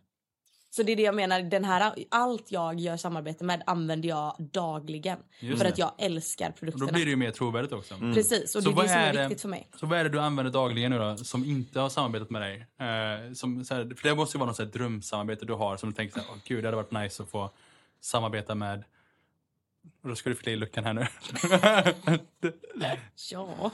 Så 0.73 0.83
det 0.83 0.93
är 0.93 0.97
det 0.97 1.03
jag 1.03 1.15
menar, 1.15 1.41
den 1.41 1.65
här, 1.65 1.95
allt 2.11 2.53
jag 2.53 2.81
gör 2.81 2.97
samarbete 2.97 3.45
med 3.45 3.63
använder 3.67 4.09
jag 4.09 4.37
dagligen. 4.39 5.19
Just 5.41 5.59
för 5.59 5.65
det. 5.65 5.73
att 5.73 5.79
jag 5.79 5.93
älskar 5.99 6.51
produkterna. 6.51 6.87
då 6.87 6.93
blir 6.93 7.05
det 7.05 7.11
ju 7.11 7.17
mer 7.17 7.31
trovärdigt 7.31 7.73
också. 7.73 7.95
Precis, 8.15 8.55
och 8.57 8.63
det 8.63 8.71
Så 8.73 8.81
är 8.81 8.83
det 8.83 8.89
som 8.89 8.99
är, 8.99 9.09
är 9.09 9.13
det- 9.13 9.21
viktigt 9.23 9.41
för 9.41 9.49
mig. 9.49 9.69
Så 9.77 9.87
vad 9.87 9.99
är 9.99 10.05
det 10.05 10.11
du 10.11 10.21
använder 10.21 10.53
dagligen 10.53 10.91
nu 10.93 10.99
då, 10.99 11.17
som 11.17 11.45
inte 11.45 11.81
har 11.81 11.89
samarbetat 11.89 12.31
med 12.31 12.43
dig? 12.43 12.67
Eh, 12.81 13.33
som, 13.33 13.65
så 13.65 13.75
här, 13.75 13.95
för 13.97 14.09
det 14.09 14.15
måste 14.15 14.37
ju 14.37 14.39
vara 14.39 14.47
något 14.47 14.57
så 14.57 14.63
här 14.65 14.71
drömsamarbete 14.71 15.45
du 15.47 15.53
har 15.55 15.77
som 15.77 15.91
du 15.91 15.97
tänker 15.97 16.15
så 16.15 16.21
här, 16.21 16.29
åh 16.33 16.37
gud 16.45 16.65
det 16.65 16.67
hade 16.69 16.77
varit 16.77 16.93
nice 16.93 17.23
att 17.23 17.31
få 17.31 17.51
samarbeta 18.01 18.55
med. 18.55 18.85
Och 20.03 20.09
då 20.09 20.17
ska 20.17 20.31
du 20.31 20.37
fylla 20.37 20.53
i 20.53 20.57
luckan 20.57 20.85
här 20.85 20.93
nu. 20.93 21.07
Ja. 23.31 23.71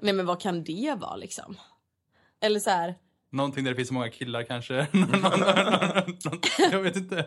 Nej 0.00 0.14
men 0.14 0.26
vad 0.26 0.40
kan 0.40 0.64
det 0.64 0.94
vara 0.98 1.16
liksom? 1.16 1.56
Eller 2.40 2.60
så 2.60 2.70
här, 2.70 2.94
Någonting 3.30 3.64
där 3.64 3.70
det 3.70 3.76
finns 3.76 3.88
så 3.88 3.94
många 3.94 4.10
killar 4.10 4.42
kanske. 4.42 4.74
jag 6.72 6.80
vet 6.82 6.96
inte. 6.96 7.26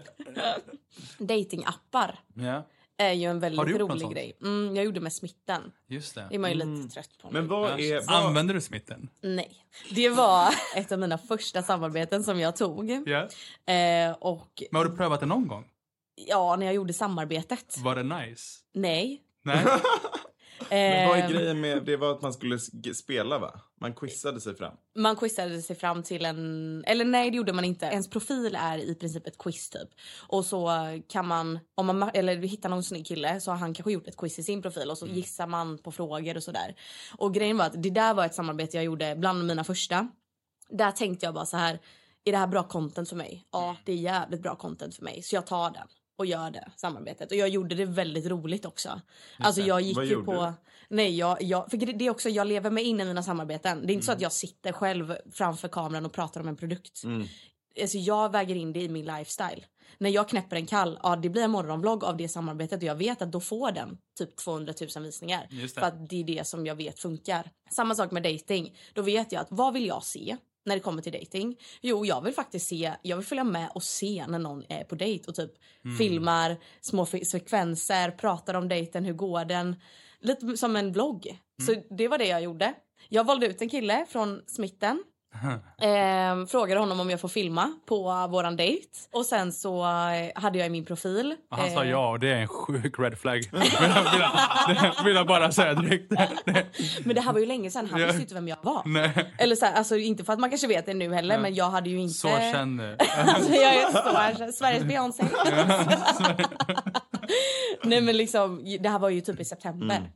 datingappar 1.18 2.20
Ja, 2.34 2.68
är 2.98 3.12
ju 3.14 3.26
en 3.26 3.36
Har 3.36 3.42
väldigt 3.42 3.80
rolig 3.82 4.12
grej. 4.12 4.38
Mm, 4.42 4.76
jag 4.76 4.86
gjorde 4.86 5.00
med 5.00 5.14
smitten. 5.14 5.72
just 5.88 6.16
det. 6.16 6.28
Det 6.30 6.36
är 6.36 6.40
man 6.40 6.52
ju 6.52 6.56
lite 6.56 6.94
trött 6.94 7.18
på. 7.22 7.32
Men 7.32 7.48
vad 7.48 7.80
är... 7.80 8.08
Vad, 8.08 8.26
Använder 8.26 8.54
du 8.54 8.62
smitten? 8.62 9.10
Nej. 9.22 9.66
Det 9.90 10.10
var 10.10 10.54
ett 10.76 10.92
av 10.92 11.00
mina 11.00 11.18
första 11.18 11.64
samarbeten 11.64 12.24
som 12.24 12.40
jag 12.40 12.56
tog. 12.56 13.08
Ja. 13.08 13.28
Eh, 13.74 14.12
och 14.12 14.64
Men 14.72 14.78
har 14.82 14.86
du 14.86 14.96
prövat 14.98 15.20
det 15.20 15.26
någon 15.26 15.48
gång? 15.48 15.66
Ja, 16.16 16.56
när 16.56 16.66
jag 16.66 16.76
gjorde 16.76 16.94
samarbetet. 16.94 17.78
Var 17.78 17.96
det 17.96 18.04
nice? 18.04 18.60
Nej. 18.74 19.22
Nej? 19.44 19.66
Men 20.70 21.08
vad 21.10 21.18
är 21.18 21.24
Ehm, 21.24 21.32
grejen 21.32 21.62
med 21.62 21.86
det 21.86 21.98
var 21.98 22.12
att 22.12 22.22
man 22.22 22.34
skulle 22.34 22.60
spela 22.94 23.40
va? 23.40 23.62
Man 23.82 23.94
quizade 23.94 24.42
sig 24.42 24.56
fram. 24.56 24.74
Man 24.96 25.16
quizade 25.16 25.62
sig 25.62 25.76
fram 25.76 26.04
till 26.04 26.26
en... 26.26 26.84
Eller 26.88 27.06
nej, 27.06 27.32
det 27.32 27.38
gjorde 27.38 27.54
man 27.54 27.66
inte. 27.66 27.86
Ens 27.86 28.10
profil 28.10 28.58
är 28.60 28.78
i 28.78 28.96
princip 28.96 29.28
ett 29.28 29.38
quiz 29.38 29.70
typ. 29.70 29.90
Och 30.28 30.46
så 30.46 30.70
kan 31.08 31.28
man... 31.28 31.60
Om 31.76 31.86
man 31.86 32.04
ma- 32.04 32.12
eller 32.14 32.36
hittar 32.36 32.70
någon 32.70 32.84
snygg 32.84 33.06
kille 33.06 33.40
så 33.42 33.52
har 33.52 33.58
han 33.58 33.74
kanske 33.74 33.92
gjort 33.92 34.08
ett 34.08 34.18
quiz 34.18 34.40
i 34.40 34.44
sin 34.44 34.62
profil 34.62 34.90
och 34.90 34.98
så 34.98 35.08
gissar 35.08 35.48
man 35.48 35.78
på 35.78 35.92
frågor 35.92 36.38
och 36.38 36.44
sådär. 36.44 36.76
Och 37.18 37.34
grejen 37.34 37.58
var 37.58 37.66
att 37.66 37.84
det 37.84 37.90
där 37.90 38.14
var 38.14 38.26
ett 38.26 38.36
samarbete 38.36 38.78
jag 38.78 38.84
gjorde 38.84 39.16
bland 39.16 39.48
mina 39.48 39.64
första. 39.64 40.08
Där 40.70 40.92
tänkte 40.92 41.26
jag 41.26 41.34
bara 41.34 41.46
så 41.46 41.58
här. 41.58 41.80
Är 42.24 42.32
det 42.32 42.38
här 42.38 42.48
bra 42.48 42.64
content 42.64 43.10
för 43.10 43.16
mig? 43.16 43.46
Ja, 43.52 43.76
det 43.86 43.92
är 43.92 43.96
jävligt 43.98 44.42
bra 44.42 44.56
content 44.56 44.96
för 44.96 45.04
mig. 45.04 45.22
Så 45.24 45.36
jag 45.36 45.46
tar 45.48 45.72
den 45.72 45.88
och 46.22 46.26
gör 46.26 46.52
det 46.52 46.72
samarbetet. 46.76 47.32
Och 47.32 47.38
jag 47.38 47.50
gjorde 47.50 47.76
det 47.76 47.86
väldigt 47.86 48.26
roligt 48.26 48.66
också. 48.66 49.02
Alltså 49.40 49.62
jag 49.62 49.82
gick 49.82 49.98
ju 49.98 50.24
på... 50.24 50.34
du? 50.34 50.54
Nej, 50.90 51.18
jag, 51.18 51.44
jag, 51.44 51.70
för 51.72 51.78
det 51.78 52.06
är 52.06 52.10
också, 52.10 52.30
jag 52.30 52.48
lever 52.48 52.70
mig 52.70 52.84
in 52.84 53.00
i 53.00 53.06
mina 53.06 53.24
samarbeten. 53.24 53.88
Det 53.88 53.92
är 53.92 53.94
inte 53.94 54.06
så 54.06 54.12
Mm. 54.12 54.18
att 54.18 54.22
jag 54.22 54.32
sitter 54.32 54.72
själv 54.72 55.16
framför 55.32 55.68
kameran 55.68 56.06
och 56.06 56.12
pratar 56.14 56.42
om 56.42 56.48
en 56.48 56.56
produkt. 56.56 57.04
Mm. 57.04 57.28
Alltså 57.82 57.98
jag 57.98 58.32
väger 58.32 58.56
in 58.56 58.74
det 58.74 58.82
i 58.82 58.90
min 58.90 59.06
lifestyle. 59.06 59.66
När 59.98 60.10
jag 60.10 60.30
knäpper 60.30 60.56
en 60.56 60.66
kall, 60.66 61.00
ja 61.04 61.16
det 61.16 61.30
blir 61.30 61.42
en 61.44 61.52
morgonvlogg 61.52 62.04
av 62.04 62.18
det 62.18 62.28
samarbetet 62.28 62.78
och 62.78 62.84
jag 62.84 62.96
vet 62.96 63.22
att 63.22 63.32
då 63.32 63.40
får 63.40 63.72
den 63.72 63.98
typ 64.20 64.36
200 64.36 64.74
000 64.96 65.04
visningar. 65.04 65.48
Just. 65.50 65.76
För 65.76 65.82
att 65.82 66.10
det 66.10 66.20
är 66.20 66.24
det 66.24 66.48
som 66.48 66.66
jag 66.66 66.76
vet 66.76 67.00
funkar. 67.00 67.52
Samma 67.72 67.96
sak 67.96 68.12
med 68.12 68.24
dating. 68.24 68.78
Då 68.94 69.02
vet 69.02 69.32
jag 69.32 69.42
att 69.42 69.48
vad 69.50 69.74
vill 69.74 69.86
jag 69.86 70.04
se? 70.04 70.38
När 70.66 70.76
det 70.76 70.80
kommer 70.80 71.02
till 71.02 71.12
dating. 71.12 71.58
Jo, 71.82 72.06
jag 72.06 72.22
vill 72.22 72.34
faktiskt 72.34 72.68
se, 72.68 72.94
jag 73.02 73.18
vill 73.18 73.26
följa 73.26 73.44
med 73.44 73.70
och 73.76 73.84
se 73.84 74.26
när 74.28 74.40
någon 74.40 74.64
är 74.70 74.84
på 74.84 74.96
dejt 74.96 75.28
och 75.28 75.36
typ 75.36 75.52
filmar 75.98 76.58
små 76.82 77.06
sekvenser, 77.06 78.12
pratar 78.12 78.54
om 78.54 78.68
dejten, 78.68 79.06
hur 79.06 79.14
går 79.14 79.46
den? 79.46 79.76
Lite 80.20 80.58
som 80.58 80.76
en 80.76 80.92
vlogg. 80.92 81.40
Så 81.66 81.76
det 81.90 82.08
var 82.08 82.18
det 82.18 82.28
jag 82.28 82.42
gjorde. 82.42 82.74
Jag 83.10 83.24
valde 83.24 83.48
ut 83.48 83.62
en 83.62 83.70
kille 83.70 84.06
från 84.10 84.42
smitten. 84.48 85.04
Eh, 85.82 86.46
frågade 86.46 86.80
honom 86.80 87.00
om 87.00 87.10
jag 87.10 87.20
får 87.20 87.28
filma 87.28 87.74
på 87.86 88.28
våran 88.28 88.56
dejt. 88.56 88.88
Och 89.12 89.26
sen 89.26 89.52
så 89.52 89.84
eh, 89.84 90.42
hade 90.42 90.58
jag 90.58 90.68
i 90.68 90.70
min 90.70 90.86
profil. 90.86 91.36
Och 91.52 91.58
han 91.58 91.72
sa 91.72 91.84
eh, 91.84 91.90
ja 91.90 92.10
och 92.10 92.20
det 92.20 92.30
är 92.30 92.36
en 92.36 92.48
sjuk 92.48 93.00
red 93.00 93.18
flag. 93.18 93.38
Vill 93.52 93.72
jag, 93.72 94.12
vill 94.12 94.22
jag, 94.22 94.94
det 94.96 95.04
vill 95.06 95.16
jag 95.16 95.28
bara 95.28 95.52
säga 95.52 95.74
direkt. 95.74 96.12
Men 97.06 97.16
det 97.16 97.22
här 97.22 97.34
var 97.34 97.40
ju 97.40 97.46
länge 97.46 97.72
sedan. 97.72 97.90
Han 97.92 98.00
visste 98.00 98.16
ju 98.16 98.22
inte 98.22 98.34
vem 98.34 98.48
jag 98.48 98.58
var. 98.62 98.82
Nej, 98.86 99.34
Eller 99.38 99.56
så 99.56 99.66
här, 99.66 99.74
alltså 99.74 99.98
inte 99.98 100.24
för 100.24 100.34
att 100.34 100.40
man 100.40 100.50
kanske 100.50 100.68
vet 100.68 100.86
det 100.86 100.94
nu 100.94 101.14
heller, 101.14 101.40
men 101.40 101.56
jag 101.56 101.70
hade 101.70 101.90
ju 101.90 102.00
inte... 102.00 102.14
så 102.14 102.28
känner 102.28 102.98
Alltså 103.18 103.54
jag 103.54 103.76
är 103.76 104.48
så 104.48 104.52
Sveriges 104.52 104.84
Beyoncé. 104.84 105.24
Nej 107.84 108.02
men 108.02 108.18
liksom, 108.18 108.78
det 108.80 108.90
här 108.90 109.00
var 109.00 109.10
ju 109.10 109.22
typ 109.22 109.40
i 109.40 109.46
september. 109.46 110.12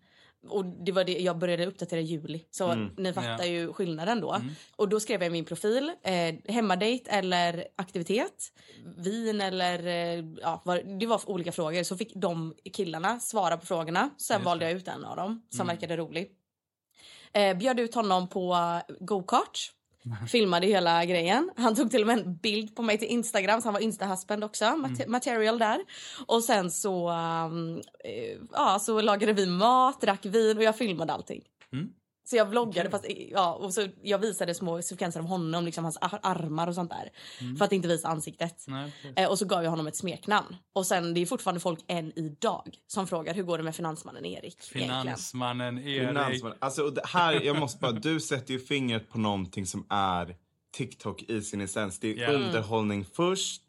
Och 0.48 0.66
det 0.66 0.92
var 0.92 1.04
det, 1.04 1.20
jag 1.20 1.38
började 1.38 1.66
uppdatera 1.66 2.00
i 2.00 2.04
juli. 2.04 2.46
Så 2.52 2.76
ni 2.98 3.14
fattar 3.14 3.38
Ja. 3.44 3.46
ju 3.46 3.74
skillnaden 3.74 4.22
då. 4.22 4.42
Och 4.76 4.90
då 4.90 5.00
skrev 5.00 5.22
jag 5.22 5.28
i 5.28 5.32
min 5.32 5.46
profil, 5.46 5.92
eh, 6.04 6.36
hemmadejt 6.54 7.08
eller 7.12 7.68
aktivitet. 7.76 8.52
Vin 8.98 9.42
eller, 9.42 9.88
eh, 9.88 10.26
ja 10.42 10.62
vad- 10.66 11.00
det 11.00 11.06
var 11.06 11.22
olika 11.30 11.52
frågor. 11.52 11.84
Så 11.84 11.98
fick 11.98 12.16
de 12.16 12.56
killarna 12.74 13.20
svara 13.20 13.58
på 13.58 13.66
frågorna. 13.66 14.10
Sen 14.18 14.36
Just 14.38 14.46
valde 14.46 14.66
jag 14.66 14.74
ut 14.74 14.88
en 14.88 15.06
av 15.06 15.16
dem 15.16 15.42
som 15.50 15.68
verkade 15.68 15.98
rolig. 15.98 16.32
Eh, 17.34 17.58
bjöd 17.58 17.80
ut 17.80 17.96
honom 17.96 18.28
på 18.28 18.58
go-kart. 19.00 19.72
Filmade 20.28 20.68
hela 20.68 21.06
grejen. 21.06 21.52
Han 21.58 21.76
tog 21.76 21.92
till 21.92 22.02
och 22.02 22.08
med 22.08 22.18
en 22.20 22.36
bild 22.38 22.76
på 22.76 22.82
mig 22.82 22.98
till 22.98 23.08
Instagram 23.08 23.62
så 23.62 23.68
han 23.68 23.74
var 23.74 23.82
instahusband 23.82 24.44
också. 24.44 24.66
Mat- 24.66 25.08
Material 25.08 25.60
där. 25.60 25.80
Och 26.26 26.44
sen 26.44 26.72
så, 26.72 27.10
um, 27.10 27.78
eh, 28.04 28.38
ja, 28.54 28.80
så 28.80 29.02
lagade 29.02 29.34
vi 29.34 29.46
mat, 29.46 30.02
drack 30.02 30.26
vin 30.26 30.58
och 30.58 30.64
jag 30.64 30.78
filmade 30.78 31.14
allting. 31.14 31.42
Mm. 31.74 31.90
Så 32.28 32.36
jag 32.36 32.46
vloggade 32.46 32.90
fast, 32.90 33.06
ja, 33.32 33.54
och 33.54 33.74
så 33.74 33.88
jag 34.02 34.18
visade 34.20 34.54
små 34.56 34.82
sekvenser 34.82 35.20
av 35.20 35.26
honom, 35.26 35.66
liksom 35.66 35.84
hans 35.84 35.98
ar- 36.02 36.20
armar 36.24 36.68
och 36.68 36.76
sånt 36.76 36.92
där. 36.92 37.10
För 37.58 37.66
att 37.66 37.72
inte 37.72 37.88
visa 37.88 38.08
ansiktet. 38.08 38.66
Nej. 38.68 38.92
Eh, 39.16 39.30
och 39.30 39.40
så 39.40 39.46
gav 39.46 39.64
jag 39.64 39.70
honom 39.70 39.88
ett 39.88 39.96
smeknamn. 39.96 40.56
Och 40.74 40.86
sen 40.88 41.14
det 41.14 41.22
är 41.22 41.26
fortfarande 41.26 41.60
folk 41.60 41.80
än 41.88 42.20
idag 42.20 42.78
som 42.88 43.08
frågar 43.08 43.34
hur 43.34 43.44
går 43.44 43.58
det 43.58 43.64
med 43.64 43.76
finansmannen 43.76 44.26
Erik? 44.26 44.62
Finansmannen 44.62 45.78
Erik. 45.78 46.08
Finansman. 46.08 46.54
Alltså, 46.60 46.90
det 46.90 47.06
här, 47.06 47.42
jag 47.42 47.60
måste 47.60 47.80
bara, 47.80 47.92
du 47.92 48.20
sätter 48.20 48.54
ju 48.54 48.60
fingret 48.60 49.10
på 49.10 49.18
någonting 49.18 49.66
som 49.66 49.86
är 49.90 50.36
TikTok 50.74 51.24
i 51.24 51.42
sin 51.42 51.62
essens. 51.62 52.00
Det 52.00 52.20
är. 52.20 52.30
Mm. 52.30 52.42
underhållning 52.42 53.06
först 53.14 53.62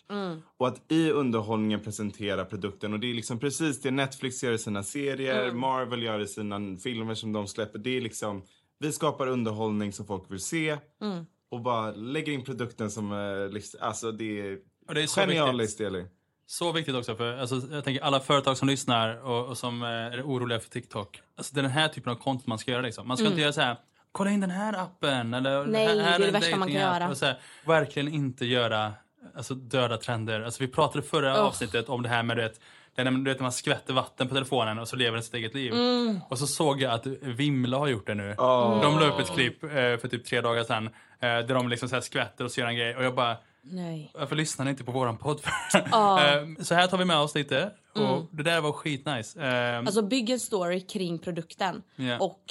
och 0.57 0.69
att 0.69 0.93
i 0.93 1.11
underhållningen 1.11 1.81
presentera 1.81 2.45
produkten. 2.45 2.93
Och 2.93 3.01
det 3.01 3.11
är 3.11 3.15
liksom 3.15 3.39
precis 3.39 3.81
det 3.83 3.91
Netflix 3.91 4.43
gör 4.43 4.53
i 4.53 4.59
sina 4.59 4.83
serier, 4.83 5.43
Mm. 5.45 5.61
Marvel 5.61 6.03
gör 6.03 6.21
i 6.21 6.27
sina 6.27 6.77
filmer 6.77 7.15
som 7.15 7.33
de 7.33 7.47
släpper. 7.47 7.79
Det 7.79 7.97
är 7.97 8.01
liksom, 8.01 8.43
vi 8.79 8.93
skapar 8.93 9.27
underhållning 9.27 9.93
som 9.93 10.07
folk 10.07 10.31
vill 10.31 10.41
se 10.41 10.77
Mm. 11.03 11.27
och 11.51 11.61
bara 11.61 11.91
lägger 11.91 12.33
in 12.33 12.45
produkten 12.45 12.91
som, 12.91 13.13
eh, 13.13 13.63
alltså 13.87 14.13
det 14.13 14.41
är, 14.41 14.59
Och 14.89 14.95
det 14.95 15.03
är 15.03 15.07
så 15.07 15.21
genialiskt 15.21 15.81
Elin. 15.81 16.09
Så 16.49 16.73
viktigt 16.73 16.95
också 16.95 17.17
för 17.17 17.37
alltså, 17.39 17.63
jag 17.71 17.85
tänker 17.85 18.03
alla 18.05 18.21
företag 18.21 18.57
som 18.57 18.69
lyssnar 18.69 19.25
och, 19.25 19.47
och 19.49 19.59
som 19.59 19.83
eh, 19.83 19.89
är 19.89 20.23
oroliga 20.23 20.61
för 20.61 20.71
TikTok. 20.71 21.21
Alltså 21.37 21.55
det 21.55 21.61
är 21.61 21.63
den 21.63 21.71
här 21.73 21.89
typen 21.89 22.13
av 22.13 22.17
content 22.17 22.47
man 22.47 22.59
ska 22.59 22.71
göra 22.71 22.83
liksom. 22.83 23.09
Man 23.09 23.17
ska 23.17 23.27
inte 23.27 23.41
göra 23.41 23.53
så 23.53 23.61
här. 23.61 23.77
Kolla 24.13 24.31
in 24.31 24.41
den 24.41 24.51
här 24.51 24.73
appen 24.73 25.35
eller 25.35 25.59
Mm. 25.61 25.71
Nej, 25.73 25.87
här, 25.87 25.95
det 25.97 26.01
är 26.03 26.05
här 26.05 26.19
det 26.19 26.31
värsta 26.31 26.57
man 26.57 26.69
kan 26.69 26.75
datingapp." 26.77 27.01
göra. 27.01 27.11
Och 27.11 27.17
så 27.17 27.27
här, 27.27 27.39
verkligen 27.67 28.09
inte 28.15 28.47
göra 28.47 28.93
alltså, 29.37 29.55
döda 29.55 29.97
trender. 29.97 30.41
Alltså, 30.41 30.63
vi 30.63 30.69
pratade 30.69 31.03
förra 31.03 31.33
Ugh. 31.33 31.41
avsnittet 31.45 31.89
om 31.89 32.03
det 32.03 32.09
här 32.09 32.23
med 32.23 32.37
du 32.37 32.43
vet, 32.43 32.61
det 32.95 33.03
är 33.03 33.05
när 33.05 33.11
man, 33.13 33.25
du 33.25 33.31
vet, 33.31 33.39
när 33.39 33.45
man 33.45 33.53
skvätter 33.53 33.95
vatten 33.95 34.29
på 34.29 34.35
telefonen 34.35 34.79
och 34.79 34.89
så 34.89 34.97
lever 34.97 35.13
den 35.13 35.23
sitt 35.23 35.35
eget 35.35 35.55
liv. 35.55 35.73
Mm. 35.73 36.21
Och 36.29 36.39
så 36.39 36.47
såg 36.47 36.81
jag 36.81 36.93
att 36.93 37.07
Vimla 37.07 37.79
har 37.79 37.87
gjort 37.89 38.07
det 38.07 38.15
nu. 38.15 38.35
Oh. 38.39 38.83
De 38.83 38.99
la 38.99 39.07
upp 39.07 39.21
ett 39.21 39.31
klipp 39.35 39.63
eh, 39.65 39.69
för 39.71 40.09
typ 40.09 40.25
tre 40.25 40.41
dagar 40.41 40.65
sedan 40.65 40.87
eh, 40.87 40.93
där 41.21 41.55
de 41.55 41.69
liksom 41.69 41.89
så 41.89 41.95
här 41.95 42.01
skvätter 42.03 42.45
och 42.45 42.51
så 42.51 42.61
gör 42.61 42.69
en 42.69 42.77
grej. 42.77 42.97
Och 42.97 43.05
jag 43.05 43.15
bara, 43.15 43.37
Nej. 43.63 44.11
varför 44.15 44.37
lyssnar 44.37 44.65
ni 44.65 44.71
inte 44.71 44.85
på 44.85 44.93
våran 44.93 45.17
podd? 45.17 45.41
Eh, 45.75 46.63
så 46.65 46.75
här 46.75 46.87
tar 46.87 46.99
vi 46.99 47.05
med 47.05 47.19
oss 47.19 47.35
lite. 47.35 47.71
Och 47.95 48.27
Det 48.31 48.43
där 48.43 48.61
var 48.61 48.73
skitnice. 48.73 49.41
Eh, 49.41 49.79
Alltså 49.79 50.03
bygg 50.03 50.31
en 50.31 50.41
story 50.41 50.81
kring 50.81 51.19
produkten 51.19 51.83
Ja. 51.97 52.19
och 52.19 52.43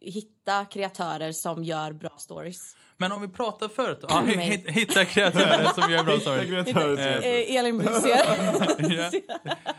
hitta 0.00 0.64
kreatörer 0.64 1.32
som 1.32 1.64
gör 1.64 1.92
bra 1.92 2.10
stories. 2.18 2.76
Men 3.02 3.12
om 3.12 3.22
vi 3.22 3.28
pratar 3.28 3.68
företag. 3.68 4.10
Ja, 4.10 4.20
hit- 4.40 4.68
hitta 4.70 5.04
kreatörer 5.04 5.80
som 5.80 5.92
gör 5.92 6.04
bra 6.04 6.18
som 6.20 6.32
Eh, 6.98 7.16
Eh, 7.16 7.56
Elin 7.56 7.78
Buxier. 7.78 8.20
Ja. 8.96 9.10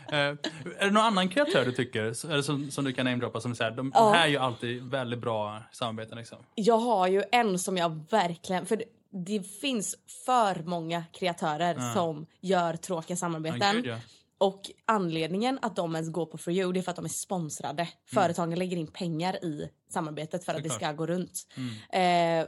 Eh, 0.08 0.18
är 0.18 0.84
det 0.84 0.90
någon 0.90 1.02
annan 1.04 1.28
kreatör 1.28 1.64
du 1.64 1.72
tycker 1.72 2.00
eller 2.30 2.42
som, 2.42 2.70
som 2.70 2.84
du 2.84 2.92
kan 2.92 3.04
namedroppa 3.04 3.40
som 3.40 3.54
säger 3.54 3.70
de, 3.70 3.92
Ja. 3.94 4.00
de 4.00 4.16
här 4.18 4.24
är 4.24 4.28
ju 4.30 4.36
alltid 4.38 4.82
väldigt 4.82 5.18
bra 5.18 5.62
samarbeten 5.72 6.18
liksom. 6.18 6.38
jag 6.54 6.78
har 6.78 7.06
ju 7.08 7.22
en 7.32 7.58
som 7.58 7.76
jag 7.76 8.00
verkligen... 8.10 8.66
För 8.66 8.76
det- 8.76 8.84
det 9.16 9.42
finns 9.60 9.96
för 10.24 10.62
många 10.64 11.04
kreatörer 11.12 11.92
som 11.94 12.26
gör 12.40 12.76
tråkiga 12.76 13.12
Ja, 13.14 13.16
samarbeten. 13.16 13.84
ja. 13.84 13.96
Och 14.38 14.60
anledningen 14.86 15.58
att 15.62 15.76
de 15.76 15.94
ens 15.94 16.10
går 16.12 16.26
på 16.26 16.38
For 16.38 16.52
You 16.52 16.72
det 16.72 16.80
är 16.80 16.82
för 16.82 16.90
att 16.90 16.96
de 16.96 17.04
är 17.04 17.08
sponsrade. 17.08 17.88
Företagen 18.14 18.58
lägger 18.58 18.76
in 18.76 18.86
pengar 18.86 19.44
i 19.44 19.68
samarbetet 19.92 20.44
för 20.44 20.52
att 20.54 20.62
det 20.62 20.70
Såklart. 20.70 20.88
ska 20.90 20.92
gå 20.92 21.06
runt. 21.06 21.46
Eh, 21.92 22.46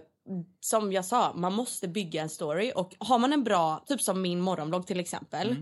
som 0.60 0.92
jag 0.92 1.04
sa, 1.04 1.32
man 1.34 1.52
måste 1.52 1.88
bygga 1.88 2.22
en 2.22 2.28
story. 2.28 2.72
Och 2.74 2.94
har 2.98 3.18
man 3.18 3.32
en 3.32 3.44
bra, 3.44 3.84
typ 3.86 4.00
som 4.02 4.22
min 4.22 4.40
morgonblogg 4.40 4.86
till 4.86 5.00
exempel. 5.00 5.56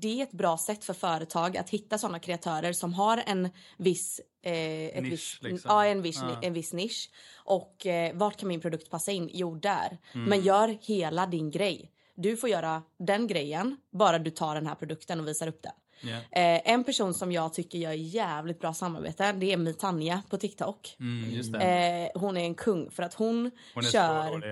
Det 0.00 0.20
är 0.20 0.22
ett 0.22 0.32
bra 0.32 0.58
sätt 0.58 0.84
för 0.84 0.94
företag 0.94 1.56
att 1.56 1.70
hitta 1.70 1.98
såna 1.98 2.18
kreatörer 2.18 2.72
som 2.72 2.94
har 2.94 3.22
en 3.26 3.48
viss... 3.78 4.20
Eh, 4.42 5.02
Nisch, 5.02 5.12
viss 5.12 5.38
liksom. 5.42 5.70
Ja, 5.70 5.86
en 5.86 6.02
viss, 6.02 6.16
Ja. 6.22 6.38
en 6.42 6.52
viss 6.52 6.72
nisch. 6.72 7.10
Och 7.36 7.86
eh, 7.86 8.16
vart 8.16 8.36
kan 8.36 8.48
min 8.48 8.60
produkt 8.60 8.90
passa 8.90 9.12
in? 9.12 9.30
Jo, 9.32 9.54
där. 9.54 9.98
Mm. 10.14 10.28
Men 10.28 10.40
gör 10.40 10.78
hela 10.80 11.26
din 11.26 11.50
grej. 11.50 11.90
Du 12.14 12.36
får 12.36 12.48
göra 12.48 12.82
den 12.98 13.26
grejen, 13.26 13.76
bara 13.92 14.18
du 14.18 14.30
tar 14.30 14.54
den 14.54 14.66
här 14.66 14.74
produkten 14.74 15.20
och 15.20 15.28
visar 15.28 15.46
upp 15.46 15.62
den. 15.62 15.72
Ja. 16.00 16.40
Eh, 16.40 16.72
en 16.72 16.84
person 16.84 17.14
som 17.14 17.32
jag 17.32 17.54
tycker 17.54 17.78
gör 17.78 17.92
jävligt 17.92 18.60
bra 18.60 18.74
samarbete 18.74 19.32
det 19.32 19.52
är 19.52 19.56
Mitanja 19.56 20.22
på 20.30 20.36
TikTok. 20.36 20.96
Mm. 21.00 21.54
Eh, 21.54 22.08
hon 22.14 22.36
är 22.36 22.44
en 22.44 22.54
kung 22.54 22.90
för 22.90 23.02
att 23.02 23.14
hon, 23.14 23.50
Hon 23.74 23.82
kör... 23.82 24.30
hon. 24.30 24.42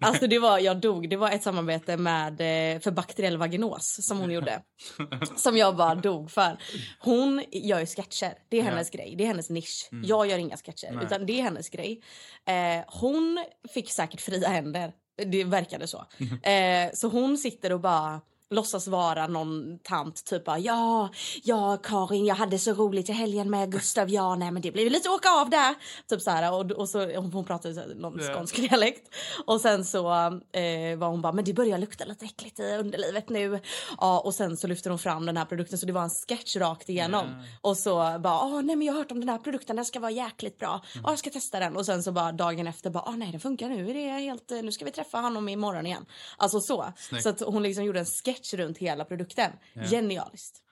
Alltså 0.00 0.26
det 0.26 0.38
var, 0.38 0.58
jag 0.58 0.80
dog. 0.80 1.10
Det 1.10 1.16
var 1.16 1.30
ett 1.30 1.42
samarbete 1.42 1.96
med, 1.96 2.32
eh, 2.40 2.80
för 2.80 2.90
bakteriell 2.90 3.36
vaginos 3.36 4.06
som 4.06 4.18
hon 4.18 4.30
gjorde. 4.30 4.62
som 5.36 5.56
jag 5.56 5.76
bara 5.76 5.94
dog 5.94 6.30
för. 6.30 6.58
Hon 6.98 7.44
gör 7.52 7.80
ju 7.80 7.86
sketcher. 7.86 8.32
Det 8.48 8.58
är 8.58 8.62
hennes 8.62 8.90
grej. 8.90 9.14
Det 9.18 9.24
är 9.24 9.28
hennes 9.28 9.50
nisch. 9.50 9.88
Jag 10.04 10.26
gör 10.26 10.38
inga 10.38 10.56
sketcher. 10.56 10.90
Nej. 10.92 11.04
Utan 11.04 11.26
det 11.26 11.38
är 11.38 11.42
hennes 11.42 11.68
grej. 11.68 12.02
Eh, 12.46 12.84
hon 12.86 13.44
fick 13.74 13.90
säkert 13.90 14.20
fria 14.20 14.48
händer. 14.48 14.92
Det 15.26 15.44
verkade 15.44 15.86
så. 15.86 16.06
Eh, 16.42 16.90
så 16.94 17.08
hon 17.08 17.38
sitter 17.38 17.72
och 17.72 17.80
bara 17.80 18.20
låtsas 18.50 18.88
vara 18.88 19.26
någon 19.26 19.78
tant. 19.78 20.24
Typ 20.24 20.44
bara, 20.44 20.58
ja, 20.58 21.08
ja 21.42 21.76
Karin, 21.82 22.24
jag 22.26 22.34
hade 22.34 22.58
så 22.58 22.72
roligt 22.72 23.08
i 23.08 23.12
helgen 23.12 23.50
med 23.50 23.72
Gustav. 23.72 24.10
Ja, 24.10 24.34
nej 24.34 24.50
men 24.50 24.62
det 24.62 24.72
blev 24.72 24.90
lite 24.90 25.08
åka 25.08 25.30
av 25.30 25.50
där. 25.50 25.74
Typ 26.08 26.22
så 26.22 26.30
här 26.30 26.52
och, 26.52 26.70
och 26.70 26.88
så 26.88 26.98
hon 26.98 27.46
här, 27.48 27.94
någon 27.94 28.18
Ja. 28.20 28.34
skånsk 28.34 28.56
dialekt. 28.56 29.14
Och 29.46 29.60
sen 29.60 29.84
så 29.84 30.08
eh, 30.08 30.98
var 30.98 31.08
hon 31.08 31.22
bara, 31.22 31.32
men 31.32 31.44
det 31.44 31.52
börjar 31.52 31.78
lukta 31.78 32.04
lite 32.04 32.24
äckligt 32.24 32.60
i 32.60 32.76
underlivet 32.76 33.28
nu. 33.28 33.60
Ja, 33.98 34.20
och 34.20 34.34
sen 34.34 34.56
så 34.56 34.66
lyfter 34.66 34.90
hon 34.90 34.98
fram 34.98 35.26
den 35.26 35.36
här 35.36 35.44
produkten 35.44 35.78
så 35.78 35.86
det 35.86 35.92
var 35.92 36.02
en 36.02 36.10
sketch 36.28 36.56
rakt 36.56 36.88
igenom. 36.88 37.26
Ja. 37.26 37.44
Och 37.60 37.76
så 37.76 37.94
bara, 37.94 38.44
åh 38.44 38.62
nej 38.62 38.76
men 38.76 38.86
jag 38.86 38.94
har 38.94 38.98
hört 38.98 39.10
om 39.10 39.20
den 39.20 39.28
här 39.28 39.38
produkten, 39.38 39.76
den 39.76 39.84
ska 39.84 40.00
vara 40.00 40.10
jäkligt 40.10 40.58
bra. 40.58 40.80
Ja, 40.94 41.10
jag 41.10 41.18
ska 41.18 41.30
testa 41.30 41.60
den. 41.60 41.76
Och 41.76 41.86
sen 41.86 42.02
så 42.02 42.12
bara 42.12 42.32
dagen 42.32 42.66
efter 42.66 42.90
bara, 42.90 43.04
åh 43.06 43.16
nej 43.16 43.30
den 43.32 43.40
funkar 43.40 43.68
nu, 43.68 43.90
är 43.90 43.94
det 43.94 44.10
helt, 44.10 44.50
nu 44.50 44.72
ska 44.72 44.84
vi 44.84 44.90
träffa 44.90 45.18
honom 45.18 45.48
imorgon 45.48 45.86
igen. 45.86 46.06
Alltså 46.36 46.60
så. 46.60 46.92
Snyggt. 46.96 47.22
Så 47.22 47.28
att 47.28 47.40
hon 47.40 47.62
liksom 47.62 47.84
gjorde 47.84 47.98
en 48.00 48.06
sketch 48.06 48.35
runt 48.54 48.78
hela 48.78 49.04
produkten. 49.04 49.52
Genialiskt. 49.90 50.62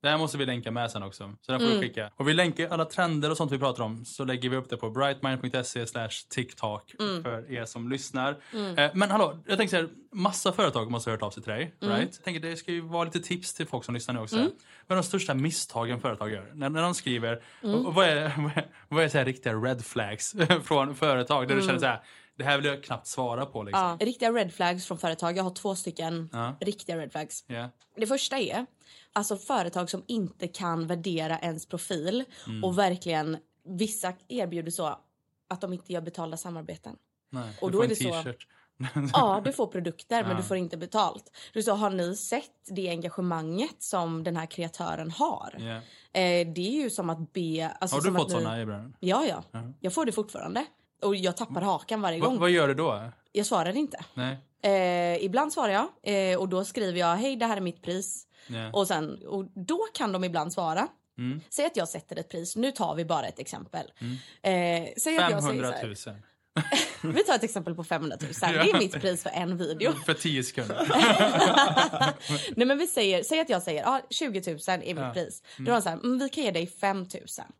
Det 0.00 0.08
här 0.08 0.18
måste 0.18 0.38
vi 0.38 0.46
länka 0.46 0.70
med 0.70 0.90
sen 0.90 1.02
också. 1.02 1.32
Så 1.40 1.52
den 1.52 1.60
får 1.60 1.66
Mm. 1.66 1.80
vi 1.80 1.86
skicka. 1.88 2.10
Och 2.16 2.28
vi 2.28 2.34
länkar 2.34 2.68
alla 2.68 2.84
trender 2.84 3.30
och 3.30 3.36
sånt 3.36 3.52
vi 3.52 3.58
pratar 3.58 3.84
om. 3.84 4.04
Så 4.04 4.24
lägger 4.24 4.48
vi 4.48 4.56
upp 4.56 4.70
det 4.70 4.76
på 4.76 4.90
brightmind.se 4.90 5.86
slash 5.86 6.08
TikTok 6.30 6.94
Mm. 7.00 7.22
för 7.22 7.52
er 7.52 7.64
som 7.64 7.88
lyssnar. 7.90 8.30
Eh, 8.76 8.90
men 8.94 9.10
hallå, 9.10 9.38
jag 9.46 9.58
tänker 9.58 9.76
så 9.76 9.82
här. 9.82 9.88
Massa 10.12 10.52
företag 10.52 10.90
måste 10.90 11.10
ha 11.10 11.12
hört 11.14 11.22
av 11.22 11.30
sig 11.30 11.42
till 11.42 11.52
dig. 11.52 11.74
Mm. 11.82 11.96
Right? 11.96 12.10
Jag 12.16 12.24
tänker 12.24 12.40
det 12.40 12.56
ska 12.56 12.72
ju 12.72 12.80
vara 12.80 13.04
lite 13.04 13.20
tips 13.20 13.54
till 13.54 13.66
folk 13.66 13.84
som 13.84 13.94
lyssnar 13.94 14.14
nu 14.14 14.20
också. 14.20 14.36
Vad 14.36 14.48
är 14.88 14.94
de 14.96 15.02
största 15.02 15.34
misstagen 15.34 16.00
företag 16.00 16.32
gör? 16.32 16.50
När, 16.54 16.68
när 16.68 16.82
de 16.82 16.94
skriver, 16.94 17.42
Mm. 17.62 17.82
vad 17.94 18.06
är, 18.08 18.32
vad 18.36 18.52
är, 18.56 18.66
vad 18.88 19.04
är 19.04 19.08
så 19.08 19.18
här 19.18 19.24
riktiga 19.24 19.52
red 19.54 19.84
flags 19.84 20.34
från 20.64 20.94
företag? 20.94 21.48
Där 21.48 21.56
du 21.56 21.62
känner 21.62 21.78
så 21.78 21.86
här, 21.86 22.02
det 22.36 22.44
här 22.44 22.56
vill 22.56 22.66
jag 22.66 22.84
knappt 22.84 23.06
svara 23.06 23.46
på 23.46 23.62
liksom. 23.62 23.82
Ja, 24.00 24.06
riktiga 24.06 24.32
red 24.32 24.52
flags 24.54 24.86
från 24.86 24.98
företag. 24.98 25.36
Jag 25.36 25.44
har 25.44 25.50
två 25.54 25.74
stycken 25.74 26.28
Ja. 26.32 26.56
riktiga 26.60 26.98
red 26.98 27.12
flags. 27.12 27.44
Ja. 27.46 27.68
Det 27.96 28.06
första 28.06 28.38
är 28.38 28.66
alltså 29.12 29.36
företag 29.36 29.90
som 29.90 30.02
inte 30.06 30.48
kan 30.48 30.86
värdera 30.86 31.38
ens 31.38 31.66
profil 31.66 32.24
Mm. 32.46 32.64
och 32.64 32.78
verkligen 32.78 33.36
vissa 33.64 34.12
erbjuder 34.28 34.70
så 34.70 34.98
att 35.48 35.60
de 35.60 35.72
inte 35.72 35.92
gör 35.92 36.00
betalda 36.00 36.36
samarbeten. 36.36 36.96
Nej, 37.30 37.58
Och 37.60 37.70
då 37.70 37.82
är 37.82 37.88
det 37.88 37.96
så-. 37.96 38.24
Ja, 39.12 39.40
du 39.44 39.52
får 39.52 39.66
produkter 39.66 40.22
men 40.22 40.30
Ja. 40.30 40.36
du 40.36 40.42
får 40.42 40.56
inte 40.56 40.76
betalt. 40.76 41.36
Du 41.52 41.62
sa, 41.62 41.72
har 41.74 41.90
ni 41.90 42.16
sett 42.16 42.50
det 42.70 42.88
engagemanget 42.88 43.82
som 43.82 44.24
den 44.24 44.36
här 44.36 44.46
kreatören 44.46 45.10
har? 45.10 45.54
Ja. 45.58 45.74
Eh, 46.20 46.52
det 46.54 46.60
är 46.78 46.82
ju 46.82 46.90
som 46.90 47.10
att 47.10 47.32
be... 47.32 47.68
Alltså 47.80 47.96
Har 47.96 48.02
du 48.02 48.12
fått 48.18 48.28
ni- 48.28 48.34
såna 48.34 48.60
erbjudanden? 48.60 48.96
Ja, 49.00 49.24
ja. 49.28 49.42
Ja. 49.52 49.72
Jag 49.80 49.92
får 49.92 50.04
det 50.06 50.12
fortfarande. 50.12 50.66
Och 51.04 51.16
jag 51.16 51.36
tappar 51.36 51.60
hakan 51.60 52.00
varje 52.00 52.20
Va, 52.20 52.26
gång. 52.26 52.38
vad 52.38 52.50
gör 52.50 52.68
du 52.68 52.74
då? 52.74 53.10
Jag 53.32 53.46
svarar 53.46 53.76
inte. 53.76 54.04
Nej. 54.14 54.38
Eh, 54.62 55.24
ibland 55.24 55.52
svarar 55.52 55.72
jag 55.72 55.88
eh, 56.32 56.38
och 56.38 56.48
då 56.48 56.64
skriver 56.64 57.00
jag 57.00 57.16
hej 57.16 57.36
det 57.36 57.46
här 57.46 57.56
är 57.56 57.60
mitt 57.60 57.82
pris. 57.82 58.26
Ja. 58.46 58.70
Och, 58.72 58.86
sen, 58.88 59.26
och 59.26 59.44
då 59.54 59.78
kan 59.94 60.12
de 60.12 60.24
ibland 60.24 60.52
svara. 60.52 60.88
Mm. 61.18 61.40
Säg 61.50 61.66
att 61.66 61.76
jag 61.76 61.88
sätter 61.88 62.18
ett 62.18 62.28
pris. 62.28 62.56
Nu 62.56 62.72
tar 62.72 62.94
vi 62.94 63.04
bara 63.04 63.26
ett 63.26 63.38
exempel. 63.38 63.92
Eh, 64.42 64.52
jag 64.88 65.00
säger 65.00 65.30
500 65.30 65.72
så 65.72 65.86
000. 65.86 65.96
här, 66.06 66.22
Vi 67.02 67.24
tar 67.24 67.34
ett 67.34 67.42
exempel 67.44 67.74
på 67.74 67.84
500 67.84 68.16
000. 68.20 68.30
Det 68.40 68.46
är 68.70 68.78
mitt 68.78 68.92
pris 69.00 69.22
för 69.22 69.30
en 69.30 69.56
video. 69.56 69.92
För 70.06 70.14
10 70.14 70.42
sekunder. 70.42 70.86
Nej 72.56 72.66
men 72.66 72.78
vi 72.78 72.86
säger, 72.86 73.22
säg 73.22 73.40
att 73.40 73.48
jag 73.48 73.62
säger 73.62 73.84
ah, 73.88 74.00
20 74.10 74.42
000 74.50 74.58
är 74.68 74.78
mitt 74.78 74.96
Ja. 74.96 75.10
pris. 75.12 75.42
Då 75.58 75.70
är 75.70 75.74
de 75.74 75.82
så 75.82 75.88
här, 75.88 75.96
mm, 75.96 76.18
vi 76.18 76.28
kan 76.28 76.44
ge 76.44 76.50
dig 76.50 76.66
5 76.66 76.98
000. 76.98 77.08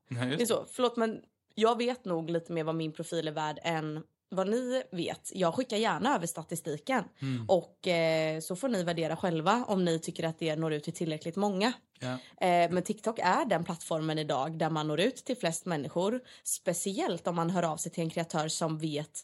Nej, 0.09 0.37
Det 0.37 0.43
är 0.43 0.47
så, 0.47 0.67
förlåt 0.73 0.97
men 0.97 1.19
jag 1.55 1.79
vet 1.79 2.05
nog 2.05 2.31
lite 2.31 2.53
mer 2.53 2.65
vad 2.65 2.75
min 2.75 2.93
profil 2.93 3.29
är 3.29 3.33
värd 3.33 3.59
än 3.63 4.03
vad 4.29 4.49
ni 4.49 4.83
vet. 4.93 5.31
Jag 5.35 5.55
skickar 5.55 5.77
gärna 5.77 6.15
över 6.15 6.27
statistiken. 6.27 7.05
Mm. 7.23 7.45
Och 7.49 7.89
eh, 7.89 8.41
så 8.41 8.57
får 8.57 8.69
ni 8.69 8.83
värdera 8.83 9.17
själva 9.17 9.65
om 9.69 9.85
ni 9.85 9.99
tycker 9.99 10.25
att 10.25 10.39
det 10.39 10.57
når 10.57 10.73
ut 10.73 10.85
till 10.85 10.93
tillräckligt 10.93 11.37
många. 11.37 11.73
Ja. 12.01 12.13
Eh, 12.47 12.71
men 12.71 12.83
TikTok 12.83 13.19
är 13.19 13.45
den 13.45 13.65
plattformen 13.65 14.19
idag 14.19 14.59
där 14.59 14.71
man 14.71 14.89
når 14.89 15.01
ut 15.01 15.17
till 15.17 15.37
flest 15.37 15.67
människor. 15.67 16.21
Speciellt 16.45 17.27
om 17.27 17.37
man 17.37 17.51
hör 17.51 17.63
av 17.63 17.77
sig 17.77 17.93
till 17.93 18.03
en 18.05 18.11
kreatör 18.11 18.49
som 18.49 18.79
vet 18.79 19.21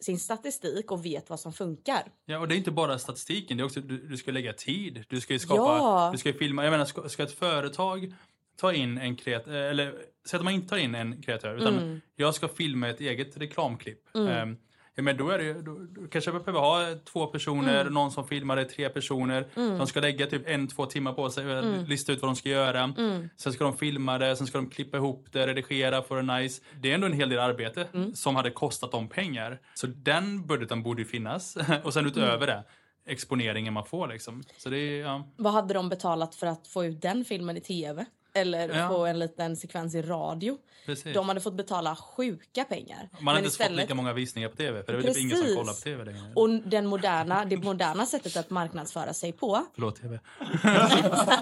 sin 0.00 0.18
statistik 0.18 0.90
och 0.92 1.04
vet 1.04 1.30
vad 1.30 1.40
som 1.40 1.52
funkar. 1.52 2.02
ja, 2.24 2.38
och 2.38 2.48
det 2.48 2.54
är 2.54 2.56
inte 2.56 2.70
bara 2.70 2.98
statistiken. 2.98 3.56
Det 3.56 3.62
är 3.62 3.64
också, 3.64 3.80
du, 3.80 4.08
du 4.08 4.16
ska 4.16 4.30
lägga 4.30 4.52
tid. 4.52 5.04
Du 5.08 5.20
ska 5.20 5.38
skapa, 5.38 5.62
Ja. 5.62 6.08
du 6.12 6.18
ska 6.18 6.32
filma. 6.32 6.64
Jag 6.64 6.70
menar, 6.70 6.84
ska, 6.84 7.08
ska 7.08 7.22
ett 7.22 7.38
företag 7.38 8.14
ta 8.60 8.72
in 8.72 8.98
en 8.98 9.16
kreatör, 9.16 9.52
eller 9.52 9.94
säg 10.28 10.38
att 10.38 10.44
man 10.44 10.52
inte 10.52 10.68
tar 10.68 10.76
in 10.76 10.94
en 10.94 11.22
kreatör, 11.22 11.54
utan 11.56 11.78
Mm. 11.78 12.00
jag 12.16 12.34
ska 12.34 12.48
filma 12.48 12.88
ett 12.88 13.00
eget 13.00 13.36
reklamklipp. 13.36 13.98
Um, 14.14 14.56
ja, 14.94 15.02
men 15.02 15.16
då, 15.16 15.30
är 15.30 15.38
det, 15.38 15.52
då, 15.62 15.78
då 15.90 16.06
kanske 16.06 16.30
jag 16.30 16.44
behöver 16.44 16.60
ha 16.60 16.98
två 17.12 17.26
personer, 17.26 17.80
Mm. 17.80 17.94
någon 17.94 18.10
som 18.12 18.28
filmar 18.28 18.56
det, 18.56 18.64
tre 18.64 18.88
personer. 18.88 19.46
De 19.78 19.86
ska 19.86 20.00
lägga 20.00 20.26
typ 20.26 20.42
en, 20.48 20.68
två 20.68 20.86
timmar 20.86 21.12
på 21.12 21.30
sig 21.30 21.46
och 21.46 21.64
Mm. 21.64 21.84
lista 21.84 22.12
ut 22.12 22.22
vad 22.22 22.28
de 22.28 22.36
ska 22.36 22.48
göra. 22.48 22.94
Sen 23.36 23.52
ska 23.52 23.64
de 23.64 23.76
filma 23.76 24.18
det, 24.18 24.36
sen 24.36 24.46
ska 24.46 24.58
de 24.58 24.70
klippa 24.70 24.96
ihop 24.96 25.26
det, 25.32 25.46
redigera, 25.46 26.02
få 26.02 26.14
det 26.14 26.22
nice. 26.22 26.62
Det 26.80 26.90
är 26.90 26.94
ändå 26.94 27.06
en 27.06 27.12
hel 27.12 27.28
del 27.28 27.38
arbete 27.38 27.88
Mm. 27.94 28.14
som 28.14 28.36
hade 28.36 28.50
kostat 28.50 28.92
dem 28.92 29.08
pengar. 29.08 29.60
Så 29.74 29.86
den 29.86 30.46
budgeten 30.46 30.82
borde 30.82 31.02
ju 31.02 31.08
finnas. 31.08 31.56
och 31.84 31.94
sen 31.94 32.06
utöver 32.06 32.46
det, 32.46 32.64
exponeringen 33.06 33.72
man 33.74 33.84
får 33.84 34.08
liksom. 34.08 34.42
Så 34.58 34.68
det 34.70 34.96
ja. 34.98 35.32
Vad 35.36 35.52
hade 35.52 35.74
de 35.74 35.88
betalat 35.88 36.34
för 36.34 36.46
att 36.46 36.66
få 36.68 36.84
ut 36.84 37.02
den 37.02 37.24
filmen 37.24 37.56
i 37.56 37.60
tv? 37.60 38.04
Eller 38.34 38.68
Ja. 38.78 38.88
få 38.88 39.06
en 39.06 39.18
liten 39.18 39.56
sekvens 39.56 39.94
i 39.94 40.02
radio? 40.02 40.58
Precis. 40.86 41.14
De 41.14 41.28
hade 41.28 41.40
fått 41.40 41.54
betala 41.54 41.96
sjuka 41.96 42.64
pengar. 42.64 43.08
Man 43.12 43.26
har 43.26 43.34
Men 43.34 43.44
inte 43.44 43.62
ens 43.62 43.68
fått 43.70 43.70
lika 43.76 43.94
många 43.94 44.12
visningar 44.12 44.48
på 44.48 44.56
tv, 44.56 44.82
för 44.82 44.92
det 44.92 44.98
är 44.98 45.02
väl 45.02 45.14
typ 45.14 45.22
ingen 45.22 45.36
som 45.36 45.46
Precis. 45.46 45.80
på 45.84 45.84
tv 45.84 46.04
längre. 46.04 46.32
Och 46.34 46.50
den 46.50 46.86
moderna, 46.86 47.44
det 47.44 47.56
moderna 47.56 48.06
sättet 48.06 48.36
att 48.36 48.50
marknadsföra 48.50 49.12
sig 49.14 49.32
på 49.32 49.66
Förlåt 49.74 49.96
tv. 50.00 50.20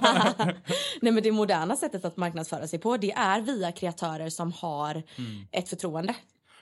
Nej 1.01 1.13
men 1.13 1.23
det 1.23 1.33
moderna 1.33 1.77
sättet 1.77 2.05
att 2.05 2.17
marknadsföra 2.17 2.67
sig 2.67 2.79
på 2.79 2.97
det 2.97 3.13
är 3.13 3.41
via 3.41 3.73
kreatörer 3.73 4.31
som 4.31 4.53
har 4.53 5.03
Mm. 5.17 5.47
ett 5.53 5.69
förtroende. 5.69 6.15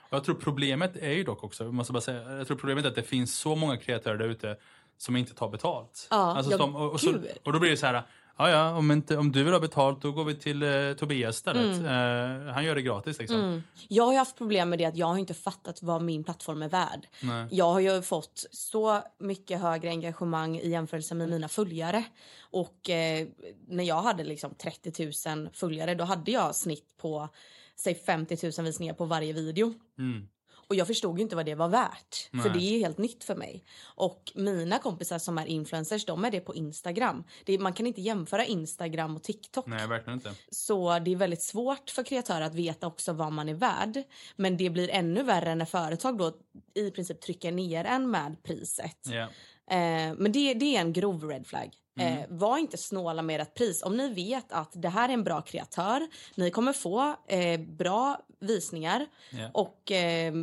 Jag 0.09 0.23
tror 0.23 0.35
problemet 0.35 0.95
är 0.95 1.11
ju 1.11 1.23
dock 1.23 1.43
också, 1.43 1.63
måste 1.63 1.93
bara 1.93 2.01
säga, 2.01 2.31
jag 2.37 2.47
tror 2.47 2.57
problemet 2.57 2.85
är 2.85 2.89
att 2.89 2.95
det 2.95 3.03
finns 3.03 3.35
så 3.39 3.55
många 3.55 3.77
kreatörer 3.77 4.17
där 4.17 4.25
ute 4.27 4.57
som 4.97 5.15
inte 5.15 5.33
tar 5.33 5.49
betalt. 5.49 6.07
Alltså 6.09 6.51
Ja, 6.51 6.57
ja, 6.57 6.57
som, 6.57 6.75
och, 6.75 6.91
och, 6.91 6.99
så, 7.01 7.17
och 7.43 7.53
då 7.53 7.59
blir 7.59 7.69
det 7.71 7.77
så 7.77 7.85
här, 7.85 8.03
ja 8.37 8.49
ja, 8.49 8.75
om, 8.75 8.91
inte, 8.91 9.17
om 9.17 9.31
du 9.31 9.43
vill 9.43 9.53
ha 9.53 9.59
betalt 9.59 10.01
då 10.01 10.11
går 10.11 10.23
vi 10.23 10.35
till 10.35 10.63
eh, 10.63 10.93
Tobias 10.97 11.35
istället. 11.35 11.77
Mm. 11.77 12.47
Eh, 12.47 12.53
han 12.53 12.65
gör 12.65 12.75
det 12.75 12.81
gratis 12.81 13.19
liksom. 13.19 13.63
Jag 13.87 14.05
har 14.05 14.17
haft 14.17 14.37
problem 14.37 14.69
med 14.69 14.79
det 14.79 14.85
att 14.85 14.97
jag 14.97 15.07
har 15.07 15.17
inte 15.17 15.33
fattat 15.33 15.83
vad 15.83 16.01
min 16.01 16.23
plattform 16.23 16.61
är 16.61 16.69
värd. 16.69 17.07
Nej. 17.21 17.47
Jag 17.51 17.71
har 17.71 17.79
ju 17.79 18.01
fått 18.01 18.45
så 18.51 19.01
mycket 19.19 19.61
högre 19.61 19.89
engagemang 19.89 20.57
i 20.57 20.69
jämförelse 20.69 21.15
med 21.15 21.29
mina 21.29 21.47
följare. 21.47 22.03
Och 22.39 22.89
eh, 22.89 23.27
när 23.67 23.83
jag 23.83 24.01
hade 24.01 24.23
liksom 24.23 24.53
30 24.55 25.33
000 25.35 25.49
följare 25.53 25.95
då 25.95 26.03
hade 26.03 26.31
jag 26.31 26.55
snitt 26.55 26.97
på 26.97 27.29
säg 27.75 27.95
50 27.95 28.37
000 28.57 28.65
visningar 28.65 28.93
på 28.93 29.05
varje 29.05 29.33
video. 29.33 29.73
Mm. 29.97 30.27
Och 30.69 30.75
jag 30.75 30.87
förstod 30.87 31.19
inte 31.19 31.35
vad 31.35 31.45
det 31.45 31.55
var 31.55 31.67
värt. 31.67 32.29
För 32.31 32.49
Nej. 32.49 32.49
det 32.53 32.75
är 32.75 32.79
helt 32.79 32.97
nytt 32.97 33.23
för 33.23 33.35
mig. 33.35 33.63
Och 33.83 34.31
mina 34.35 34.79
kompisar 34.79 35.19
som 35.19 35.37
är 35.37 35.45
influencers, 35.45 36.05
de 36.05 36.25
är 36.25 36.31
det 36.31 36.39
på 36.39 36.55
Instagram. 36.55 37.23
Det 37.45 37.53
är, 37.53 37.59
man 37.59 37.73
kan 37.73 37.87
inte 37.87 38.01
jämföra 38.01 38.45
Instagram 38.45 39.15
och 39.15 39.23
TikTok. 39.23 39.67
Nej, 39.67 39.87
verkligen 39.87 40.19
inte. 40.19 40.33
Så 40.49 40.99
det 40.99 41.11
är 41.11 41.15
väldigt 41.15 41.41
svårt 41.41 41.89
för 41.89 42.03
kreatörer 42.03 42.41
att 42.41 42.55
veta 42.55 42.87
också 42.87 43.13
vad 43.13 43.31
man 43.33 43.49
är 43.49 43.53
värd. 43.53 44.03
Men 44.35 44.57
det 44.57 44.69
blir 44.69 44.89
ännu 44.89 45.23
värre 45.23 45.55
när 45.55 45.65
företag 45.65 46.17
då 46.17 46.33
i 46.73 46.91
princip 46.91 47.21
trycker 47.21 47.51
ner 47.51 47.85
en 47.85 48.11
med 48.11 48.43
priset. 48.43 48.99
Ja. 49.03 49.29
Eh, 49.69 50.13
men 50.17 50.31
det, 50.31 50.53
det 50.53 50.75
är 50.75 50.81
en 50.81 50.93
grov 50.93 51.23
red 51.23 51.47
flag. 51.47 51.71
Eh, 51.99 52.19
var 52.29 52.57
inte 52.57 52.77
snåla 52.77 53.21
med 53.21 53.41
ert 53.41 53.53
pris. 53.53 53.83
Om 53.83 53.97
ni 53.97 54.13
vet 54.13 54.51
att 54.51 54.71
det 54.73 54.89
här 54.89 55.09
är 55.09 55.13
en 55.13 55.23
bra 55.23 55.41
kreatör, 55.41 56.07
ni 56.35 56.51
kommer 56.51 56.73
få 56.73 57.15
eh, 57.27 57.59
bra 57.59 58.19
visningar 58.39 59.05
Ja. 59.29 59.49
och 59.53 59.91
eh, 59.91 60.33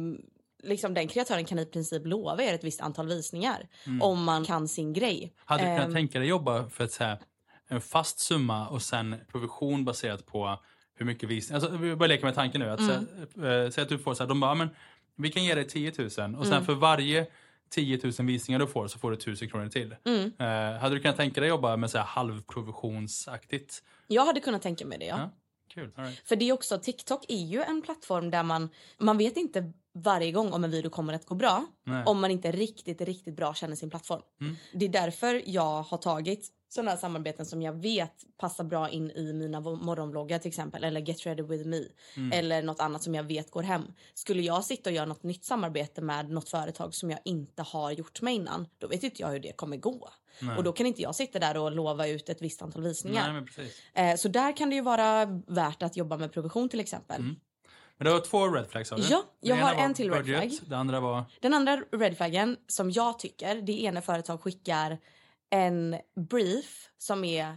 liksom 0.63 0.95
den 0.95 1.09
kreatören 1.09 1.45
kan 1.45 1.59
i 1.59 1.67
princip 1.67 2.07
lova 2.07 2.43
er 2.43 2.55
ett 2.55 2.65
visst 2.65 2.81
antal 2.81 3.09
visningar 3.09 3.69
om 4.01 4.25
man 4.25 4.45
kan 4.45 4.69
sin 4.69 4.93
grej. 4.93 5.33
Hade 5.45 5.63
du 5.63 5.67
kunnat 5.69 5.85
Ehm, 5.87 5.95
tänka 5.95 6.19
dig 6.19 6.29
jobba 6.29 6.69
för 6.69 6.85
ett, 6.85 6.93
så 6.93 7.05
här, 7.05 7.19
en 7.69 7.81
fast 7.81 8.19
summa 8.19 8.69
och 8.69 8.83
sen 8.83 9.17
provision 9.33 9.85
baserat 9.85 10.27
på 10.27 10.59
hur 10.97 11.07
mycket 11.07 11.29
visningar... 11.29 11.61
Alltså, 11.61 11.77
vi 11.77 11.97
bara 11.97 12.07
leker 12.07 12.25
med 12.25 12.35
tanken 12.35 12.61
nu. 12.61 12.71
Att, 12.71 12.81
Mm. 12.81 13.65
äh, 13.65 13.71
säg 13.71 13.83
att 13.83 13.89
du 13.89 13.99
får 13.99 14.15
så 14.15 14.23
här, 14.23 14.29
de 14.29 14.41
bara, 14.41 14.51
"Ja, 14.51 14.55
men 14.55 14.69
vi 15.17 15.31
kan 15.31 15.45
ge 15.45 15.55
dig 15.55 15.67
10 15.69 15.93
000 15.99 16.07
och 16.07 16.13
sen 16.45 16.53
Mm. 16.53 16.65
för 16.65 16.75
varje 16.75 17.27
10 17.75 18.01
000 18.19 18.27
visningar 18.27 18.59
du 18.59 18.67
får 18.67 18.89
så 18.89 18.99
får 18.99 19.11
du 19.11 19.17
1000 19.17 19.49
kronor 19.49 19.69
till. 19.69 19.97
Mm. 20.05 20.33
Eh, 20.39 20.81
hade 20.81 20.95
du 20.95 21.01
kunnat 21.01 21.17
tänka 21.17 21.41
dig 21.41 21.49
jobba 21.49 21.77
med 21.77 21.91
så 21.91 21.99
här 21.99 22.05
halvprovisionsaktigt? 22.05 23.83
Jag 24.07 24.27
hade 24.27 24.41
kunnat 24.41 24.63
tänka 24.63 24.87
mig 24.87 24.99
det, 24.99 25.07
ja. 25.07 25.19
Ja. 25.19 25.31
Kul. 25.75 25.93
Right. 25.97 26.23
För 26.25 26.37
det 26.37 26.49
är 26.49 26.53
också, 26.53 26.79
TikTok 26.79 27.25
är 27.29 27.45
ju 27.45 27.63
en 27.63 27.83
plattform 27.83 28.31
där 28.31 28.43
man, 28.43 28.69
man 28.99 29.19
vet 29.19 29.37
inte 29.37 29.73
varje 29.95 30.33
gång 30.33 30.53
om 30.53 30.65
en 30.65 30.71
video 30.71 30.91
kommer 30.91 31.13
att 31.13 31.27
gå 31.27 31.35
bra. 31.35 31.67
Nej. 31.85 32.05
Om 32.07 32.21
man 32.21 32.31
inte 32.31 32.53
riktigt, 32.53 33.01
riktigt 33.01 33.37
bra 33.37 33.55
känner 33.55 33.77
sin 33.77 33.91
plattform. 33.91 34.23
Mm. 34.41 34.57
Det 34.73 34.85
är 34.85 34.89
därför 34.89 35.43
jag 35.47 35.83
har 35.83 35.99
tagit 35.99 36.51
sådana 36.69 36.91
här 36.91 36.99
samarbeten 36.99 37.47
som 37.47 37.63
jag 37.63 37.73
vet 37.73 38.15
passar 38.39 38.65
bra 38.65 38.89
in 38.89 39.11
i 39.11 39.33
mina 39.33 39.61
morgonvloggar 39.61 40.39
till 40.39 40.49
exempel. 40.49 40.85
Eller 40.85 41.01
Get 41.01 41.27
ready 41.27 41.43
with 41.43 41.67
me. 41.67 41.85
Mm. 42.17 42.33
Eller 42.33 42.63
något 42.63 42.81
annat 42.81 43.03
som 43.03 43.15
jag 43.15 43.23
vet 43.23 43.51
går 43.51 43.63
hem. 43.63 43.83
Skulle 44.15 44.43
jag 44.43 44.65
sitta 44.65 44.91
och 44.91 44.97
göra 44.97 45.07
något 45.07 45.23
nytt 45.23 45.45
samarbete 45.45 46.03
med 46.03 46.31
något 46.31 46.49
företag 46.49 46.95
som 46.95 47.11
jag 47.11 47.21
inte 47.25 47.63
har 47.63 47.91
gjort 47.91 48.23
med 48.23 48.35
innan. 48.35 48.67
Då 48.79 48.89
vet 48.89 49.03
inte 49.03 49.23
jag 49.23 49.29
hur 49.29 49.41
det 49.41 49.53
kommer 49.57 49.77
gå. 49.77 50.11
Nej. 50.41 50.57
Och 50.57 50.65
då 50.65 50.73
kan 50.73 50.87
inte 50.87 51.03
jag 51.03 51.15
sitta 51.15 51.39
där 51.39 51.57
och 51.57 51.73
lova 51.73 52.07
ut 52.07 52.29
ett 52.29 52.43
visst 52.43 52.63
antal 52.63 52.83
visningar. 52.83 53.47
Nej. 53.95 54.11
Eh, 54.11 54.17
så 54.17 54.29
där 54.29 54.57
kan 54.57 54.71
det 54.71 54.77
ju 54.77 54.83
vara 54.83 55.25
värt 55.47 55.83
att 55.83 55.97
jobba 55.97 56.17
med 56.17 56.33
provision 56.33 56.69
till 56.69 56.81
exempel. 56.81 57.21
Mm. 57.21 57.37
Men 58.05 58.13
det 58.13 58.19
var 58.19 58.27
två 58.27 58.49
red 58.49 58.67
flags 58.67 58.89
sa 58.89 58.97
du? 58.97 59.03
Ja, 59.11 59.25
jag 59.41 59.57
har 59.57 59.75
en 59.75 59.95
till 59.95 60.11
red 60.11 60.25
budget, 60.25 60.59
flag. 60.59 60.69
Det 60.71 60.77
andra 60.77 61.01
var... 61.01 61.25
Den 61.41 61.55
andra 61.55 61.77
red 61.77 62.17
flaggen 62.17 62.57
som 62.67 62.91
jag 62.91 63.19
tycker 63.19 63.55
det 63.55 63.87
är 63.87 63.93
när 63.93 64.01
företag 64.01 64.43
skickar 64.43 64.99
en 65.51 65.97
brief 66.31 66.89
som 66.99 67.25
är 67.25 67.57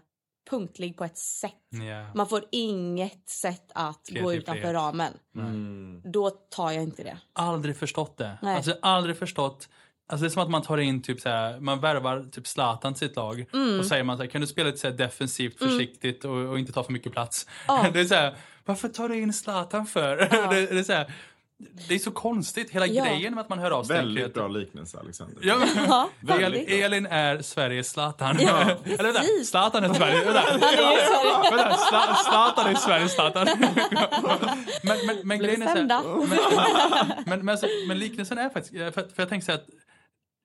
punktlig 0.50 0.98
på 0.98 1.04
ett 1.04 1.18
sätt. 1.18 1.54
Ja. 1.70 2.14
Man 2.16 2.28
får 2.28 2.44
inget 2.52 3.30
sätt 3.30 3.72
att 3.74 4.10
gå 4.10 4.14
Kreativitet. 4.14 4.42
utanför 4.42 4.74
ramen. 4.74 5.14
Mm. 5.36 6.02
Då 6.06 6.30
tar 6.30 6.72
jag 6.72 6.84
inte 6.84 7.04
det. 7.04 7.18
Aldrig 7.34 7.78
förstått 7.78 8.18
det. 8.18 8.38
Nej. 8.42 8.56
Alltså 8.56 8.76
aldrig 8.82 9.18
förstått. 9.18 9.70
Alltså 10.10 10.24
det 10.24 10.28
är 10.28 10.30
som 10.30 10.42
att 10.44 10.50
man 10.50 10.62
tar 10.62 10.78
in 10.78 11.02
typ 11.02 11.22
så 11.22 11.30
här, 11.30 11.60
man 11.60 11.80
värvar 11.80 12.26
typ 12.32 12.48
Zlatan 12.48 12.94
till 12.94 13.08
sitt 13.08 13.16
lag 13.16 13.46
Mm. 13.54 13.80
och 13.80 13.86
säger 13.86 14.04
man 14.04 14.18
så 14.18 14.24
här, 14.24 14.30
kan 14.30 14.42
du 14.42 14.48
spela 14.48 14.66
lite 14.68 14.78
så 14.80 14.88
här 14.88 14.94
defensivt, 14.98 15.58
försiktigt 15.60 16.26
och, 16.26 16.32
och 16.38 16.60
inte 16.60 16.72
ta 16.72 16.84
för 16.84 16.94
mycket 16.94 17.12
plats. 17.12 17.48
Ja. 17.68 17.86
Det 17.94 18.00
är 18.00 18.06
så 18.06 18.16
här, 18.16 18.36
varför 18.66 18.90
tar 18.90 19.10
du 19.10 19.16
in 19.20 19.34
Zlatan 19.34 19.86
för? 19.86 20.18
det, 20.54 20.66
det 20.74 20.80
är 20.80 20.84
så 20.84 20.94
här, 20.94 21.12
det 21.88 21.96
är 21.96 22.00
så 22.00 22.12
konstigt, 22.12 22.70
hela 22.72 22.88
Ja. 22.88 23.06
grejen 23.06 23.34
med 23.36 23.42
att 23.42 23.50
man 23.50 23.60
hör 23.60 23.72
av 23.72 23.84
sig. 23.84 23.96
Väldigt 23.96 24.34
bra 24.34 24.48
liknelse 24.48 25.00
Alexander. 25.00 25.38
Ja, 25.42 25.56
men, 25.58 25.70
Ja, 25.88 26.10
El. 26.40 26.54
Elin 26.84 27.06
är 27.06 27.42
Sveriges 27.42 27.90
Zlatan. 27.90 28.38
Ja, 28.40 28.62
Eller 28.86 29.04
vänta. 29.04 29.22
Zlatan 29.46 29.84
är 29.84 29.94
Sverige. 29.94 30.24
Vänta, 30.26 30.40
Han 30.50 30.60
är 30.64 31.50
så- 31.50 31.56
vänta 31.56 31.76
Zla- 31.76 32.16
Zlatan 32.30 32.68
är 32.68 32.76
Sveriges 32.76 33.12
Zlatan. 33.14 33.48
men, 34.84 34.98
men, 35.08 35.18
men 35.28 35.40
grejen 35.40 35.62
är 35.62 35.66
så 35.68 35.72
stämda. 35.72 35.96
här, 35.96 37.24
men, 37.26 37.40
men, 37.40 37.50
alltså, 37.50 37.68
men 37.88 38.00
liknelsen 38.00 38.38
är 38.38 38.50
faktiskt, 38.50 38.74
för, 38.74 38.92
för 38.92 39.14
jag 39.16 39.30
tänker 39.30 39.46
så 39.46 39.52
här 39.52 39.60
att 39.60 39.68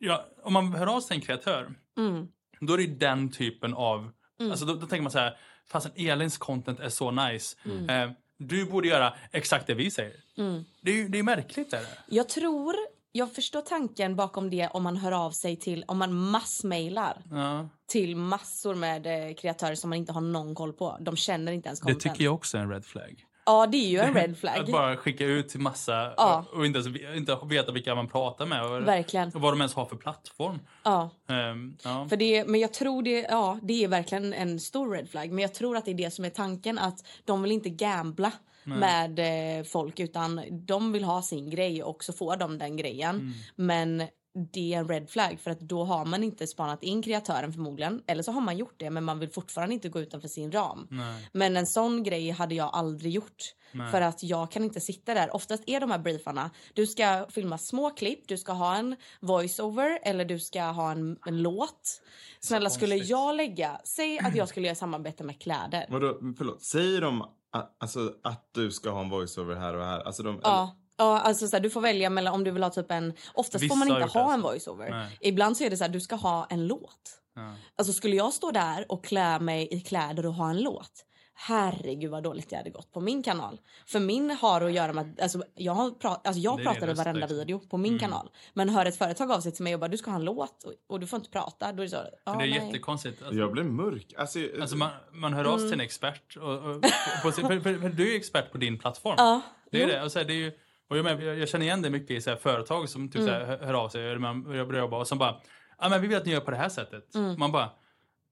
ja, 0.07 0.27
om 0.43 0.53
man 0.53 0.73
hör 0.73 0.97
av 0.97 1.01
sig 1.01 1.15
en 1.15 1.21
kreatör, 1.21 1.75
Mm. 1.99 2.29
då 2.61 2.73
är 2.75 2.79
det 2.79 2.87
den 2.87 3.31
typen 3.33 3.75
av, 3.75 4.11
alltså 4.51 4.65
då, 4.65 4.75
då 4.75 4.87
tänker 4.87 5.03
man 5.03 5.13
så 5.13 5.19
här, 5.19 5.37
fast 5.69 5.89
Elins 5.97 6.39
content 6.39 6.81
är 6.81 6.89
så 6.89 7.11
nice. 7.11 7.57
Eh, 7.89 8.11
du 8.39 8.67
borde 8.67 8.89
göra 8.89 9.15
exakt 9.33 9.67
det 9.67 9.75
vi 9.75 9.91
säger. 9.91 10.17
Mm. 10.39 10.65
Det 10.81 10.91
är 11.01 11.09
det 11.09 11.19
är 11.19 11.23
märkligt. 11.23 11.73
Är 11.73 11.79
det? 11.81 11.87
Jag 12.07 12.29
tror, 12.29 12.75
jag 13.13 13.33
förstår 13.35 13.61
tanken 13.61 14.17
bakom 14.17 14.51
det 14.51 14.69
om 14.69 14.83
man 14.83 14.97
hör 14.97 15.13
av 15.13 15.31
sig 15.31 15.57
till, 15.57 15.85
om 15.89 15.99
man 15.99 16.15
massmailar 16.15 17.23
Ja, 17.31 17.69
till 17.87 18.17
massor 18.17 18.75
med 18.75 19.07
eh, 19.29 19.35
kreatörer 19.35 19.75
som 19.75 19.91
man 19.91 19.99
inte 19.99 20.13
har 20.13 20.21
någon 20.21 20.55
koll 20.55 20.73
på. 20.73 20.97
De 21.01 21.17
känner 21.17 21.53
inte 21.53 21.69
ens 21.69 21.81
det 21.81 21.85
content. 21.85 22.03
tycker 22.03 22.25
jag 22.25 22.35
också 22.35 22.59
är 22.59 22.63
en 22.63 22.71
red 22.71 22.85
flag. 22.85 23.25
Ja, 23.47 23.67
det 23.67 23.77
är 23.77 23.89
ju 23.89 23.99
en 23.99 24.15
red 24.15 24.31
Att 24.31 24.39
flag. 24.39 24.67
bara 24.73 24.97
skicka 24.97 25.25
ut 25.25 25.49
till 25.49 25.61
massa 25.61 26.13
Ja. 26.17 26.45
och 26.53 26.67
inte, 26.67 26.79
ens, 26.79 27.17
inte 27.17 27.39
veta 27.47 27.73
vilka 27.73 27.95
man 27.95 28.09
pratar 28.09 28.47
med 28.47 28.65
och, 28.65 28.83
Verkligen. 28.89 29.29
och 29.35 29.41
vad 29.41 29.53
de 29.53 29.61
ens 29.61 29.75
har 29.75 29.85
för 29.87 29.97
plattform. 29.97 30.59
Ja. 30.85 31.11
Ehm, 31.29 31.77
ja. 31.85 32.07
För 32.09 32.17
det, 32.17 32.45
men 32.49 32.61
jag 32.61 32.73
tror 32.73 33.03
det, 33.03 33.27
ja, 33.31 33.59
det 33.63 33.85
är 33.85 33.89
verkligen 33.89 34.33
en 34.35 34.61
stor 34.61 34.91
red 34.93 35.11
flag. 35.11 35.29
Men 35.33 35.39
jag 35.39 35.55
tror 35.55 35.77
att 35.77 35.85
det 35.85 35.91
är 35.91 35.95
det 35.95 36.11
som 36.11 36.25
är 36.25 36.31
tanken. 36.31 36.79
Att 36.79 36.99
de 37.25 37.43
vill 37.43 37.53
inte 37.53 37.69
gambla 37.71 38.33
med 38.65 39.19
eh, 39.59 39.65
folk 39.65 40.01
utan 40.01 40.41
de 40.67 40.93
vill 40.93 41.05
ha 41.05 41.23
sin 41.23 41.51
grej 41.51 41.83
och 41.83 42.05
så 42.05 42.13
får 42.13 42.37
de 42.37 42.59
den 42.59 42.77
grejen. 42.77 43.17
Mm. 43.17 43.33
Men 43.57 44.09
det 44.35 44.75
är 44.75 44.79
en 44.79 44.89
red 44.89 45.11
flag 45.11 45.41
för 45.41 45.51
att 45.51 45.61
då 45.61 45.85
har 45.85 46.05
man 46.05 46.23
inte 46.25 46.47
spanat 46.47 46.83
in 46.83 47.03
kreatören 47.03 47.53
förmodligen. 47.53 48.03
Eller 48.07 48.23
så 48.23 48.33
har 48.33 48.41
man 48.41 48.57
gjort 48.57 48.75
det 48.77 48.91
men 48.91 49.05
man 49.05 49.19
vill 49.19 49.31
fortfarande 49.31 49.75
inte 49.75 49.89
gå 49.89 50.01
utanför 50.01 50.29
sin 50.29 50.53
ram. 50.53 50.87
Nej. 50.91 51.31
Men 51.33 51.57
en 51.57 51.67
sån 51.67 52.03
grej 52.03 52.31
hade 52.31 52.55
jag 52.55 52.71
aldrig 52.73 53.13
gjort. 53.13 53.55
Nej. 53.73 53.91
För 53.91 54.01
att 54.01 54.23
jag 54.23 54.51
kan 54.51 54.65
inte 54.65 54.81
sitta 54.81 55.15
där. 55.15 55.35
Oftast 55.37 55.63
är 55.67 55.81
de 55.81 55.91
här 55.91 55.99
briefarna, 55.99 56.51
du 56.75 56.87
ska 56.87 57.27
filma 57.31 57.59
små 57.59 57.91
klipp, 57.91 58.29
du 58.29 58.39
ska 58.39 58.53
ha 58.53 58.77
en 58.77 58.97
voiceover 59.21 59.99
eller 60.03 60.25
du 60.25 60.39
ska 60.39 60.63
ha 60.63 60.91
en, 60.93 61.19
en 61.27 61.43
låt. 61.43 62.03
Snälla 62.41 62.71
skulle 62.71 62.97
jag 62.97 63.37
lägga, 63.37 63.81
säg 63.85 64.19
att 64.19 64.37
jag 64.37 64.49
skulle 64.49 64.67
göra 64.67 64.77
samarbete 64.77 65.25
med 65.25 65.41
kläder. 65.41 65.87
Vadå, 65.89 66.19
förlåt, 66.39 66.63
säger 66.63 67.01
de 67.01 67.23
att, 67.23 67.77
alltså, 67.81 68.15
att 68.23 68.49
du 68.53 68.71
ska 68.71 68.91
ha 68.91 69.01
en 69.01 69.11
voiceover 69.11 69.55
här 69.55 69.75
och 69.75 69.85
här? 69.85 70.01
Alltså 70.01 70.23
de, 70.23 70.41
Ja. 70.43 70.77
Ja, 70.97 71.21
alltså 71.21 71.49
så 71.49 71.57
här, 71.57 71.63
du 71.63 71.71
får 71.71 71.81
välja 71.81 72.11
mellan 72.11 72.35
om 72.35 72.45
du 72.45 72.51
vill 72.51 72.63
ha 72.63 72.71
typ 72.71 72.91
en... 72.91 73.15
Oftast 73.35 73.65
Vissa 73.65 73.75
får 73.75 73.79
man 73.79 73.89
inte 73.89 74.19
ha 74.19 74.25
en 74.25 74.45
alltså. 74.45 74.49
voiceover. 74.49 74.91
Nej. 74.91 75.19
Ibland 75.21 75.57
så 75.57 75.65
är 75.65 75.71
det 75.71 75.77
så 75.77 75.85
här, 75.85 75.91
du 75.91 76.01
ska 76.01 76.17
ha 76.17 76.47
en 76.51 76.67
låt. 76.67 77.19
Ja. 77.35 77.55
Alltså 77.77 77.93
skulle 77.93 78.17
jag 78.17 78.33
stå 78.33 78.51
där 78.51 78.87
och 78.89 79.05
klä 79.05 79.41
mig 79.41 79.69
i 79.71 79.81
kläder 79.81 80.27
och 80.27 80.35
ha 80.35 80.51
en 80.51 80.63
låt. 80.63 81.05
Herregud 81.35 82.11
vad 82.11 82.23
dåligt 82.23 82.51
det 82.51 82.57
hade 82.57 82.71
gått 82.71 82.93
på 82.93 83.01
min 83.01 83.23
kanal. 83.23 83.61
För 83.87 84.01
min 84.01 84.31
har 84.31 84.61
att 84.61 84.73
göra 84.73 84.93
med, 84.93 85.21
alltså 85.23 85.43
jag, 85.55 85.73
har 85.73 85.91
pra, 85.91 86.09
alltså 86.09 86.41
jag 86.41 86.63
pratar 86.63 86.91
i 86.91 86.95
varenda 86.95 87.21
liksom. 87.21 87.39
video 87.39 87.59
på 87.59 87.77
min 87.77 87.99
kanal. 87.99 88.31
Men 88.55 88.69
hör 88.69 88.87
ett 88.87 88.97
företag 88.97 89.31
av 89.31 89.41
sig 89.41 89.53
till 89.53 89.65
mig 89.65 89.75
och 89.75 89.81
bara 89.81 89.89
du 89.89 89.97
ska 89.97 90.11
ha 90.11 90.19
en 90.19 90.25
låt 90.25 90.65
och, 90.65 90.73
och 90.89 91.01
du 91.01 91.07
får 91.07 91.17
inte 91.17 91.31
prata. 91.31 91.73
Då 91.73 91.83
är 91.83 91.87
det 91.87 91.91
så, 91.91 91.97
det 91.97 92.31
är 92.31 92.37
nej. 92.37 92.51
jättekonstigt. 92.51 93.23
Alltså, 93.23 93.39
Jag 93.39 93.53
blev 93.53 93.67
mörk. 93.67 94.15
Alltså, 94.17 94.39
alltså 94.61 94.77
man, 94.77 94.91
man 95.13 95.33
hör 95.33 95.45
av 95.45 95.59
sig 95.59 95.67
till 95.69 95.75
en 95.75 95.85
expert. 95.85 96.37
Och, 96.37 96.53
och, 96.53 96.83
på, 97.23 97.33
för, 97.33 97.61
för 97.61 97.89
du 97.89 98.07
är 98.07 98.11
ju 98.11 98.17
expert 98.17 98.53
på 98.53 98.59
din 98.59 98.79
plattform. 98.79 99.15
Ja, 99.19 99.41
Det 99.71 99.83
är 99.83 99.87
jo. 99.87 99.93
det. 99.93 100.03
Och 100.03 100.13
så 100.13 100.19
här, 100.19 100.27
det 100.27 100.33
är 100.33 100.37
ju, 100.37 100.53
och 100.93 100.99
jag, 100.99 101.05
menar, 101.05 101.23
jag 101.23 101.49
känner 101.49 101.67
igen 101.67 101.83
det 101.83 101.91
mycket 101.91 102.11
i 102.11 102.21
så 102.21 102.31
här, 102.31 102.37
företag 102.37 102.89
som 102.89 103.09
typ, 103.11 103.23
så 103.23 103.29
här, 103.31 103.45
hör- 103.45 103.59
hör 103.67 103.75
av 103.75 103.89
sig 103.89 104.07
eller 104.07 104.19
man 104.19 104.43
börjar 104.43 104.75
jobba 104.79 104.97
och 104.97 105.07
som 105.09 105.19
bara 105.19 105.37
ah, 105.77 105.89
men 105.89 106.03
vi 106.03 106.09
vill 106.09 106.17
att 106.17 106.27
ni 106.27 106.33
gör 106.33 106.41
på 106.41 106.51
det 106.51 106.57
här 106.57 106.69
sättet. 106.69 107.05
Man 107.39 107.53
bara 107.53 107.71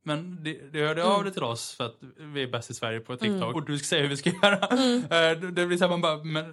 men 0.05 0.45
det, 0.45 0.73
det 0.73 0.87
hörde 0.87 1.05
av 1.05 1.25
dig 1.25 1.33
till 1.33 1.43
oss 1.43 1.75
för 1.77 1.85
att 1.87 1.97
vi 2.19 2.43
är 2.43 2.47
bäst 2.47 2.71
i 2.71 2.75
Sverige 2.75 3.01
på 3.01 3.17
TikTok 3.17 3.55
och 3.55 3.65
du 3.67 3.79
ska 3.79 3.85
säga 3.85 4.03
hur 4.03 4.09
vi 4.09 4.17
ska 4.17 4.31
göra. 4.31 4.57
Eh, 5.31 5.39
det- 5.41 5.67
blir 5.67 5.77
så 5.77 5.85
här, 5.85 5.91
man 5.91 6.01
bara, 6.01 6.25
men 6.25 6.45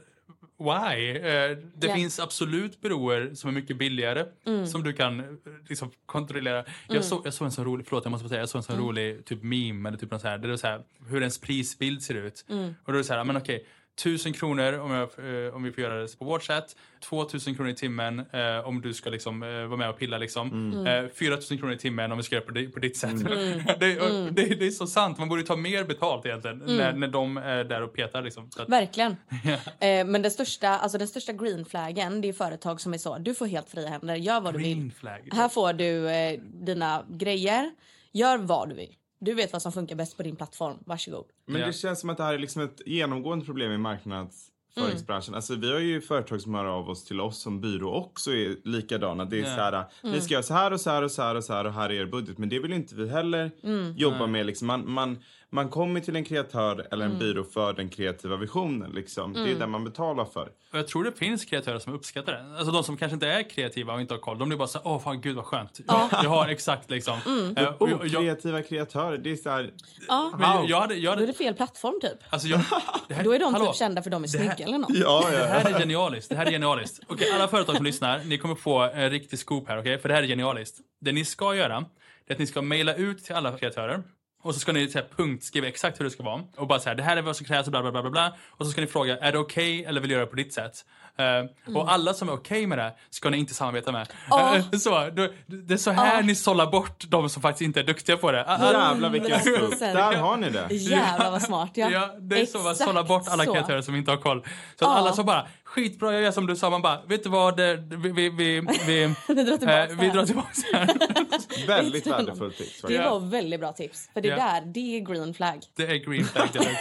why? 0.60 1.10
Eh, 1.18 1.58
det 1.76 1.88
Ja. 1.88 1.93
finns 1.95 2.20
absolut 2.20 2.82
byråer 2.82 3.34
som 3.36 3.49
är 3.49 3.53
mycket 3.53 3.78
billigare 3.78 4.26
som 4.68 4.84
du 4.84 4.93
kan 4.93 5.20
eh, 5.20 5.26
liksom, 5.70 5.91
kontrollera. 6.05 6.66
Jag, 6.88 7.03
såg, 7.03 7.26
jag 7.26 7.34
såg 7.34 7.45
en 7.45 7.51
sån 7.51 7.66
rolig, 7.66 7.86
förlåt 7.88 8.05
jag 8.05 8.12
måste 8.12 8.30
säga, 8.30 8.39
jag 8.41 8.49
såg 8.49 8.60
en 8.60 8.64
sån 8.64 8.78
rolig 8.78 9.26
typ 9.26 9.43
meme 9.43 9.89
eller 9.89 9.97
typ 9.97 10.12
något 10.12 10.22
så 10.22 10.28
här, 10.28 10.38
där 10.38 10.47
det 10.47 10.53
är 10.53 10.58
så 10.58 10.68
här, 10.68 10.82
hur 11.08 11.20
ens 11.22 11.38
prisbild 11.41 12.01
ser 12.03 12.16
ut. 12.16 12.45
Och 12.86 12.91
då 12.91 12.93
är 12.93 12.97
det 12.97 13.03
så 13.03 13.14
här, 13.14 13.24
men 13.24 13.38
okej, 13.38 13.66
Tusen 14.04 14.34
kronor 14.34 14.80
om, 14.80 14.91
jag, 14.91 15.02
eh, 15.48 15.56
om 15.56 15.64
vi 15.64 15.72
får 15.72 15.84
göra 15.84 16.02
det 16.02 16.20
på 16.20 16.26
vårt 16.26 16.43
sätt. 16.43 16.76
2000 17.00 17.56
kronor 17.56 17.72
i 17.72 17.76
timmen 17.76 18.20
eh, 18.20 18.68
om 18.68 18.82
du 18.82 18.93
ska 18.93 19.10
liksom, 19.10 19.43
eh, 19.43 19.50
vara 19.50 19.78
med 19.78 19.89
och 19.89 19.98
pilla. 20.00 20.18
Liksom. 20.18 20.72
Eh, 20.88 21.08
4000 21.16 21.58
kronor 21.58 21.74
i 21.74 21.78
timmen 21.78 22.12
om 22.12 22.18
vi 22.18 22.24
ska 22.24 22.36
göra 22.36 22.45
det 22.45 22.48
på, 22.48 22.54
di- 22.60 22.68
på 22.68 22.80
ditt 22.80 22.98
sätt. 22.98 23.26
det, 23.80 24.00
och, 24.02 24.34
det, 24.34 24.43
det 24.60 24.68
är 24.68 24.72
så 24.72 24.88
sant. 24.88 25.18
Man 25.18 25.30
borde 25.30 25.43
ta 25.43 25.56
mer 25.56 25.84
betalt 25.84 26.26
egentligen 26.26 26.58
när, 26.58 26.93
när 26.93 27.08
de 27.08 27.38
är 27.38 27.64
där 27.64 27.82
och 27.82 27.93
petar. 27.93 28.22
Liksom. 28.22 28.52
Så 28.52 28.62
att, 28.62 28.70
Verkligen. 28.70 29.12
eh, 29.80 30.06
men 30.06 30.22
den 30.22 30.32
största, 30.32 30.70
alltså 30.70 30.98
den 30.98 31.08
största 31.08 31.34
green 31.34 31.66
flaggen 31.66 32.22
det 32.22 32.28
är 32.30 32.34
företag 32.34 32.82
som 32.82 32.93
är 32.93 32.98
så. 32.98 33.18
Du 33.18 33.34
får 33.36 33.45
helt 33.45 33.70
fria 33.70 33.89
händer, 33.89 34.16
gör 34.16 34.41
vad 34.41 34.54
du 34.54 34.58
vill. 34.58 34.76
green 34.78 34.91
flag. 34.91 35.30
Här 35.32 35.50
får 35.50 35.74
du 35.74 36.10
eh, 36.10 36.39
dina 36.43 37.06
grejer. 37.10 37.72
Gör 38.12 38.38
vad 38.38 38.70
du 38.70 38.76
vill. 38.76 38.93
Du 39.20 39.34
vet 39.34 39.53
vad 39.53 39.61
som 39.61 39.72
funkar 39.72 39.95
bäst 39.95 40.18
på 40.18 40.24
din 40.24 40.36
plattform. 40.36 40.78
Varsågod. 40.86 41.26
Men 41.45 41.61
det 41.61 41.74
känns 41.74 41.99
som 41.99 42.09
att 42.09 42.18
det 42.18 42.24
här 42.24 42.34
är 42.34 42.38
liksom 42.39 42.61
ett 42.61 42.82
genomgående 42.86 43.45
problem 43.45 43.72
i 43.72 43.78
marknadsföringsbranschen. 43.78 45.36
Alltså 45.36 45.55
vi 45.55 45.72
har 45.74 45.80
ju 45.80 46.01
företag 46.01 46.41
som 46.41 46.55
hör 46.55 46.65
av 46.65 46.89
oss 46.89 47.03
till 47.05 47.22
oss 47.22 47.38
som 47.41 47.61
byrå 47.61 47.93
också 47.95 48.32
är 48.32 48.55
likadana. 48.63 49.26
Det 49.26 49.38
är 49.39 49.43
Ja. 49.43 49.45
så 49.55 49.61
här, 49.61 49.86
vi 50.13 50.22
ska 50.22 50.34
göra 50.34 50.43
så 50.43 50.53
här 50.53 50.72
och 50.74 50.82
så 50.82 50.89
här 50.89 51.03
och 51.03 51.11
så 51.11 51.22
här 51.22 51.36
och 51.36 51.43
så 51.43 51.53
här 51.53 51.65
och 51.65 51.74
här 51.74 51.89
är 51.89 51.93
er 51.93 52.05
budget. 52.05 52.38
Men 52.38 52.49
det 52.49 52.59
vill 52.59 52.74
inte 52.74 52.95
vi 52.95 53.09
heller 53.09 53.51
jobba 53.95 54.28
med. 54.28 54.45
Liksom. 54.45 54.68
Man, 54.68 54.91
man, 54.91 55.18
man 55.52 55.70
kommer 55.70 56.00
till 56.00 56.16
en 56.16 56.24
kreatör 56.26 56.88
eller 56.91 57.06
en 57.06 57.20
byrå 57.20 57.43
för 57.43 57.74
den 57.74 57.89
kreativa 57.89 58.36
visionen. 58.36 58.91
Liksom. 58.91 59.34
Det 59.34 59.52
är 59.52 59.56
det 59.56 59.68
man 59.68 59.84
betalar 59.84 60.26
för. 60.26 60.50
Och 60.72 60.78
jag 60.78 60.88
tror 60.88 61.04
det 61.04 61.12
finns 61.12 61.45
kreatörer 61.45 61.80
som 61.80 61.93
uppskattar 61.93 62.34
det. 62.34 62.58
Alltså 62.58 62.72
de 62.72 62.84
som 62.84 62.98
kanske 62.98 63.14
inte 63.14 63.28
är 63.28 63.50
kreativa 63.50 63.93
och 63.93 64.02
inte 64.02 64.14
har 64.14 64.20
koll. 64.20 64.38
De 64.38 64.50
blir 64.50 64.58
bara 64.58 64.68
så 64.68 64.80
åh 64.84 65.00
fan 65.00 65.22
gud 65.22 65.36
vad 65.36 65.45
skönt. 65.45 65.80
Jag, 65.88 66.10
jag 66.24 66.30
har 66.30 66.48
exakt 66.48 66.89
liksom. 66.89 67.20
Eh, 67.58 67.68
och 67.68 67.89
jag, 67.89 68.06
jag, 68.08 68.22
Okreativa 68.22 68.62
kreatörer, 68.62 69.18
det 69.18 69.32
är 69.32 69.36
så 69.36 69.50
här... 69.50 69.72
Ja, 70.08 70.32
men 70.39 70.41
jag, 70.50 70.70
jag 70.70 70.82
hade, 70.82 70.95
jag 70.95 71.18
då 71.18 71.24
är 71.24 71.28
det 71.28 71.34
fel 71.34 71.54
plattform 71.54 72.00
typ. 72.02 72.18
alltså 72.30 72.48
jag, 72.48 72.62
det 73.08 73.14
här, 73.14 73.24
Då 73.24 73.34
är 73.34 73.39
de 73.39 73.54
hallå, 73.54 73.66
typ 73.66 73.76
kända 73.76 74.02
för 74.02 74.10
de 74.10 74.24
är 74.24 74.28
snygga 74.28 74.56
eller 74.56 74.78
något. 74.78 74.89
Ja, 74.93 75.28
Det 75.32 75.38
ja. 75.39 75.45
här 75.45 75.74
är 75.74 75.80
genialiskt. 75.80 76.30
Det 76.30 76.36
här 76.36 76.45
är 76.45 76.52
genialiskt. 76.52 77.00
Okej, 77.08 77.32
alla 77.32 77.48
företag 77.48 77.76
som 77.76 77.86
lyssnar, 77.86 78.22
ni 78.24 78.38
kommer 78.38 78.56
få 78.56 78.80
en 78.80 79.10
riktig 79.10 79.39
scoop 79.39 79.68
här, 79.68 79.80
okej? 79.80 79.98
För 79.98 80.10
det 80.10 80.16
här 80.16 80.24
är 80.24 80.28
genialiskt. 80.28 80.78
Det 81.02 81.12
ni 81.12 81.26
ska 81.26 81.56
göra, 81.56 81.86
det 82.28 82.34
är 82.34 82.36
att 82.36 82.39
ni 82.39 82.48
ska 82.48 82.62
mejla 82.62 82.95
ut 82.95 83.24
till 83.24 83.36
alla 83.36 83.58
kreatörer. 83.58 84.04
Och 84.48 84.54
så 84.54 84.60
ska 84.60 84.72
ni 84.72 84.88
så 84.89 84.98
här, 85.00 85.06
punktskriva 85.18 85.68
exakt 85.68 86.00
hur 86.00 86.06
det 86.06 86.12
ska 86.12 86.24
vara. 86.24 86.41
Och 86.58 86.68
bara 86.68 86.80
så 86.80 86.89
här, 86.89 86.95
det 86.95 87.04
här 87.04 87.18
är 87.18 87.22
vad 87.22 87.36
som 87.36 87.45
krävs 87.45 87.66
och 87.68 87.72
bla 87.72 87.82
bla 87.82 87.91
bla 87.91 88.02
bla 88.02 88.12
bla. 88.12 88.34
Och 88.50 88.66
så 88.66 88.72
ska 88.72 88.82
ni 88.82 88.88
fråga, 88.88 89.18
är 89.18 89.32
det 89.32 89.38
okej 89.39 89.86
eller 89.86 90.02
vill 90.02 90.10
du 90.10 90.14
göra 90.16 90.26
det 90.26 90.30
på 90.32 90.36
ditt 90.36 90.54
sätt? 90.54 90.86
Eh, 91.18 91.76
Och 91.76 91.91
alla 91.91 92.14
som 92.14 92.30
är 92.30 92.34
okej 92.34 92.68
med 92.68 92.78
det 92.78 92.93
ska 93.10 93.30
ni 93.30 93.38
inte 93.38 93.54
samarbeta 93.54 93.91
med. 93.91 94.08
Eh, 94.32 94.80
så, 94.80 95.10
då, 95.10 95.28
det 95.45 95.74
är 95.74 95.78
så 95.78 95.91
här 95.91 96.24
ni 96.24 96.36
sållar 96.36 96.68
bort 96.72 97.04
de 97.08 97.30
som 97.30 97.41
faktiskt 97.41 97.62
inte 97.62 97.80
är 97.80 97.84
duktiga 97.84 98.18
på 98.18 98.32
det. 98.32 98.45
Ah, 98.48 98.58
ah, 98.68 98.72
Jävlar 98.89 99.10
vilken 99.10 99.39
scoop. 99.39 99.74
100%. 99.74 99.80
Där 99.93 100.16
har 100.16 100.38
ni 100.38 100.50
det. 100.50 100.68
Jävlar 100.76 101.32
vad 101.32 101.41
smart 101.41 101.72
ja. 101.74 101.89
Ja, 101.89 102.16
det 102.20 102.41
är 102.41 102.45
så 102.45 102.58
man 102.60 102.72
Exakt 102.72 102.88
sållar 102.89 103.04
bort 103.04 103.28
alla 103.28 103.43
så. 103.45 103.54
kreatörer 103.54 103.82
som 103.82 103.95
inte 103.95 104.12
har 104.12 104.18
koll. 104.18 104.41
Så 104.43 104.48
att 104.48 104.91
Ja. 104.91 104.98
alla 104.98 105.14
som 105.14 105.26
bara 105.26 105.48
skitbra, 105.68 106.13
jag 106.13 106.22
gör 106.22 106.32
som 106.32 106.47
du 106.47 106.55
sa. 106.55 106.70
Man 106.70 106.82
bara, 106.82 107.01
vet 107.07 107.24
du 107.24 107.30
vad, 107.30 107.57
det, 107.57 107.76
vi, 107.76 108.09
vi, 108.09 108.30
vi, 108.30 108.61
vi, 108.88 109.15
drar 109.43 109.57
tillbaka 109.57 109.84
eh, 109.84 109.97
vi 109.99 110.07
här. 110.07 110.13
drar 110.13 110.26
tillbaka 110.26 110.49
här. 110.74 111.68
Väldigt 111.68 112.07
värdefullt 112.07 112.57
tips. 112.57 112.82
Det 112.82 112.97
var 112.97 113.20
väldigt 113.20 113.59
bra 113.59 113.74
tips. 113.74 114.09
För 114.13 114.22
det 114.22 114.30
där, 114.30 114.61
det 114.65 114.97
är 114.97 114.99
green 114.99 115.34
flag. 115.34 115.59
Det 115.76 115.84
är 115.84 115.95
green 115.95 116.26
flag. 116.26 116.47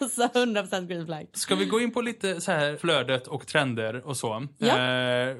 Alltså 0.00 0.22
100% 0.22 0.86
green 0.86 1.06
flag. 1.06 1.26
Ska 1.32 1.54
vi 1.54 1.64
gå 1.64 1.80
in 1.80 1.92
på 1.92 2.00
lite 2.00 2.40
så 2.40 2.52
här 2.52 2.76
flödet 2.76 3.26
och 3.26 3.46
trender 3.46 4.06
och 4.06 4.16
så? 4.16 4.46
Ja. 4.58 4.78
Eh, 4.78 5.28
eh, 5.28 5.36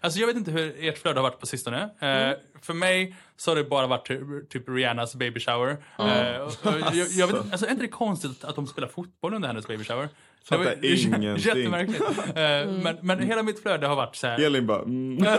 alltså 0.00 0.20
jag 0.20 0.26
vet 0.26 0.36
inte 0.36 0.50
hur 0.50 0.84
ert 0.84 0.98
flöde 0.98 1.18
har 1.20 1.22
varit 1.22 1.40
på 1.40 1.46
sistone. 1.46 1.90
Eh, 2.00 2.24
Mm. 2.24 2.36
För 2.62 2.74
mig 2.74 3.16
så 3.36 3.50
har 3.50 3.56
det 3.56 3.64
bara 3.64 3.86
varit 3.86 4.06
typ, 4.50 4.68
Rihannas 4.68 5.14
baby 5.14 5.40
shower. 5.40 5.76
Eh, 5.98 6.40
och, 6.40 6.46
och, 6.46 6.96
jag, 6.96 7.08
jag 7.10 7.26
vet, 7.26 7.36
alltså, 7.36 7.66
är 7.66 7.70
inte 7.70 7.82
det 7.82 7.88
konstigt 7.88 8.44
att 8.44 8.56
de 8.56 8.66
spelar 8.66 8.88
fotboll 8.88 9.34
under 9.34 9.48
hennes 9.48 9.66
baby 9.66 9.84
shower? 9.84 10.08
Det 10.50 10.56
var- 10.56 10.84
ingenting. 10.84 11.36
Jättemärkligt. 11.36 12.00
Eh, 12.36 12.42
Mm. 12.44 12.74
men, 12.80 12.96
men 13.02 13.18
hela 13.18 13.42
mitt 13.42 13.62
flöde 13.62 13.86
har 13.86 13.96
varit 13.96 14.16
så 14.16 14.26
här. 14.26 14.44
Elin 14.46 14.66
bara... 14.66 14.82
Mm. 14.82 15.16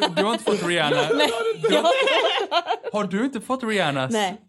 Du, 0.00 0.06
du 0.16 0.24
har 0.24 0.32
inte 0.32 0.44
fått 0.44 0.62
Rihanna. 0.66 0.96
Ja. 1.70 1.90
Har 2.92 3.04
du 3.04 3.24
inte 3.24 3.40
fått 3.40 3.62
Rihannas? 3.64 4.10
Nej. 4.12 4.40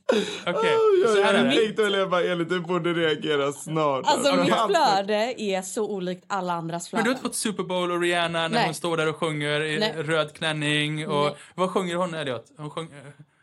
Okej, 0.47 0.71
Jag 1.03 1.09
så 1.15 1.23
här 1.23 1.33
är 1.33 1.37
hade 1.37 1.49
det. 1.49 1.55
tänkt 1.55 1.79
att 1.79 1.91
jag 1.93 2.09
bara, 2.09 2.21
Elin 2.23 2.47
du 2.47 2.59
borde 2.59 2.93
reagera 2.93 3.51
snart. 3.51 4.05
Alltså 4.07 4.31
Okej. 4.31 4.43
mitt 4.43 4.53
flöde 4.53 5.33
är 5.41 5.61
så 5.61 5.85
olikt 5.91 6.23
alla 6.27 6.53
andras 6.53 6.93
Men 6.93 7.03
du 7.03 7.09
har 7.09 7.15
flöden. 7.15 7.17
inte 7.17 7.21
fått 7.29 7.35
Super 7.35 7.63
Bowl 7.63 7.91
och 7.91 8.01
Rihanna 8.01 8.39
när 8.41 8.49
Nej. 8.49 8.65
hon 8.65 8.73
står 8.73 8.97
där 8.97 9.09
och 9.09 9.15
sjunger 9.15 9.61
i 9.61 9.79
Nej. 9.79 9.93
röd 9.97 10.33
klänning. 10.33 11.07
Och, 11.07 11.23
Nej. 11.25 11.35
vad 11.55 11.69
sjunger 11.69 11.95
hon, 11.95 12.13
Elliot? 12.13 12.45
Hon 12.57 12.69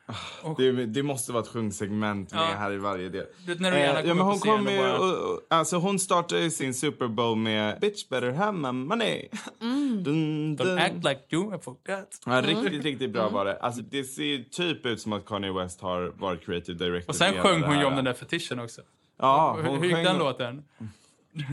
sjöng, 0.09 0.55
Det, 0.59 0.87
det 0.87 1.03
måste 1.03 1.33
vara 1.33 1.43
ett 1.43 1.49
sjungsegment 1.49 2.33
med 2.33 2.41
Ja. 2.43 2.57
här 2.59 2.73
i 2.73 2.77
varje 2.79 3.09
del. 3.09 3.27
Du 3.47 3.55
när 3.55 3.73
Rihanna 3.73 4.01
Eh, 4.01 4.03
kommer 4.03 4.09
ja, 4.09 4.15
men 4.15 4.19
på 4.19 4.31
hon 4.31 4.39
kommer 4.39 4.73
ju, 4.73 4.79
och 4.79 4.99
bara- 4.99 4.99
och, 4.99 5.35
och, 5.35 5.41
alltså 5.51 5.77
hon 5.77 5.99
startar 5.99 6.37
ju 6.39 6.51
sin 6.51 6.75
Super 6.75 7.09
Bowl 7.09 7.37
med 7.39 7.81
Bitch 7.81 8.09
better 8.09 8.33
have 8.33 8.53
my 8.59 8.73
money. 8.73 9.29
Mm. 9.61 10.03
Dun, 10.05 10.57
Don't 10.59 10.65
dun. 10.65 10.79
act 10.79 10.95
like 11.05 11.21
you 11.31 11.51
have 11.51 11.63
forgot. 11.63 12.21
Ja, 12.27 12.43
riktigt, 12.45 12.85
riktigt 12.85 13.13
bra 13.13 13.29
var 13.29 13.45
det. 13.45 13.57
Alltså, 13.57 13.83
det 13.83 14.05
ser 14.05 14.45
typ 14.51 14.87
ut 14.87 15.01
som 15.01 15.13
att 15.13 15.27
Kanye 15.27 15.53
West 15.53 15.81
har 15.81 16.13
varit 16.19 16.45
creative 16.47 16.79
director. 16.85 17.09
Och 17.11 17.17
sen 17.17 17.35
sjöng 17.43 17.63
hon 17.63 17.79
ju 17.79 17.85
om 17.85 17.97
den 17.97 18.05
där 18.05 18.13
fetischen 18.15 18.59
också. 18.61 18.81
Ja, 19.19 19.57
hur, 19.63 19.69
hon 19.69 19.79
hur 19.79 19.85
gick 19.87 19.97
sjöng- 19.97 20.05
den 20.05 20.19
låten? 20.19 20.65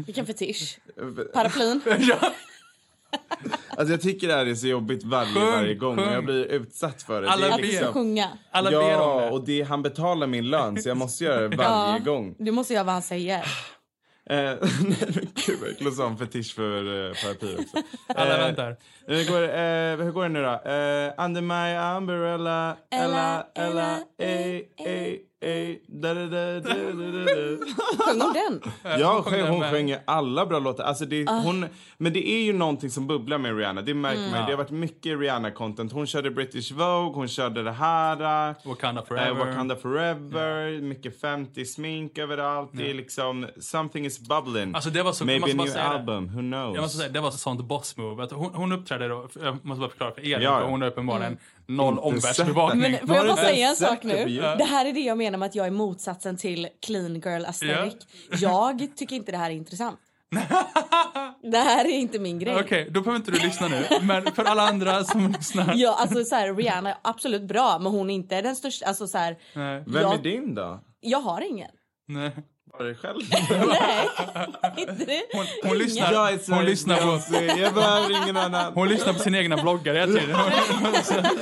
Vilken 0.05 0.25
fetisch. 0.25 0.79
Paraplyn. 1.33 1.81
Alltså 3.77 3.93
jag 3.93 4.01
tycker 4.01 4.27
det 4.27 4.33
här 4.33 4.45
är 4.45 4.55
så 4.55 4.67
jobbigt 4.67 5.03
varje, 5.03 5.33
Sjung, 5.33 5.43
varje 5.51 5.73
gång 5.75 5.97
sjung. 5.97 6.07
och 6.07 6.13
jag 6.13 6.25
blir 6.25 6.45
utsatt 6.45 7.01
för 7.03 7.21
det. 7.21 7.29
Alla 7.29 7.47
det 7.57 7.77
är 7.77 7.83
ber. 7.85 7.91
sjunga. 7.93 8.29
Alla 8.51 8.69
ber 8.69 8.77
om 8.79 8.89
ja, 8.89 9.21
det. 9.21 9.29
och 9.31 9.45
det, 9.45 9.61
han 9.61 9.81
betalar 9.81 10.27
min 10.27 10.49
lön 10.49 10.81
så 10.81 10.89
jag 10.89 10.97
måste 10.97 11.23
göra 11.23 11.47
det 11.47 11.57
varje 11.57 11.97
Ja. 11.97 11.99
gång. 12.05 12.35
Du 12.39 12.51
måste 12.51 12.73
göra 12.73 12.83
vad 12.83 12.93
han 12.93 13.01
säger. 13.01 13.35
Eh, 13.37 14.35
nej 14.35 14.57
men 14.81 15.27
gud 15.45 15.59
vad 15.61 15.69
äckligt 15.69 15.95
som 15.95 16.17
fetisch 16.17 16.55
för 16.55 16.83
uh, 16.87 17.13
paraply 17.23 17.55
också. 17.55 17.77
Alla 18.15 18.33
Eh, 18.37 18.45
väntar. 18.45 18.75
Hur 19.07 19.31
går, 19.31 19.41
det, 19.41 19.53
eh, 19.99 20.05
hur 20.05 20.11
går 20.11 20.23
det 20.23 20.29
nu 20.29 20.41
då? 20.41 20.51
Eh, 20.53 21.25
under 21.25 21.41
my 21.41 21.97
umbrella, 21.97 22.77
Ella, 22.91 23.45
Ella, 23.55 23.97
ey, 24.19 24.63
ey, 24.77 24.85
ey, 24.85 25.19
Sjöng 27.97 28.21
hon 28.21 28.33
den? 28.33 28.61
Ja, 28.99 29.23
hon 29.49 29.61
sjöng 29.71 29.95
alla 30.05 30.45
bra 30.45 30.59
låtar. 30.59 30.83
Alltså 30.83 31.05
det, 31.05 31.25
Ah. 31.27 31.39
hon, 31.39 31.65
men 31.97 32.13
det 32.13 32.29
är 32.29 32.43
ju 32.43 32.53
någonting 32.53 32.89
som 32.89 33.07
bubblar 33.07 33.37
med 33.37 33.57
Rihanna. 33.57 33.81
Det 33.81 33.93
märker 33.93 34.19
Mm. 34.19 34.31
man. 34.31 34.45
Det 34.45 34.51
har 34.51 34.57
varit 34.57 34.71
mycket 34.71 35.19
Rihanna-content. 35.19 35.93
Hon 35.93 36.07
körde 36.07 36.31
British 36.31 36.71
Vogue, 36.71 37.13
hon 37.15 37.27
körde 37.27 37.63
det 37.63 37.71
här. 37.71 38.49
eh, 38.49 38.55
Wakanda 38.65 39.01
eh, 39.01 39.07
forever. 39.07 39.45
Wakanda 39.45 39.75
Forever, 39.75 40.81
mycket 40.81 41.21
50-smink 41.21 42.17
överallt. 42.17 42.69
Det 42.73 42.89
är 42.89 42.93
liksom, 42.93 43.47
something 43.59 44.05
is 44.05 44.19
bubbling. 44.19 44.75
Alltså 44.75 44.89
det 44.89 45.03
var 45.03 45.11
så, 45.11 45.25
Maybe 45.25 45.51
a 45.51 45.55
new 45.55 45.77
album, 45.77 46.27
who 46.27 46.39
knows? 46.41 46.75
Jag 46.75 46.81
måste 46.81 46.97
säga, 46.97 47.09
det 47.09 47.19
var 47.19 47.27
ett 47.29 47.33
sånt 47.33 47.61
boss 47.65 47.97
move. 47.97 48.23
Att 48.23 48.31
hon, 48.31 48.53
hon 48.53 48.71
uppträdde 48.71 49.07
då, 49.07 49.27
jag 49.43 49.65
måste 49.65 49.79
bara 49.79 49.89
förklara 49.89 50.11
för 50.11 50.21
Elin, 50.21 50.41
Ja, 50.41 50.59
för 50.59 50.67
hon 50.67 50.81
har 50.81 50.87
uppenbarligen 50.89 51.37
noll 51.67 51.99
omvärldsbevakning. 51.99 52.81
Men 52.81 53.07
får 53.07 53.15
jag 53.15 53.27
bara 53.27 53.37
säga 53.37 53.69
en 53.69 53.75
sak 53.75 54.03
nu? 54.03 54.25
Det 54.57 54.63
här 54.63 54.85
är 54.85 54.93
det 54.93 54.99
jag 54.99 55.17
menar 55.17 55.37
med 55.37 55.45
att 55.45 55.55
jag 55.55 55.67
är 55.67 55.71
motsatsen 55.71 56.37
till 56.37 56.67
clean 56.85 57.15
girl 57.15 57.45
aesthetic. 57.45 58.07
Jag 58.41 58.87
tycker 58.95 59.15
inte 59.15 59.31
det 59.31 59.37
här 59.37 59.49
är 59.49 59.55
intressant. 59.55 59.99
Det 61.51 61.57
här 61.57 61.85
är 61.85 61.89
inte 61.89 62.19
min 62.19 62.39
grej. 62.39 62.59
Okej, 62.59 62.89
då 62.91 63.01
behöver 63.01 63.15
inte 63.19 63.31
du 63.31 63.39
lyssna 63.39 63.67
nu. 63.67 63.85
Men 64.01 64.25
för 64.25 64.43
alla 64.43 64.67
andra 64.69 65.03
som 65.03 65.31
lyssnar. 65.31 65.73
Ja, 65.75 65.95
alltså 65.99 66.23
så 66.23 66.35
här, 66.35 66.53
Rihanna 66.53 66.89
är 66.89 66.97
absolut 67.01 67.41
bra, 67.41 67.79
men 67.79 67.91
hon 67.91 68.09
är 68.09 68.13
inte 68.15 68.41
den 68.41 68.55
största. 68.55 68.85
Alltså 68.85 69.07
så 69.07 69.17
här, 69.17 69.37
Nej. 69.53 69.83
Vem 69.87 70.01
jag- 70.01 70.13
är 70.13 70.17
din 70.23 70.55
då? 70.55 70.79
jag 70.99 71.19
har 71.21 71.41
ingen. 71.41 71.71
Nej. 72.07 72.31
Bara 72.77 72.83
dig 72.87 72.95
själv? 72.95 73.19
Nej, 74.61 74.73
inte 74.77 75.05
det. 75.05 75.21
Hon, 75.33 75.45
hon, 75.63 75.77
lyssnar, 75.77 76.11
Jag 76.13 76.27
är 76.27 76.31
hon, 76.31 76.39
Sveriges 76.39 76.69
lyssnar 76.69 76.97
på. 76.97 77.59
Jag 77.61 77.73
behöver 77.73 78.23
ingen 78.23 78.37
annan. 78.37 78.73
hon 78.73 78.89
lyssnar 78.89 79.13
på 79.13 79.19
sina 79.19 79.37
egna 79.37 79.57
bloggar 79.57 79.93
hela 79.93 80.19
tiden. 80.19 80.35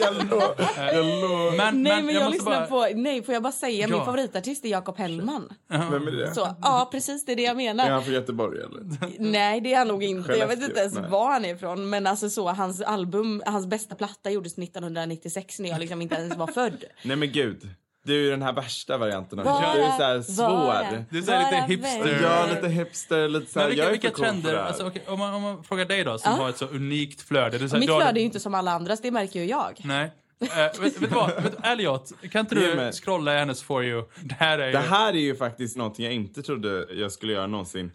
Jag 0.02 0.16
lovar. 0.32 0.56
Jag. 0.94 1.58
Men, 1.58 1.84
Nej, 1.84 2.04
men 2.04 2.16
jag, 2.16 2.24
måste 2.24 2.34
lyssnar 2.38 2.70
bara- 2.70 2.90
på... 2.90 2.96
Nej, 2.96 3.24
får 3.24 3.34
jag 3.34 3.44
bara 3.44 3.54
säga? 3.54 3.88
Min 3.88 3.98
Ja. 3.98 4.06
favoritartist 4.06 4.66
är 4.66 4.70
Jakob 4.70 4.98
Hellman. 4.98 5.50
Vem 5.70 6.08
är 6.08 6.12
det? 6.12 6.36
Så, 6.36 6.56
ja, 6.62 6.90
precis 6.92 7.26
det 7.26 7.32
är 7.32 7.36
det 7.36 7.42
jag 7.42 7.52
Är 7.52 7.56
menar. 7.56 7.90
han 7.90 8.04
från 8.04 8.14
Göteborg 8.14 8.60
eller? 8.60 8.82
Nej, 9.20 9.62
det 9.62 9.74
är 9.74 9.78
han 9.78 9.88
nog 9.88 10.04
inte. 10.04 10.32
Jag 10.34 10.48
vet 10.48 10.64
inte 10.64 10.80
ens 10.80 10.94
Nej. 10.94 11.10
var 11.10 11.32
han 11.32 11.46
är 11.46 11.56
ifrån. 11.56 11.90
Men 11.90 12.08
alltså 12.08 12.30
så, 12.30 12.50
hans 12.50 12.82
album, 12.82 13.44
hans 13.46 13.66
bästa 13.66 13.96
platta 13.96 14.30
gjordes 14.30 14.58
1996 14.58 15.60
när 15.60 15.70
jag 15.70 15.80
liksom 15.80 16.02
inte 16.02 16.16
ens 16.16 16.36
var 16.38 16.48
född. 16.48 16.84
Nej 17.04 17.16
men 17.18 17.32
gud. 17.32 17.70
Det 18.06 18.14
är 18.14 18.18
ju 18.18 18.30
den 18.30 18.42
här 18.42 18.54
värsta 18.54 18.98
varianten 18.98 19.40
av 19.40 19.46
Vara- 19.46 19.74
Du 19.74 19.82
är 19.82 19.98
så 19.98 20.04
här 20.04 20.22
svår. 20.22 20.48
vara- 20.48 21.06
Det 21.10 21.18
är 21.18 21.22
så 21.22 21.32
här 21.32 21.68
lite 21.68 21.74
hipster. 21.74 22.20
Ja, 22.24 22.46
lite 22.56 22.68
hipster, 22.70 23.28
lite 23.30 23.52
så 23.52 23.60
här, 23.60 23.68
vilka, 23.68 23.82
jag 23.82 23.88
är 23.88 23.92
vilka 23.92 24.08
för 24.10 24.16
cool 24.16 24.26
för 24.26 24.32
trender, 24.32 24.52
det 24.54 24.58
här. 24.60 24.66
alltså, 24.68 24.88
okej, 24.88 25.04
om, 25.08 25.20
man, 25.20 25.34
om 25.34 25.42
man 25.42 25.64
frågar 25.64 25.86
dig 25.86 26.04
då 26.04 26.18
som 26.18 26.32
Ja. 26.32 26.38
har 26.38 26.50
ett 26.50 26.58
så 26.58 26.66
unikt 26.68 27.22
flöde. 27.22 27.58
Du, 27.58 27.70
säger- 27.70 27.80
Mitt 27.80 27.90
du 27.90 27.96
flöde 27.96 28.12
är 28.20 28.22
ju 28.22 28.26
inte 28.26 28.40
som 28.40 28.54
alla 28.56 28.72
andras, 28.72 29.02
det 29.02 29.12
märker 29.12 29.40
ju 29.40 29.46
jag. 29.46 29.82
Nej. 29.84 30.12
Uh, 30.44 30.50
vet, 30.58 30.80
vet 30.80 31.00
du 31.00 31.08
vad? 31.08 31.44
Vet, 31.44 31.64
du, 31.64 31.68
Elliot, 31.70 32.12
kan 32.32 32.40
inte 32.40 32.56
du 32.56 32.76
mig. 32.76 32.92
scrolla 32.94 33.36
i 33.36 33.38
hennes 33.40 33.64
For 33.64 33.84
You? 33.86 34.04
Det 34.22 34.36
här 34.40 34.60
är 34.60 34.66
ju... 34.66 34.72
Det 34.72 34.78
här 34.80 35.14
är 35.14 35.18
ju 35.18 35.36
faktiskt 35.36 35.78
någonting 35.78 36.06
jag 36.06 36.14
inte 36.14 36.42
trodde 36.44 36.88
jag 36.94 37.12
skulle 37.12 37.34
göra 37.34 37.48
någonsin. 37.48 37.92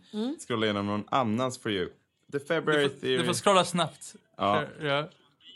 Scrolla 0.49 0.67
igenom 0.67 0.87
någon 0.87 1.05
annans 1.11 1.59
for 1.63 1.73
you. 1.73 1.89
The 2.33 2.39
February 2.41 2.83
du, 2.83 2.89
får, 2.89 2.97
Theory. 3.01 3.17
du 3.19 3.25
får 3.25 3.35
scrolla 3.35 3.65
snabbt. 3.65 4.15
Ja. 4.37 4.63
För- 4.81 4.87
ja. 4.87 5.09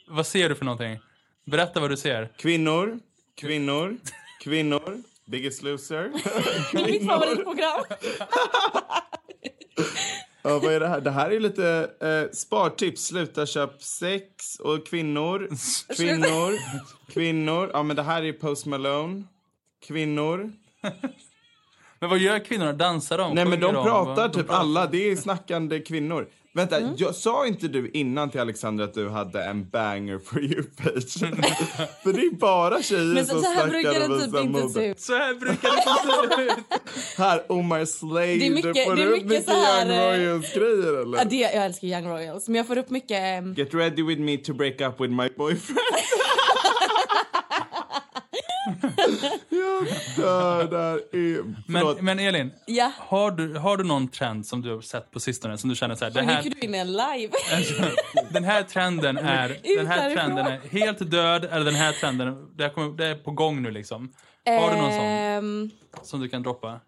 Vad 0.08 0.26
ser 0.26 0.48
du 0.48 0.54
för 0.54 0.64
någonting? 0.64 0.98
Berätta 1.46 1.80
vad 1.80 1.90
du 1.90 1.96
ser. 1.96 2.28
Kvinnor, 2.36 2.98
kvinnor, 3.36 3.96
kvinnor. 4.42 5.02
Biggest 5.26 5.62
loser. 5.62 6.12
Mitt 6.86 7.06
favoritprogram. 7.06 7.84
Ja, 10.44 10.58
vad 10.58 10.72
är 10.72 10.80
det 10.80 10.88
här? 10.88 11.00
Det 11.00 11.10
här 11.10 11.30
är 11.30 11.40
lite 11.40 11.90
eh, 12.00 12.30
spartips. 12.32 13.02
Sluta 13.04 13.46
köp 13.46 13.82
sex 13.82 14.60
och 14.60 14.86
kvinnor. 14.86 15.48
Kvinnor. 15.96 16.58
Kvinnor. 17.12 17.70
Ja, 17.72 17.82
men 17.82 17.96
det 17.96 18.02
här 18.02 18.22
är 18.22 18.32
Post 18.32 18.66
Malone. 18.66 19.24
Kvinnor. 19.86 20.52
Men 21.98 22.10
vad 22.10 22.18
gör 22.18 22.38
kvinnorna? 22.38 22.72
Dansar 22.72 23.18
de? 23.18 23.34
Nej, 23.34 23.44
men 23.44 23.60
de 23.60 23.72
pratar 23.72 24.28
De 24.28 24.34
typ 24.34 24.46
pratar. 24.46 24.60
alla. 24.60 24.86
Det 24.86 25.10
är 25.10 25.16
snackande 25.16 25.80
kvinnor. 25.80 26.28
Vänta, 26.54 26.76
Mm. 26.78 26.94
jag, 26.98 27.14
sa 27.14 27.46
inte 27.46 27.68
du 27.68 27.90
innan 27.94 28.30
till 28.30 28.40
Alexandra 28.40 28.84
att 28.84 28.94
du 28.94 29.08
hade 29.08 29.44
en 29.44 29.68
banger 29.70 30.18
for 30.18 30.40
you-page? 30.42 31.18
För 32.02 32.12
det 32.12 32.20
är 32.20 32.34
bara 32.36 32.82
tjejer 32.82 33.14
Men 33.14 33.26
så, 33.26 33.32
som 33.32 33.42
så 33.42 33.48
här 33.48 33.54
snackar 33.54 33.68
brukar 33.70 34.08
det 34.08 34.24
typ 34.26 34.34
inte 34.44 34.68
se 34.68 34.86
ut. 34.86 35.00
Så 35.00 35.12
här 35.12 35.34
brukar 35.34 35.70
det 35.70 36.36
se 36.36 36.42
ut. 36.42 36.52
Här, 37.18 37.52
Omar 37.52 37.84
Slade. 37.84 38.26
Det 38.26 38.46
är 38.46 38.50
mycket- 38.50 38.84
Får 38.86 38.96
det 38.96 39.02
är 39.02 39.06
du 39.06 39.12
upp 39.16 39.24
mycket 39.24 39.44
så 39.44 39.52
här, 39.52 39.86
Young 39.86 39.96
eh, 39.96 40.18
Royals-grejer 40.18 41.02
eller? 41.02 41.18
Ja, 41.18 41.24
det, 41.24 41.36
jag 41.36 41.52
älskar 41.54 41.88
Young 41.88 42.06
Royals, 42.08 42.48
men 42.48 42.54
jag 42.54 42.66
får 42.66 42.78
upp 42.78 42.90
mycket... 42.90 43.18
ehm, 43.20 43.54
Get 43.54 43.74
ready 43.74 44.02
with 44.02 44.20
me 44.20 44.36
to 44.36 44.52
break 44.54 44.80
up 44.80 45.00
with 45.00 45.12
my 45.12 45.28
boyfriend. 45.36 45.78
där 50.70 50.94
är... 50.94 51.54
Förlåt. 51.72 51.96
Men, 51.96 52.04
men 52.04 52.18
Elin, 52.18 52.52
Ja, 52.66 52.92
har 52.98 53.30
du, 53.30 53.58
har 53.58 53.76
du 53.76 53.84
någon 53.84 54.08
trend 54.08 54.46
som 54.46 54.62
du 54.62 54.74
har 54.74 54.80
sett 54.80 55.10
på 55.10 55.20
sistone 55.20 55.58
som 55.58 55.70
du 55.70 55.76
känner 55.76 55.94
så 55.94 56.04
här, 56.04 56.12
det 56.12 56.22
nu 56.22 56.32
här, 56.32 56.42
gick 56.42 56.60
du 56.60 56.66
in 56.66 56.72
live. 56.92 57.32
den 58.30 58.44
här 58.44 58.62
trenden 58.62 59.18
är, 59.18 59.76
den 59.76 59.86
här 59.86 60.14
trenden 60.14 60.46
är 60.46 60.60
helt 60.70 61.10
död 61.10 61.44
eller 61.44 61.64
den 61.64 61.74
här 61.74 61.92
trenden, 61.92 62.56
det, 62.56 62.62
här 62.62 62.70
kommer, 62.70 62.96
det 62.96 63.06
är 63.06 63.14
på 63.14 63.30
gång 63.30 63.62
nu 63.62 63.70
liksom. 63.70 64.12
Har 64.46 64.70
du 64.70 64.76
någon 64.76 64.92
sån 64.92 65.00
Ehm, 65.00 65.70
som 66.02 66.20
du 66.20 66.28
kan 66.28 66.42
droppa? 66.42 66.80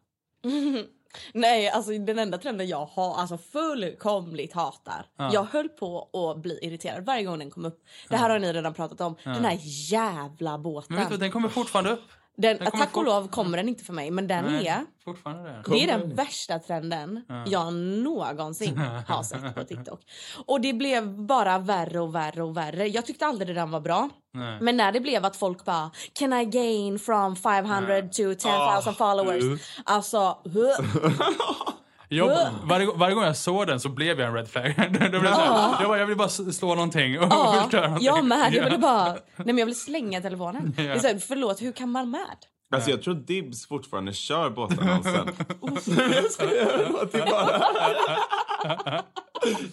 Nej, 1.33 1.69
alltså 1.69 1.99
den 1.99 2.19
enda 2.19 2.39
trenden 2.39 2.69
jag 2.69 2.87
har, 2.87 3.15
alltså 3.15 3.39
fullkomligt 3.39 4.53
hatar. 4.53 5.07
Jag 5.33 5.45
höll 5.45 5.69
på 5.69 6.09
att 6.13 6.43
bli 6.43 6.59
irriterad 6.63 7.05
varje 7.05 7.25
gång 7.25 7.39
den 7.39 7.51
kom 7.51 7.65
upp. 7.65 7.85
Det 8.09 8.17
här 8.17 8.31
har 8.31 8.39
ni 8.39 8.53
redan 8.53 8.75
pratat 8.75 9.01
om. 9.01 9.17
Den 9.25 9.45
här 9.45 9.59
jävla 9.93 10.59
båten. 10.59 10.95
Men 10.95 11.05
vet 11.05 11.13
du, 11.13 11.17
den 11.17 11.31
kommer 11.31 11.49
fortfarande 11.49 11.91
upp. 11.91 12.09
Den, 12.37 12.57
den 12.59 12.71
kommer 12.71 12.85
tack 12.85 12.97
och 12.97 13.05
lov 13.05 13.29
kommer 13.29 13.57
den 13.57 13.69
inte 13.69 13.85
för 13.85 13.93
mig, 13.93 14.11
men 14.11 14.27
den 14.27 14.45
Nej, 14.45 14.67
är... 14.67 14.85
Fortfarande 15.05 15.51
det. 15.51 15.63
Det 15.67 15.85
är 15.85 15.99
den 15.99 16.15
värsta 16.15 16.59
trenden 16.59 17.25
jag 17.47 17.73
någonsin 17.75 18.79
har 19.09 19.23
sett 19.23 19.55
på 19.55 19.65
TikTok. 19.65 20.01
Och 20.47 20.61
det 20.61 20.73
blev 20.73 21.27
bara 21.27 21.59
värre 21.59 22.01
och 22.01 22.15
värre 22.15 22.43
och 22.43 22.57
värre. 22.57 22.89
Jag 22.89 23.07
tyckte 23.07 23.27
aldrig 23.27 23.57
den 23.57 23.71
var 23.71 23.81
bra. 23.81 24.09
Nej. 24.33 24.59
Men 24.61 24.77
när 24.77 24.93
det 24.93 25.01
blev 25.01 25.25
att 25.25 25.37
folk 25.37 25.65
bara 25.65 25.91
Can 26.13 26.33
I 26.33 26.45
gain 26.45 26.99
from 26.99 27.37
500 27.37 28.03
to 28.03 28.35
10,000 28.35 28.95
followers? 28.95 29.45
Uh. 29.45 29.59
Alltså, 29.85 30.39
huh. 30.45 31.11
Jag, 32.09 32.51
varje, 32.65 32.87
varje 32.95 33.15
gång 33.15 33.25
jag 33.25 33.37
såg 33.37 33.67
den 33.67 33.81
så 33.81 33.89
blev 33.89 34.21
jag 34.21 34.29
en 34.29 34.35
red 34.35 34.49
flag. 34.49 34.75
det 34.91 35.09
blev 35.11 35.25
så 35.25 35.41
här, 35.41 35.77
jag, 35.81 35.89
bara, 35.89 35.99
jag 35.99 36.07
vill 36.07 36.17
bara 36.17 36.29
slå 36.29 36.75
någonting 36.75 37.19
och 37.19 37.27
Ja, 37.31 37.59
förstöra 37.63 37.85
någonting. 37.85 38.07
jag 38.07 38.25
med. 38.25 38.55
Jag 38.55 38.65
ville 38.65 38.79
bara... 38.79 39.09
Nej 39.13 39.19
men 39.37 39.59
jag 39.59 39.67
ville 39.67 39.75
slänga 39.75 40.21
telefonen. 40.21 40.75
Det 40.77 40.89
är 40.89 40.99
så 40.99 41.07
här, 41.07 41.19
förlåt, 41.19 41.63
hur 41.63 41.73
kan 41.73 41.91
man 41.91 42.11
med? 42.11 42.37
Alltså 42.75 42.91
jag 42.91 43.03
tror 43.03 43.15
Dibs 43.15 43.67
fortfarande 43.67 44.13
kör 44.13 44.51
båtannonsen. 44.51 45.29
jag 46.15 46.31
skojar, 46.31 46.79
det 46.79 46.93
var 46.93 47.07
till 47.07 47.23
bara... 47.31 47.61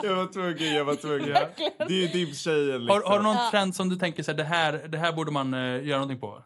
jag 0.03 0.15
var 0.15 0.33
tvungen, 0.33 0.73
jag 0.75 0.85
var 0.85 0.95
tvungen. 0.95 1.37
Det 1.77 1.83
är 1.83 1.89
ju 1.91 2.07
Dibs-tjejen 2.07 2.79
liksom. 2.79 2.89
Har, 2.89 3.09
har 3.09 3.17
du 3.17 3.23
någon 3.23 3.51
trend 3.51 3.75
som 3.75 3.89
du 3.89 3.95
tänker 3.95 4.23
så 4.23 4.31
här, 4.31 4.37
det 4.37 4.43
här, 4.43 4.87
det 4.87 4.97
här 4.97 5.11
borde 5.11 5.31
man 5.31 5.53
uh, 5.53 5.87
göra 5.87 5.99
någonting 5.99 6.19
på? 6.19 6.43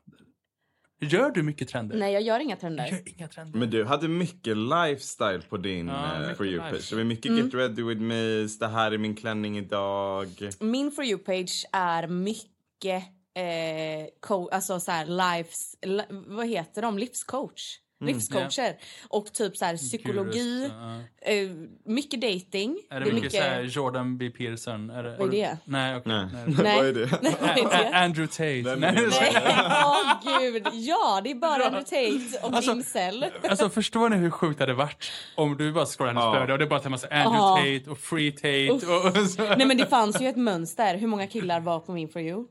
Gör 1.00 1.32
du 1.32 1.44
mycket 1.44 1.68
trender? 1.68 1.98
Nej, 1.98 2.14
jag 2.14 2.22
gör 2.22 2.40
inga 2.40 2.56
trender. 2.56 2.88
Gör 2.88 3.02
inga 3.18 3.28
trender. 3.28 3.60
Men 3.60 3.70
du 3.70 3.86
hade 3.86 4.08
mycket 4.08 4.58
lifestyle 4.58 5.42
på 5.50 5.58
din 5.58 5.88
Ja, 5.88 6.24
eh, 6.30 6.36
For 6.36 6.46
You-page. 6.46 6.90
Det 6.90 6.96
var 6.96 7.04
mycket 7.04 7.38
Get 7.38 7.54
Ready 7.54 7.84
With 7.84 8.02
Me, 8.02 8.48
det 8.60 8.68
här 8.68 8.92
är 8.92 8.98
min 8.98 9.16
klänning 9.16 9.58
idag. 9.58 10.28
Min 10.60 10.92
For 10.92 11.04
You-page 11.06 11.66
är 11.72 12.08
mycket 12.08 13.04
eh, 13.38 14.08
co- 14.20 14.50
alltså 14.50 14.80
så 14.80 14.92
här 14.92 15.06
lives, 15.06 15.76
li, 15.86 16.02
vad 16.10 16.48
heter 16.48 16.82
de? 16.82 16.98
Livscoach. 16.98 17.80
Livscoacher. 18.06 18.76
Och 19.10 19.34
typ 19.34 19.58
så 19.58 19.66
här 19.66 19.78
psykologi, 19.78 20.40
Gurus, 20.40 20.72
eh, 21.22 21.50
mycket 21.86 22.22
dating. 22.22 22.78
Är 22.90 23.00
det, 23.00 23.14
mycket, 23.14 23.32
så 23.32 23.38
här 23.42 23.62
Jordan 23.62 24.18
B. 24.18 24.30
Peterson? 24.30 24.90
Är 24.90 25.04
det, 25.04 25.16
Vad 25.20 25.28
är 25.28 25.32
det? 25.32 25.58
Nej, 25.66 25.96
okej. 25.98 26.14
Nej. 26.14 26.28
nej. 26.46 26.56
Nej. 26.64 26.78
Vad 26.78 26.88
är 26.88 26.94
det? 26.94 27.06
Det? 27.22 27.94
Andrew 27.94 28.28
Tate. 28.28 28.76
Nej, 28.76 29.08
åh 29.86 30.40
gud. 30.42 30.68
Ja, 30.74 31.22
det 31.24 31.32
är 31.32 31.36
bara 31.36 31.66
Andrew 31.66 31.84
Tate 31.84 32.48
och 32.48 32.54
Alltså- 32.54 32.72
incel. 32.72 33.26
Alltså 33.50 33.70
förstår 33.70 34.10
ni 34.10 34.16
hur 34.18 34.30
sjukt 34.30 34.58
det 34.58 34.64
hade 34.64 34.74
varit 34.74 35.12
om 35.36 35.58
du 35.58 35.72
bara 35.72 35.86
scrollar 35.86 36.14
hennes 36.14 36.24
Ja. 36.26 36.34
flöde 36.36 36.54
och 36.54 36.60
det 36.60 36.66
bara 36.68 36.80
en 36.80 36.92
massa 36.92 37.08
Andrew. 37.08 37.78
Tate 37.80 37.90
och 37.92 37.98
Free 37.98 38.32
Tate 38.32 38.72
och, 38.94 39.06
och 39.06 39.30
så. 39.30 39.42
Nej 39.44 39.66
men 39.68 39.78
det 39.78 39.86
fanns 39.86 40.22
ju 40.22 40.28
ett 40.28 40.36
mönster. 40.38 40.98
Hur 40.98 41.08
många 41.08 41.28
killar 41.28 41.60
var 41.60 41.80
på 41.80 41.92
min 41.92 42.10
For 42.10 42.22
You? 42.22 42.46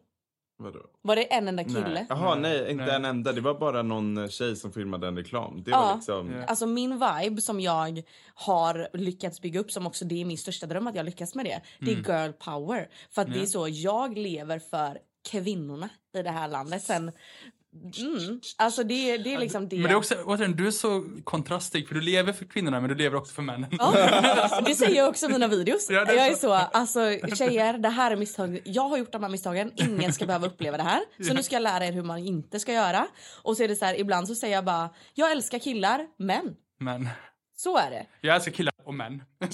Vadå? 0.56 0.80
Var 1.02 1.16
det 1.16 1.22
en 1.34 1.48
enda 1.48 1.64
kille? 1.64 1.88
Nej. 1.88 2.06
Jaha, 2.08 2.34
nej, 2.34 2.70
inte 2.70 2.84
Nej. 2.84 2.94
en 2.94 3.04
enda. 3.04 3.32
Det 3.32 3.40
var 3.40 3.54
bara 3.58 3.82
någon 3.82 4.18
eh, 4.18 4.28
tjej 4.28 4.56
som 4.56 4.72
filmade 4.72 5.08
en 5.08 5.16
reklam. 5.16 5.62
Det 5.62 5.70
var 5.70 5.78
Ja. 5.78 5.94
liksom... 5.94 6.32
Ja. 6.32 6.44
Alltså 6.44 6.66
min 6.66 6.92
vibe 6.92 7.40
som 7.40 7.60
jag 7.60 8.02
har 8.34 8.88
lyckats 8.96 9.40
bygga 9.40 9.60
upp 9.60 9.70
som 9.70 9.86
också 9.86 10.04
det 10.04 10.20
är 10.20 10.24
min 10.24 10.38
största 10.38 10.66
dröm 10.66 10.86
att 10.86 10.94
jag 10.94 11.06
lyckas 11.06 11.34
med 11.34 11.44
det. 11.44 11.60
Det 11.80 11.92
är 11.92 11.96
girl 11.96 12.32
power. 12.32 12.88
För 13.10 13.22
att 13.22 13.32
det 13.32 13.40
är 13.40 13.46
så 13.46 13.68
jag 13.68 14.18
lever 14.18 14.58
för 14.58 14.98
kvinnorna 15.30 15.88
i 16.16 16.22
det 16.22 16.30
här 16.30 16.48
landet. 16.48 16.82
Sen, 16.82 17.12
mm, 17.96 18.40
alltså 18.56 18.82
det, 18.84 19.16
det 19.18 19.34
är 19.34 19.38
liksom 19.38 19.68
det. 19.68 19.76
Men 19.76 19.84
det 19.84 19.90
är 19.90 19.96
också, 19.96 20.14
återigen, 20.24 20.56
du 20.56 20.66
är 20.66 20.70
så 20.70 21.04
kontrastig 21.24 21.88
för 21.88 21.94
du 21.94 22.00
lever 22.00 22.32
för 22.32 22.44
kvinnorna 22.44 22.80
men 22.80 22.88
du 22.88 22.94
lever 22.94 23.16
också 23.16 23.34
för 23.34 23.42
männen. 23.42 23.70
Ja, 23.78 24.60
det 24.66 24.74
säger 24.74 24.96
jag 24.96 25.08
också 25.08 25.26
i 25.26 25.28
mina 25.28 25.48
videos. 25.48 25.90
Ja, 25.90 26.00
är 26.06 26.14
jag 26.14 26.26
är 26.26 26.32
så. 26.32 26.36
så, 26.38 26.52
alltså 26.52 27.00
tjejer, 27.36 27.78
det 27.78 27.88
här 27.88 28.10
är 28.10 28.16
misstag. 28.16 28.60
Jag 28.64 28.88
har 28.88 28.98
gjort 28.98 29.12
de 29.12 29.22
här 29.22 29.30
misstagen, 29.30 29.72
ingen 29.76 30.12
ska 30.12 30.26
behöva 30.26 30.46
uppleva 30.46 30.76
det 30.76 30.82
här. 30.82 31.00
Så 31.28 31.34
nu 31.34 31.42
ska 31.42 31.54
jag 31.56 31.62
lära 31.62 31.86
er 31.86 31.92
hur 31.92 32.02
man 32.02 32.18
inte 32.18 32.60
ska 32.60 32.72
göra. 32.72 33.06
Och 33.42 33.56
så 33.56 33.62
är 33.62 33.68
det 33.68 33.76
så 33.76 33.84
här, 33.84 34.00
ibland 34.00 34.28
så 34.28 34.34
säger 34.34 34.54
jag 34.54 34.64
bara, 34.64 34.90
jag 35.14 35.32
älskar 35.32 35.58
killar, 35.58 36.06
men 36.18 36.54
Men 36.80 37.08
så 37.56 37.76
är 37.78 37.90
det. 37.90 38.06
jag 38.20 38.36
älskar 38.36 38.52
killar 38.52 38.73
och 38.84 38.94
män. 38.94 39.22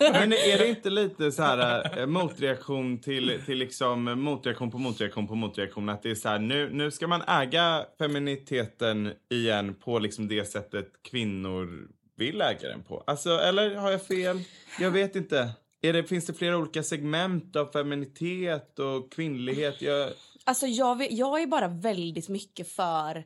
Men 0.00 0.32
är 0.32 0.58
det 0.58 0.68
inte 0.68 0.90
lite 0.90 1.32
så 1.32 1.42
här 1.42 1.98
eh, 1.98 2.06
motreaktion 2.06 2.98
till, 3.00 3.40
till 3.46 3.58
liksom 3.58 4.04
motreaktion 4.04 4.70
på 4.70 4.78
motreaktion 4.78 5.26
på 5.28 5.34
motreaktion? 5.34 5.88
Att 5.88 6.02
det 6.02 6.10
är 6.10 6.14
så 6.14 6.28
här, 6.28 6.38
nu, 6.38 6.70
nu 6.72 6.90
ska 6.90 7.06
man 7.06 7.22
äga 7.22 7.84
feminiteten 7.98 9.12
igen 9.30 9.74
på 9.74 9.98
liksom 9.98 10.28
det 10.28 10.44
sättet 10.44 10.86
kvinnor 11.10 11.88
vill 12.16 12.40
äga 12.40 12.68
den 12.68 12.82
på. 12.82 13.04
Alltså, 13.06 13.30
eller 13.30 13.74
har 13.74 13.90
jag 13.90 14.06
fel? 14.06 14.40
Jag 14.80 14.90
vet 14.90 15.16
inte. 15.16 15.50
Är 15.82 15.92
det, 15.92 16.04
finns 16.04 16.26
det 16.26 16.34
flera 16.34 16.56
olika 16.58 16.82
segment 16.82 17.56
av 17.56 17.66
feminitet 17.72 18.78
och 18.78 19.12
kvinnlighet? 19.12 19.82
Jag, 19.82 20.10
Alltså 20.44 20.66
jag, 20.66 20.98
vet- 20.98 21.12
jag 21.12 21.42
är 21.42 21.46
bara 21.46 21.68
väldigt 21.68 22.28
mycket 22.28 22.68
för 22.68 23.24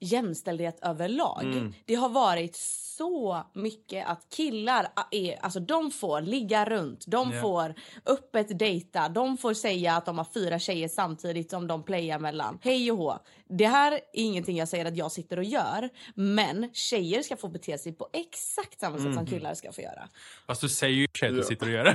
jämställdhet 0.00 0.78
överlag. 0.82 1.42
Mm. 1.44 1.74
Det 1.84 1.94
har 1.94 2.08
varit 2.08 2.56
så 3.00 3.44
mycket 3.54 4.06
att 4.06 4.26
killar 4.36 4.86
är, 5.10 5.38
alltså 5.44 5.60
de 5.60 5.90
får 5.90 6.20
ligga 6.20 6.64
runt, 6.64 7.04
de 7.06 7.32
Ja. 7.34 7.40
får 7.40 7.74
öppet 8.06 8.58
dejta, 8.58 9.08
de 9.08 9.36
får 9.36 9.54
säga 9.54 9.96
att 9.96 10.06
de 10.06 10.18
har 10.18 10.26
fyra 10.34 10.58
tjejer 10.58 10.88
samtidigt 10.88 11.50
som 11.50 11.66
de 11.66 11.82
playar 11.82 12.18
mellan. 12.18 12.58
Hej 12.62 12.92
och 12.92 12.98
hå. 12.98 13.18
Det 13.48 13.66
här 13.66 13.92
är 13.92 14.00
ingenting 14.12 14.56
jag 14.56 14.68
säger 14.68 14.84
att 14.84 14.96
jag 14.96 15.12
sitter 15.12 15.36
och 15.36 15.44
gör, 15.44 15.88
men 16.14 16.70
tjejer 16.72 17.22
ska 17.22 17.36
få 17.36 17.48
bete 17.48 17.78
sig 17.78 17.92
på 17.92 18.08
exakt 18.12 18.80
samma 18.80 18.96
sätt 18.96 19.04
Mm. 19.06 19.16
som 19.16 19.26
killar 19.26 19.54
ska 19.54 19.72
få 19.72 19.80
göra. 19.80 20.08
fast 20.46 20.60
du 20.60 20.68
säger 20.68 20.94
ju 20.94 21.04
att 21.28 21.36
du 21.36 21.42
sitter 21.42 21.66
och 21.66 21.72
gör 21.72 21.84
är 21.84 21.94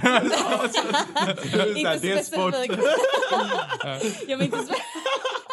sport. 2.24 2.56
ja, 4.28 4.38
men 4.38 4.46
inte, 4.46 4.58
spe- 4.58 4.74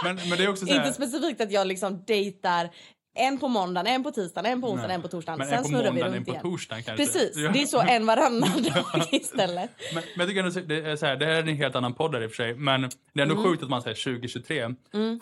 Men, 0.05 0.16
men 0.16 0.30
det 0.38 0.44
är 0.44 0.48
också 0.48 0.66
så 0.66 0.72
här, 0.72 0.78
inte 0.86 0.92
specifikt 0.92 1.40
att 1.40 1.53
jag 1.53 1.66
liksom 1.66 2.05
dejtar 2.07 2.70
en 3.14 3.38
på 3.40 3.48
måndagen, 3.48 3.86
en 3.86 4.02
på 4.02 4.10
tisdagen, 4.10 4.52
en 4.52 4.60
på 4.60 4.68
onsdagen, 4.70 4.90
en 4.90 5.02
på 5.02 5.08
torsdagen. 5.08 5.38
men 5.38 5.48
Sen 5.48 5.56
en 5.56 5.62
på 5.62 5.68
snurrar 5.68 5.82
vi 5.82 5.88
måndagen, 5.90 6.06
en 6.12 6.14
runt 6.16 6.26
på 6.26 6.32
igen. 6.32 6.42
torsdagen 6.42 6.82
kanske. 6.84 7.04
Precis, 7.06 7.34
det 7.52 7.62
är 7.62 7.66
så 7.66 7.80
en 7.80 8.06
varannan 8.06 8.62
dag 8.74 9.08
istället. 9.10 9.70
Men, 9.94 10.02
men 10.16 10.26
jag 10.26 10.28
tycker 10.28 10.44
ändå, 10.44 10.60
det 10.60 10.90
är 10.90 10.96
så 10.96 11.06
här, 11.06 11.16
det 11.16 11.26
här 11.26 11.32
är 11.32 11.38
en 11.42 11.56
helt 11.56 11.76
annan 11.76 11.94
podd 11.94 12.14
här 12.14 12.22
i 12.22 12.26
och 12.26 12.30
för 12.30 12.36
sig. 12.36 12.54
Men 12.54 12.80
det 12.82 13.20
är 13.20 13.22
ändå 13.22 13.34
Mm. 13.34 13.44
sjukt 13.44 13.62
att 13.62 13.68
man 13.70 13.82
säger 13.82 13.96
2023 14.18 14.68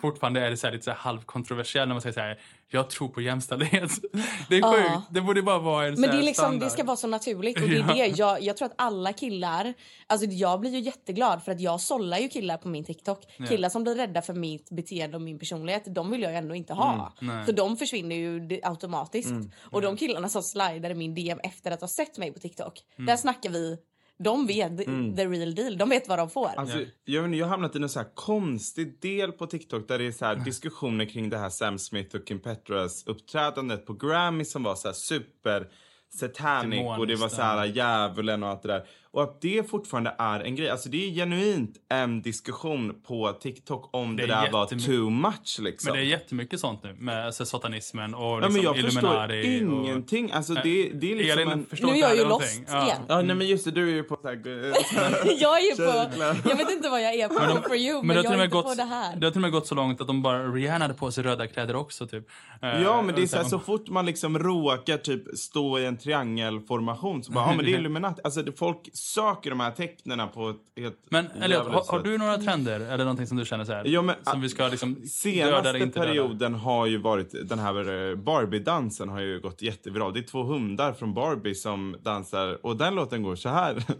fortfarande 0.01 0.41
är 0.41 0.49
det 0.49 0.57
så 0.57 0.67
här, 0.67 0.71
lite 0.73 0.85
så 0.85 0.91
här 0.91 0.97
halvkontroversiellt 0.97 1.87
när 1.87 1.93
man 1.95 2.01
säger 2.01 2.13
så 2.13 2.19
här, 2.19 2.39
jag 2.73 2.89
tror 2.89 3.07
på 3.09 3.21
jämställdhet. 3.21 3.91
Det 4.49 4.55
är 4.55 4.59
Ja. 4.59 4.73
sjukt. 4.73 5.07
Det 5.11 5.21
borde 5.21 5.41
bara 5.41 5.59
vara 5.59 5.87
en 5.87 5.93
Men 6.01 6.09
det, 6.09 6.17
är 6.17 6.21
liksom, 6.23 6.43
standard. 6.43 6.67
det 6.67 6.69
ska 6.69 6.83
vara 6.83 6.97
så 6.97 7.07
naturligt 7.07 7.61
och 7.61 7.69
det 7.69 7.75
är 7.75 7.79
Ja. 7.87 7.93
det. 7.93 8.07
Jag, 8.07 8.41
jag 8.41 8.57
tror 8.57 8.65
att 8.65 8.73
alla 8.77 9.13
killar, 9.13 9.73
alltså 10.07 10.25
jag 10.27 10.59
blir 10.59 10.71
ju 10.71 10.79
jätteglad 10.79 11.43
för 11.43 11.51
att 11.51 11.59
jag 11.61 11.81
sållar 11.81 12.17
ju 12.17 12.27
killar 12.29 12.57
på 12.57 12.67
min 12.67 12.83
TikTok. 12.83 13.19
Killar 13.49 13.69
som 13.69 13.83
blir 13.83 13.95
rädda 13.95 14.21
för 14.21 14.33
mitt 14.33 14.69
beteende 14.69 15.17
och 15.17 15.21
min 15.21 15.39
personlighet, 15.39 15.83
de 15.95 16.11
vill 16.11 16.21
jag 16.21 16.35
ändå 16.35 16.55
inte 16.55 16.73
ha. 16.73 17.13
Mm, 17.21 17.45
så 17.45 17.51
de 17.51 17.77
försvinner 17.77 18.15
ju 18.15 18.59
automatiskt. 18.63 19.31
Och 19.71 19.81
de 19.81 19.97
killarna 19.97 20.29
som 20.29 20.43
slidar 20.43 20.89
i 20.89 20.95
min 20.95 21.15
DM 21.15 21.39
efter 21.43 21.71
att 21.71 21.81
ha 21.81 21.87
sett 21.87 22.17
mig 22.17 22.31
på 22.33 22.39
TikTok, 22.39 22.79
Mm. 22.97 23.05
där 23.05 23.17
snackar 23.17 23.49
vi, 23.49 23.77
de 24.23 24.47
vet 24.47 24.77
the, 24.77 24.85
the 25.15 25.27
real 25.27 25.55
deal, 25.55 25.77
de 25.77 25.89
vet 25.89 26.07
vad 26.07 26.19
de 26.19 26.29
får. 26.29 26.49
Alltså, 26.55 26.77
jag, 27.05 27.25
inte, 27.25 27.37
jag 27.37 27.45
har 27.45 27.51
hamnat 27.51 27.75
i 27.75 27.79
en 27.79 27.89
så 27.89 27.99
här 27.99 28.07
konstig 28.15 29.01
del 29.01 29.31
på 29.31 29.47
TikTok 29.47 29.87
där 29.87 29.99
det 29.99 30.05
är 30.07 30.11
så 30.11 30.25
här 30.25 30.35
diskussioner 30.35 31.05
kring 31.05 31.29
det 31.29 31.37
här 31.37 31.49
Sam 31.49 31.79
Smith 31.79 32.15
och 32.15 32.27
Kim 32.27 32.39
Petras 32.39 33.07
uppträdandet 33.07 33.85
på 33.85 33.93
Grammy 33.93 34.45
som 34.45 34.63
var 34.63 34.75
så 34.75 34.87
här 34.87 34.93
super 34.93 35.67
satanic 36.13 36.97
och 36.99 37.07
det 37.07 37.15
var 37.15 37.29
så 37.29 37.41
här 37.41 37.65
djävulen 37.65 38.43
och 38.43 38.49
allt 38.49 38.61
det 38.61 38.67
där. 38.67 38.85
Och 39.13 39.23
att 39.23 39.41
det 39.41 39.69
fortfarande 39.69 40.15
är 40.19 40.39
en 40.39 40.55
grej. 40.55 40.69
Alltså 40.69 40.89
det 40.89 41.07
är 41.07 41.11
genuint 41.11 41.75
en 41.89 42.21
diskussion 42.21 43.01
på 43.07 43.33
TikTok 43.33 43.89
om 43.93 44.15
det, 44.15 44.27
Det 44.27 44.33
är 44.33 44.41
där 44.41 44.51
var 44.51 44.65
too 44.65 45.09
much 45.09 45.59
liksom. 45.59 45.87
Men 45.87 45.99
det 45.99 46.05
är 46.05 46.09
jättemycket 46.09 46.59
sånt 46.59 46.83
nu 46.83 46.93
med 46.99 47.25
alltså, 47.25 47.45
satanismen 47.45 48.13
och 48.13 48.21
ja, 48.21 48.39
liksom 48.39 48.53
men 48.53 48.63
jag 48.63 48.75
förstår 48.75 49.31
Illuminati. 49.33 49.57
ingenting. 49.57 50.31
Alltså 50.31 50.53
det, 50.53 50.89
det 50.93 51.11
är 51.11 51.15
liksom 51.15 51.39
Elin, 51.39 51.51
en... 51.51 51.65
förstår 51.65 51.87
Nu 51.87 51.93
är 51.93 51.99
jag 51.99 52.15
ju 52.15 52.23
lost 52.23 52.29
någonting. 52.29 52.65
Ja. 52.67 52.85
igen. 52.85 53.01
Ja, 53.07 53.21
nej 53.21 53.35
men 53.35 53.47
just 53.47 53.65
det, 53.65 53.71
du 53.71 53.89
är 53.89 53.93
ju 53.93 54.03
på 54.03 54.17
så 54.21 54.27
här... 54.27 54.35
jag 55.41 55.59
är 55.59 55.69
ju 55.69 55.75
på, 55.75 56.19
jag 56.49 56.55
vet 56.57 56.71
inte 56.71 56.89
vad 56.89 57.01
jag 57.01 57.13
är 57.13 57.27
på 57.27 57.69
for 57.69 57.75
you, 57.75 57.97
men, 57.97 58.07
Men 58.07 58.15
jag 58.15 58.25
till 58.25 58.33
är 58.33 58.37
och 58.37 58.43
inte 58.43 58.53
gått, 58.55 58.65
på 58.65 58.73
det 58.73 58.83
här. 58.83 59.15
det 59.15 59.25
har 59.25 59.31
till 59.31 59.37
och 59.37 59.41
med 59.41 59.51
gått 59.51 59.67
så 59.67 59.75
långt 59.75 60.01
att 60.01 60.07
de 60.07 60.21
bara, 60.21 60.47
Rihanna 60.47 60.83
hade 60.85 60.93
på 60.93 61.11
sig 61.11 61.23
röda 61.23 61.47
kläder 61.47 61.75
också 61.75 62.07
typ. 62.07 62.29
Eh, 62.61 62.81
Ja, 62.81 63.01
men 63.01 63.15
det 63.15 63.21
är 63.21 63.23
och 63.23 63.29
så, 63.29 63.37
här, 63.37 63.43
så 63.43 63.59
fort 63.59 63.89
man 63.89 64.05
liksom 64.05 64.39
råkar 64.39 64.97
typ 64.97 65.37
stå 65.37 65.79
i 65.79 65.85
en 65.85 65.97
triangelformation 65.97 67.23
så 67.23 67.31
bara, 67.31 67.45
ja 67.49 67.55
men 67.55 67.65
det 67.65 67.71
är 67.71 67.75
Illuminati. 67.79 68.21
Alltså 68.23 68.41
det, 68.43 68.51
folk 68.51 68.89
söker 69.01 69.49
de 69.49 69.59
här 69.59 69.71
tecknena 69.71 70.27
på 70.27 70.49
ett 70.49 70.57
helt 70.77 70.97
Men 71.09 71.27
Elliot, 71.27 71.67
har, 71.67 71.91
har 71.91 71.99
du 71.99 72.17
några 72.17 72.37
trender 72.37 72.79
eller 72.79 73.03
någonting 73.03 73.27
som 73.27 73.37
du 73.37 73.45
känner 73.45 73.65
så 73.65 73.73
här, 73.73 73.85
Ja, 73.85 74.01
men, 74.01 74.15
som 74.23 74.41
vi 74.41 74.49
ska 74.49 74.67
liksom 74.67 74.93
döda 74.93 75.07
Senaste 75.07 75.69
eller 75.69 75.79
inte 75.79 75.99
döda? 75.99 76.11
perioden 76.11 76.53
har 76.55 76.85
ju 76.85 76.97
varit, 76.97 77.49
den 77.49 77.59
här 77.59 78.09
eh, 78.09 78.15
Barbie-dansen 78.15 79.09
har 79.09 79.19
ju 79.19 79.39
gått 79.39 79.61
jätteviral. 79.61 80.13
Det 80.13 80.19
är 80.19 80.23
två 80.23 80.43
hundar 80.43 80.93
från 80.93 81.13
Barbie 81.13 81.55
som 81.55 81.95
dansar 82.01 82.65
och 82.65 82.77
den 82.77 82.95
låten 82.95 83.23
går 83.23 83.35
så 83.35 83.49
här. 83.49 83.83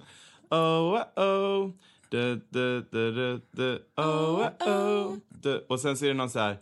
Oh, 0.53 1.03
oh, 1.15 1.23
oh. 1.23 1.71
Du, 2.09 2.35
du, 2.49 2.87
du, 2.91 3.41
du. 3.51 3.83
Oh, 3.97 4.05
oh, 4.05 4.69
oh. 4.69 5.15
Du. 5.29 5.65
Och 5.69 5.79
sen 5.79 5.97
så 5.97 6.05
är 6.05 6.09
det 6.09 6.13
någon 6.13 6.29
så 6.29 6.39
här. 6.39 6.57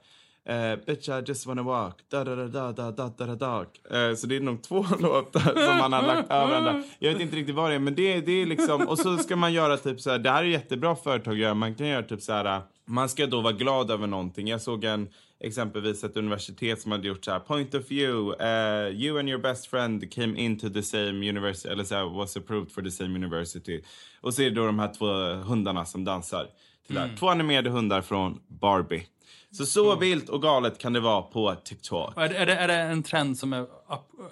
Uh, 0.49 0.75
bitch 0.85 1.09
I 1.09 1.21
just 1.27 1.45
wanna 1.45 1.63
walk. 1.63 1.99
Da, 2.09 2.23
da, 2.23 2.35
da, 2.35 2.47
da, 2.47 2.71
da, 2.71 2.91
da, 2.91 3.25
da, 3.25 3.35
da. 3.35 3.59
Uh, 3.61 4.15
så 4.15 4.27
det 4.27 4.35
är 4.35 4.39
nog 4.39 4.63
två 4.63 4.85
låtar 4.99 5.39
som 5.39 5.77
man 5.77 5.93
har 5.93 6.01
lagt 6.01 6.31
av. 6.31 6.83
Jag 6.99 7.13
vet 7.13 7.21
inte 7.21 7.35
riktigt 7.35 7.55
vad 7.55 7.71
det 7.71 7.75
är 7.75 7.79
men 7.79 7.95
det, 7.95 8.21
det 8.21 8.31
är 8.31 8.45
liksom 8.45 8.87
och 8.87 8.99
så 8.99 9.17
ska 9.17 9.35
man 9.35 9.53
göra 9.53 9.77
typ 9.77 10.01
så 10.01 10.09
här. 10.09 10.19
Det 10.19 10.29
här 10.29 10.43
är 10.43 10.47
jättebra 10.47 10.95
företag 10.95 11.33
att 11.33 11.39
göra. 11.39 11.53
Man 11.53 11.75
kan 11.75 11.87
göra 11.87 12.03
typ 12.03 12.21
så. 12.21 12.45
Eh, 12.45 12.59
man 12.85 13.09
ska 13.09 13.25
då 13.27 13.41
vara 13.41 13.53
glad 13.53 13.91
över 13.91 14.07
någonting. 14.07 14.47
Jag 14.47 14.61
såg 14.61 14.83
en 14.83 15.09
exempelvis 15.39 16.03
ett 16.03 16.17
universitet 16.17 16.81
som 16.81 16.91
hade 16.91 17.07
gjort 17.07 17.25
så 17.25 17.31
här 17.31 17.39
point 17.39 17.75
of 17.75 17.91
view. 17.91 18.45
Uh, 18.45 19.01
you 19.01 19.19
and 19.19 19.29
your 19.29 19.41
best 19.41 19.67
friend 19.67 20.11
came 20.11 20.39
into 20.39 20.69
the 20.69 20.83
same 20.83 21.29
university 21.29 21.69
eller 21.69 21.83
så 21.83 22.09
was 22.09 22.37
approved 22.37 22.71
for 22.71 22.81
the 22.81 22.91
same 22.91 23.15
university. 23.15 23.81
Och 24.21 24.33
så 24.33 24.41
är 24.41 24.49
det 24.49 24.55
då 24.55 24.65
de 24.65 24.79
här 24.79 24.93
två 24.93 25.05
hundarna 25.49 25.85
som 25.85 26.05
dansar. 26.05 26.47
Till 26.87 26.97
mm. 26.97 27.15
Två 27.15 27.29
animerade 27.29 27.69
hundar 27.69 28.01
från 28.01 28.39
Barbie. 28.47 29.05
Så 29.51 29.65
så 29.65 29.95
vilt 29.95 30.29
och 30.29 30.41
galet 30.41 30.77
kan 30.77 30.93
det 30.93 30.99
vara 30.99 31.21
på 31.21 31.55
TikTok. 31.55 32.13
Är 32.17 32.29
det, 32.29 32.35
är, 32.37 32.45
det, 32.45 32.53
är 32.55 32.67
det 32.67 32.73
en 32.75 33.03
trend 33.03 33.37
som 33.37 33.53
är 33.53 33.61
up, 33.61 33.69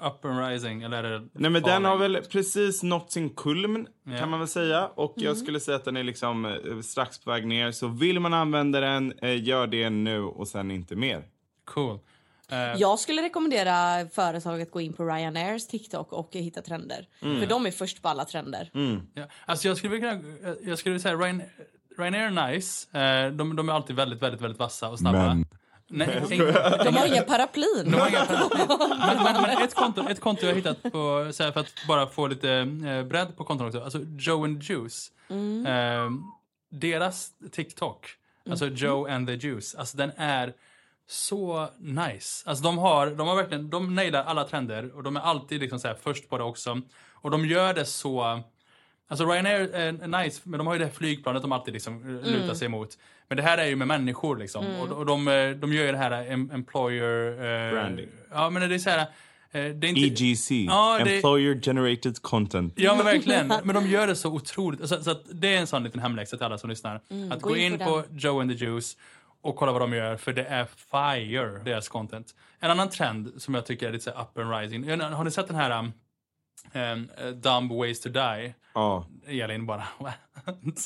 up 0.01 0.26
and 0.26 0.47
rising? 0.49 0.82
Eller 0.84 1.03
är 1.03 1.20
det 1.20 1.28
Nej 1.34 1.51
men 1.51 1.61
den 1.63 1.86
har 1.86 1.97
väl 1.97 2.22
precis 2.32 2.84
nått 2.84 3.11
sin 3.11 3.30
kulmen 3.30 3.88
Ja. 4.03 4.20
kan 4.20 4.30
man 4.30 4.39
väl 4.39 4.47
säga. 4.47 4.88
Och 4.88 5.13
jag 5.15 5.38
skulle 5.38 5.59
säga 5.59 5.76
att 5.78 5.86
den 5.86 5.97
är 5.97 6.03
liksom 6.03 6.45
eh, 6.45 6.82
strax 6.84 7.20
på 7.20 7.32
väg 7.32 7.47
ner. 7.47 7.72
Så 7.72 7.88
vill 7.88 8.20
man 8.20 8.34
använda 8.34 8.80
den, 8.80 9.13
eh, 9.22 9.43
gör 9.43 9.68
det 9.68 9.89
nu 9.89 10.22
och 10.22 10.47
sen 10.47 10.72
inte 10.72 10.95
mer. 10.95 11.24
Cool. 11.65 11.99
Eh, 12.51 12.57
Jag 12.57 12.99
skulle 12.99 13.22
rekommendera 13.22 14.07
företaget 14.09 14.68
att 14.68 14.74
gå 14.74 14.82
in 14.82 14.93
på 14.93 15.03
Ryanairs 15.05 15.68
TikTok 15.68 16.13
och 16.13 16.30
hitta 16.34 16.61
trender. 16.61 17.07
Mm. 17.22 17.39
För 17.39 17.47
de 17.47 17.65
är 17.65 17.72
först 17.72 18.01
på 18.01 18.07
alla 18.07 18.26
trender. 18.26 18.70
ja. 19.13 19.24
Alltså 19.45 19.68
jag 19.68 19.78
skulle 19.78 19.93
vilja 19.93 20.22
jag 20.61 20.80
skulle 20.80 20.99
säga 20.99 21.15
Ryan, 21.15 21.41
Ryanair 21.97 22.23
är 22.25 22.51
nice. 22.51 22.99
Eh, 22.99 23.31
de, 23.31 23.55
de 23.55 23.69
är 23.69 23.73
alltid 23.73 23.95
väldigt, 23.95 24.21
väldigt, 24.21 24.41
väldigt 24.41 24.59
vassa 24.59 24.89
och 24.89 24.99
snabba. 24.99 25.27
Men- 25.27 25.45
Nej, 25.89 26.23
De 26.85 26.95
har 26.95 27.07
inga 27.07 27.21
paraplyn. 27.21 27.91
De 27.91 27.93
har 27.97 28.09
inga 28.09 28.25
men, 29.07 29.23
men, 29.23 29.41
men 29.41 29.63
ett, 29.63 29.75
konto, 29.75 30.09
ett 30.09 30.19
konto 30.21 30.41
jag 30.45 30.49
har 30.49 30.55
hittat 30.55 30.83
på, 30.83 31.29
så 31.33 31.43
här, 31.43 31.51
för 31.51 31.59
att 31.59 31.73
bara 31.87 32.07
få 32.07 32.27
lite 32.27 32.51
eh, 32.85 33.03
bredd 33.03 33.37
på 33.37 33.43
konton 33.43 33.67
också. 33.67 33.83
Alltså 33.83 33.99
Joe 34.19 34.43
and 34.43 34.63
Juice. 34.63 35.11
Eh, 35.67 36.09
deras 36.71 37.29
TikTok, 37.51 38.07
alltså 38.49 38.67
Joe 38.67 39.07
and 39.15 39.27
the 39.27 39.33
Juice, 39.33 39.75
alltså 39.75 39.97
den 39.97 40.11
är 40.17 40.53
så 41.09 41.67
nice. 41.79 42.49
Alltså 42.49 42.63
de 42.63 42.77
har, 42.77 43.07
de 43.07 43.27
har 43.27 43.35
verkligen, 43.35 43.69
de 43.69 43.95
nailar 43.95 44.23
alla 44.23 44.43
trender 44.47 44.95
och 44.95 45.03
de 45.03 45.15
är 45.15 45.21
alltid 45.21 45.61
liksom 45.61 45.79
så 45.79 45.87
här 45.87 45.97
först 46.03 46.29
på 46.29 46.37
det 46.37 46.43
också. 46.43 46.81
Och 47.13 47.31
de 47.31 47.45
gör 47.45 47.73
det 47.73 47.85
så... 47.85 48.39
Alltså 49.09 49.25
Ryanair 49.25 49.69
är 49.73 49.91
nice, 50.23 50.41
men 50.43 50.57
de 50.57 50.67
har 50.67 50.73
ju 50.73 50.79
det 50.79 50.85
här 50.85 50.91
flygplanet 50.91 51.41
de 51.41 51.51
alltid 51.51 51.73
liksom 51.73 52.19
eh, 52.23 52.31
lutar 52.31 52.53
sig 52.53 52.65
emot. 52.65 52.97
Men 53.27 53.37
det 53.37 53.43
här 53.43 53.57
är 53.57 53.65
ju 53.65 53.75
med 53.75 53.87
människor 53.87 54.37
liksom. 54.37 54.65
Och, 54.81 54.91
och 54.91 55.05
de, 55.05 55.27
eh, 55.27 55.49
de 55.49 55.73
gör 55.73 55.85
ju 55.85 55.91
det 55.91 55.97
här 55.97 56.11
em- 56.11 56.53
employer... 56.53 57.29
eh, 57.67 57.71
Branding. 57.71 58.07
Ja, 58.31 58.49
men 58.49 58.69
det 58.69 58.75
är 58.75 58.79
så 58.79 58.89
här... 58.89 58.99
eh, 58.99 59.05
Det 59.51 59.59
är 59.59 59.85
inte, 59.85 60.23
EGC, 60.23 60.51
Ja, 60.51 60.99
det- 61.05 61.15
Employer 61.15 61.61
Generated 61.61 62.21
Content. 62.21 62.73
Ja 62.75 62.95
men 62.95 63.05
verkligen. 63.05 63.47
Men 63.63 63.75
de 63.75 63.87
gör 63.87 64.07
det 64.07 64.15
så 64.15 64.29
otroligt. 64.33 64.89
Så, 64.89 65.03
så 65.03 65.11
att 65.11 65.21
det 65.31 65.55
är 65.55 65.57
en 65.59 65.67
sån 65.67 65.83
liten 65.83 65.99
hemläxa 66.01 66.37
till 66.37 66.45
alla 66.45 66.57
som 66.57 66.69
lyssnar. 66.69 67.01
att 67.31 67.41
gå, 67.41 67.57
in, 67.57 67.73
in 67.73 67.79
på 67.79 67.85
på 67.85 68.03
Joe 68.11 68.41
and 68.41 68.51
the 68.57 68.65
Juice 68.65 68.97
och 69.41 69.55
kolla 69.55 69.71
vad 69.71 69.81
de 69.81 69.93
gör. 69.93 70.17
För 70.17 70.33
det 70.33 70.43
är 70.45 70.65
fire, 70.91 71.61
deras 71.65 71.89
content. 71.89 72.35
En 72.59 72.71
annan 72.71 72.89
trend 72.89 73.31
som 73.37 73.53
jag 73.53 73.65
tycker 73.65 73.87
är 73.87 73.91
lite 73.91 74.03
så 74.03 74.09
up 74.11 74.37
and 74.37 74.51
rising. 74.61 74.89
Har 75.01 75.23
ni 75.23 75.31
sett 75.31 75.47
den 75.47 75.55
här 75.55 75.91
um, 76.74 77.09
um, 77.28 77.41
Dumb 77.41 77.72
Ways 77.72 77.99
to 78.01 78.09
Die? 78.09 78.53
Ja. 78.74 79.05
Elin 79.28 79.65
bara... 79.65 79.84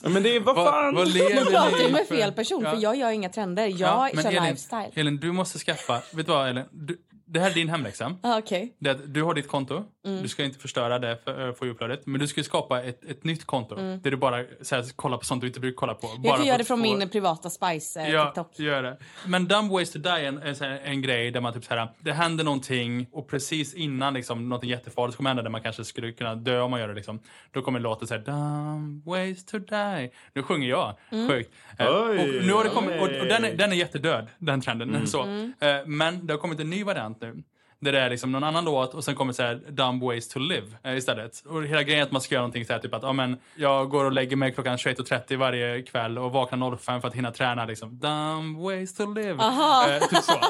Men 0.03 0.23
det 0.23 0.35
är, 0.35 0.39
vad 0.39 0.55
fan? 0.55 0.95
vad 0.95 1.07
lever 1.07 1.29
Du 1.35 1.45
pratar 1.45 1.77
ni 1.87 1.91
med 1.91 2.07
fel 2.07 2.31
person 2.31 2.63
Ja. 2.63 2.71
för 2.71 2.81
jag 2.81 2.95
gör 2.95 3.11
inga 3.11 3.29
trender. 3.29 3.67
Jag 3.67 3.79
Ja, 3.79 4.09
men 4.13 4.23
kör 4.23 4.29
Elin, 4.31 4.43
lifestyle. 4.43 4.91
Elin, 4.93 5.17
du 5.17 5.31
måste 5.31 5.59
skaffa... 5.59 6.01
Vet 6.13 6.25
du 6.25 6.31
vad 6.31 6.49
Elin? 6.49 6.63
Du, 6.71 6.97
det 7.25 7.39
här 7.39 7.49
är 7.49 7.53
din 7.53 7.69
hemläxa. 7.69 8.15
Ah. 8.23 8.41
Det 8.79 8.89
att 8.89 9.13
du 9.13 9.23
har 9.23 9.33
ditt 9.33 9.47
konto. 9.47 9.83
Mm. 10.05 10.21
Du 10.21 10.27
ska 10.29 10.43
inte 10.43 10.59
förstöra 10.59 10.99
det 10.99 11.17
för, 11.23 11.47
eh, 11.47 11.53
för 11.53 11.67
uppladet. 11.67 12.05
Men 12.05 12.19
du 12.21 12.27
ska 12.27 12.43
skapa 12.43 12.83
ett, 12.83 13.03
ett 13.03 13.23
nytt 13.23 13.45
konto. 13.45 13.75
Där 13.75 14.11
du 14.11 14.17
bara 14.17 14.43
så 14.61 14.75
här, 14.75 14.83
kollar 14.95 15.17
på 15.17 15.25
sånt 15.25 15.41
du 15.41 15.47
inte 15.47 15.59
brukar 15.59 15.75
kolla 15.75 15.93
på. 15.93 16.07
bara 16.07 16.13
Mm. 16.15 16.23
Jag 16.25 16.35
kan 16.35 16.39
för 16.41 16.47
göra 16.47 16.57
det 16.57 16.63
från 16.63 16.77
få- 16.83 16.97
min 16.97 17.09
privata 17.09 17.49
Spice 17.49 18.01
eh, 18.01 18.09
Ja, 18.09 18.25
TikTok. 18.25 18.59
gör 18.59 18.83
det. 18.83 18.97
Men 19.27 19.47
Dumb 19.47 19.71
Ways 19.71 19.91
to 19.91 19.99
Die 19.99 20.09
är 20.09 20.23
en, 20.25 20.37
här 20.59 20.79
en 20.83 21.01
grej 21.01 21.31
där 21.31 21.41
man 21.41 21.53
typ 21.53 21.65
så 21.65 21.75
här, 21.75 21.87
det 21.99 22.11
händer 22.13 22.43
någonting 22.43 23.07
och 23.11 23.27
precis 23.27 23.73
innan 23.73 24.13
liksom, 24.13 24.49
någonting 24.49 24.69
jättefarligt 24.69 25.17
kommer 25.17 25.29
hända 25.29 25.43
där 25.43 25.49
man 25.49 25.61
kanske 25.61 25.85
skulle 25.85 26.11
kunna 26.11 26.35
dö 26.35 26.59
om 26.61 26.71
man 26.71 26.79
gör 26.79 26.87
det. 26.87 26.93
Liksom, 26.93 27.19
då 27.51 27.61
kommer 27.61 27.79
låten 27.79 28.07
så 28.07 28.13
här, 28.13 28.21
Dumb 28.21 29.05
Ways 29.05 29.45
to 29.45 29.59
Die. 29.59 30.11
Nu 30.33 30.43
sjunger 30.43 30.69
jag. 30.69 30.97
Mm. 31.11 31.29
Sjukt. 31.29 31.51
Eh, 31.79 31.87
Oj, 31.87 32.19
och 32.39 32.45
nu 32.45 32.53
har 32.53 32.63
det 32.63 32.69
kommit, 32.69 33.01
och, 33.01 33.07
och 33.21 33.25
den, 33.27 33.45
är, 33.45 33.53
den 33.55 33.71
är 33.71 33.75
jättedöd, 33.75 34.27
den 34.37 34.61
trenden. 34.61 34.89
Mm. 34.89 35.07
Så. 35.07 35.21
Eh, 35.59 35.85
men 35.85 36.27
det 36.27 36.33
har 36.33 36.37
kommit 36.39 36.59
en 36.59 36.69
ny 36.69 36.83
variant 36.83 37.21
nu. 37.21 37.43
Där 37.83 37.91
det 37.91 37.99
är 37.99 38.09
liksom 38.09 38.31
någon 38.31 38.43
annan 38.43 38.65
låt 38.65 38.93
och 38.93 39.03
sen 39.03 39.15
kommer 39.15 39.33
så 39.33 39.43
här 39.43 39.55
Dumb 39.69 40.03
Ways 40.03 40.27
to 40.29 40.39
Live 40.39 40.67
eh, 40.83 40.97
istället. 40.97 41.43
Och 41.45 41.63
hela 41.63 41.83
grejen 41.83 41.99
är 41.99 42.03
att 42.03 42.11
man 42.11 42.21
ska 42.21 42.35
göra 42.35 42.41
någonting 42.41 42.65
så 42.65 42.73
här 42.73 42.79
typ 42.79 42.93
att 42.93 43.03
ja, 43.03 43.13
men, 43.13 43.37
jag 43.55 43.89
går 43.89 44.05
och 44.05 44.11
lägger 44.11 44.35
mig 44.35 44.53
klockan 44.53 44.77
21.30 44.77 45.37
varje 45.37 45.81
kväll 45.81 46.17
och 46.17 46.31
vaknar 46.31 46.75
05 46.77 47.01
för 47.01 47.07
att 47.07 47.13
hinna 47.15 47.31
träna 47.31 47.65
liksom. 47.65 47.99
Dumb 47.99 48.57
Ways 48.63 48.93
to 48.95 49.13
Live. 49.13 49.43
Eh, 49.43 50.07
typ 50.09 50.23
så. 50.23 50.33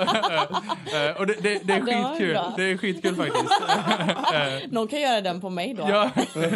Eh, 0.96 1.18
och 1.20 1.28
det, 1.28 1.34
det, 1.42 1.60
det 1.64 1.74
är 1.74 1.82
skitkul. 1.82 2.40
Det 2.58 2.64
är 2.64 2.78
skitkul 2.78 3.16
faktiskt. 3.16 3.62
Någon 4.72 4.88
kan 4.88 5.02
göra 5.02 5.22
den 5.22 5.42
på 5.42 5.50
mig 5.50 5.74
då. 5.74 5.86
Ja, 5.90 6.10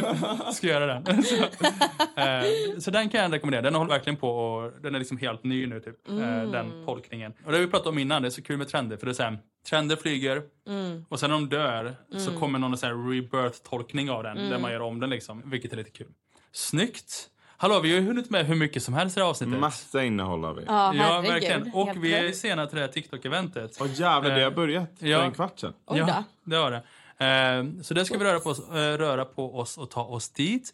ska 0.54 0.68
göra 0.68 0.86
den. 0.86 1.24
Så, 1.24 1.36
eh, 1.36 2.44
så 2.80 2.92
den 2.92 3.10
kan 3.10 3.22
jag 3.22 3.34
rekommendera. 3.34 3.62
Den 3.62 3.76
håller 3.76 3.92
verkligen 3.92 4.18
på 4.18 4.30
och 4.30 4.72
den 4.82 4.96
är 4.96 5.00
liksom 5.00 5.18
helt 5.18 5.44
ny 5.44 5.68
nu 5.68 5.80
typ. 5.80 6.10
eh, 6.10 6.16
Den 6.52 6.86
tolkningen. 6.86 7.34
Och 7.46 7.52
det 7.52 7.58
har 7.58 7.66
vi 7.66 7.72
pratat 7.72 7.88
om 7.88 7.98
innan, 8.00 8.22
det 8.22 8.28
är 8.28 8.30
så 8.30 8.42
kul 8.42 8.58
med 8.58 8.68
trender. 8.68 8.98
För 8.98 9.06
det 9.06 9.12
är 9.12 9.14
så 9.14 9.24
här, 9.24 9.38
trender 9.70 9.96
flyger 9.96 10.42
och 11.10 11.20
sen 11.20 11.30
när 11.30 11.38
de 11.38 11.50
dör 11.50 11.96
så 12.20 12.40
kommer 12.40 12.60
någon 12.60 12.78
så 12.78 12.86
här 12.86 12.94
rebirth-tolkning 12.94 14.10
av 14.12 14.24
den. 14.24 14.38
Där 14.50 14.60
man 14.60 14.72
gör 14.72 14.80
om 14.82 15.00
den 15.00 15.10
liksom, 15.10 15.42
vilket 15.50 15.74
är 15.74 15.78
lite 15.78 15.90
kul. 15.92 16.08
Snyggt! 16.52 17.30
Hallå, 17.58 17.80
vi 17.80 17.94
har 17.94 18.00
ju 18.00 18.08
hunnit 18.08 18.30
med 18.30 18.46
hur 18.46 18.56
mycket 18.56 18.84
som 18.84 18.94
helst 18.94 19.18
i 19.18 19.20
det 19.20 19.24
här 19.24 19.30
avsnittet. 19.30 19.60
Massa 19.60 20.04
innehåll 20.04 20.44
har 20.44 20.54
vi. 20.54 20.64
Ja, 20.68 20.94
Ja, 20.96 21.04
herregud. 21.04 21.32
verkligen. 21.32 21.72
Och 21.74 22.04
vi 22.04 22.14
är 22.14 22.32
sena 22.32 22.66
till 22.68 22.76
det 22.76 22.82
här 22.82 22.92
TikTok-eventet. 22.92 23.78
Åh 23.82 23.88
jävlar, 23.94 24.36
det 24.36 24.44
har 24.44 24.52
börjat 24.52 24.90
för 25.00 25.08
ja. 25.08 25.22
en 25.24 25.32
kvart 25.32 25.60
sedan. 25.60 25.74
Oj 25.86 25.98
Ja, 26.00 26.06
då. 26.06 26.24
det 26.52 26.56
har 26.56 26.72
det. 26.72 26.84
Eh, 27.26 27.82
så 27.84 27.94
det 27.94 28.06
ska 28.06 28.18
vi 28.18 28.26
röra 28.26 28.40
på, 28.40 28.50
oss, 28.50 28.70
eh, 28.70 28.74
röra 28.98 29.26
på 29.26 29.60
oss 29.60 29.78
och 29.78 29.90
ta 29.92 30.04
oss 30.04 30.30
dit. 30.30 30.74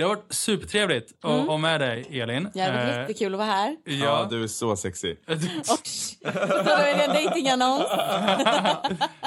Det 0.00 0.04
har 0.04 0.14
varit 0.16 0.32
supertrevligt 0.34 1.12
att 1.24 1.46
ha 1.46 1.56
med 1.56 1.80
dig, 1.80 2.20
Elin. 2.20 2.48
Det 2.54 2.60
hade 2.60 2.76
varit 2.76 2.94
Eh, 2.94 3.00
jättekul 3.00 3.34
att 3.34 3.38
vara 3.38 3.48
här. 3.48 3.76
Ja, 3.84 3.92
Ja, 3.94 4.26
du 4.30 4.42
är 4.42 4.46
så 4.46 4.76
sexy. 4.76 5.16
Oj! 5.28 5.36
Så 6.22 6.28
är 6.70 6.96
det 6.98 7.04
en 7.04 7.12
dejtingannons. 7.12 7.84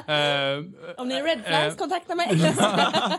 Eh, 0.07 0.95
Om 0.97 1.07
ni 1.07 1.15
är 1.15 1.23
red 1.23 1.43
flags, 1.45 1.73
Eh. 1.73 1.77
kontakta 1.77 2.15
mig. 2.15 2.53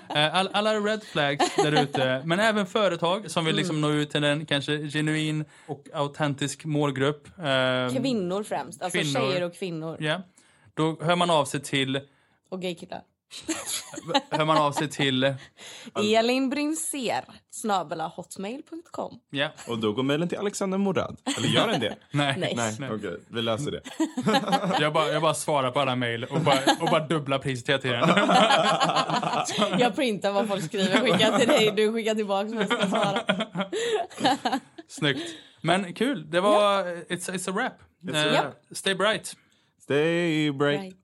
all, 0.32 0.48
alla 0.52 0.74
red 0.74 1.02
flags 1.02 1.56
där 1.56 1.82
ute, 1.82 2.22
men 2.24 2.40
även 2.40 2.66
företag 2.66 3.30
som 3.30 3.44
vill 3.44 3.56
liksom 3.56 3.80
nå 3.80 3.90
ut 3.90 4.10
till 4.10 4.24
en 4.24 4.46
kanske 4.46 4.78
genuin 4.88 5.44
och 5.66 5.84
autentisk 5.94 6.64
målgrupp. 6.64 7.28
Kvinnor 7.96 8.42
främst. 8.42 8.82
Alltså 8.82 8.98
Kvinnor. 8.98 9.20
tjejer 9.20 9.42
och 9.42 9.54
kvinnor. 9.54 9.96
Ja. 10.00 10.22
Då 10.74 10.98
hör 11.02 11.16
man 11.16 11.30
av 11.30 11.44
sig 11.44 11.60
till... 11.62 12.00
Och 12.50 12.62
gaykillar. 12.62 13.02
Hör 14.30 14.44
man 14.44 14.56
av 14.58 14.72
sig 14.72 14.88
till... 14.88 15.34
Elin 15.94 16.50
Brynser, 16.50 17.24
snabela 17.50 18.06
hotmail.com. 18.08 19.18
Ja. 19.30 19.48
Och 19.68 19.78
då 19.78 19.92
går 19.92 20.02
mejlen 20.02 20.28
till 20.28 20.38
Alexander 20.38 20.78
Morad. 20.78 21.16
Eller 21.38 21.48
gör 21.48 21.68
den 21.68 21.80
det? 21.80 21.96
Nej. 22.10 22.34
Nej. 22.56 22.76
Nej, 22.78 22.90
okej. 22.92 23.20
Vi 23.28 23.42
löser 23.42 23.70
det. 23.70 23.80
Jag, 24.80 24.92
bara, 24.92 25.08
jag 25.08 25.22
bara 25.22 25.34
svarar 25.34 25.70
på 25.70 25.80
alla 25.80 25.96
mejl 25.96 26.24
och 26.24 26.40
bara, 26.40 26.58
och 26.80 26.88
bara 26.90 27.06
dubblar 27.06 27.38
priset 27.38 27.84
hela 27.84 28.06
tiden. 28.06 28.28
Jag 29.80 29.94
printar 29.96 30.32
vad 30.32 30.48
folk 30.48 30.64
skriver, 30.64 31.00
skickar 31.00 31.38
till 31.38 31.48
dig, 31.48 31.72
du 31.76 31.92
skickar 31.92 32.14
tillbaka 32.14 32.48
vad 32.48 32.62
jag 32.62 32.72
ska 32.72 32.88
svara. 32.88 33.20
Snyggt. 34.88 35.30
Men 35.60 35.94
kul. 35.94 36.30
Det 36.30 36.40
var... 36.40 36.82
It's, 36.84 37.30
it's 37.32 37.50
a 37.50 37.52
wrap. 37.52 37.72
a 38.14 38.26
Eh, 38.26 38.32
wrap. 38.32 38.54
Stay 38.72 38.94
bright. 38.94 39.36
Stay 39.82 40.50
bright. 40.52 40.80
Right. 40.82 40.96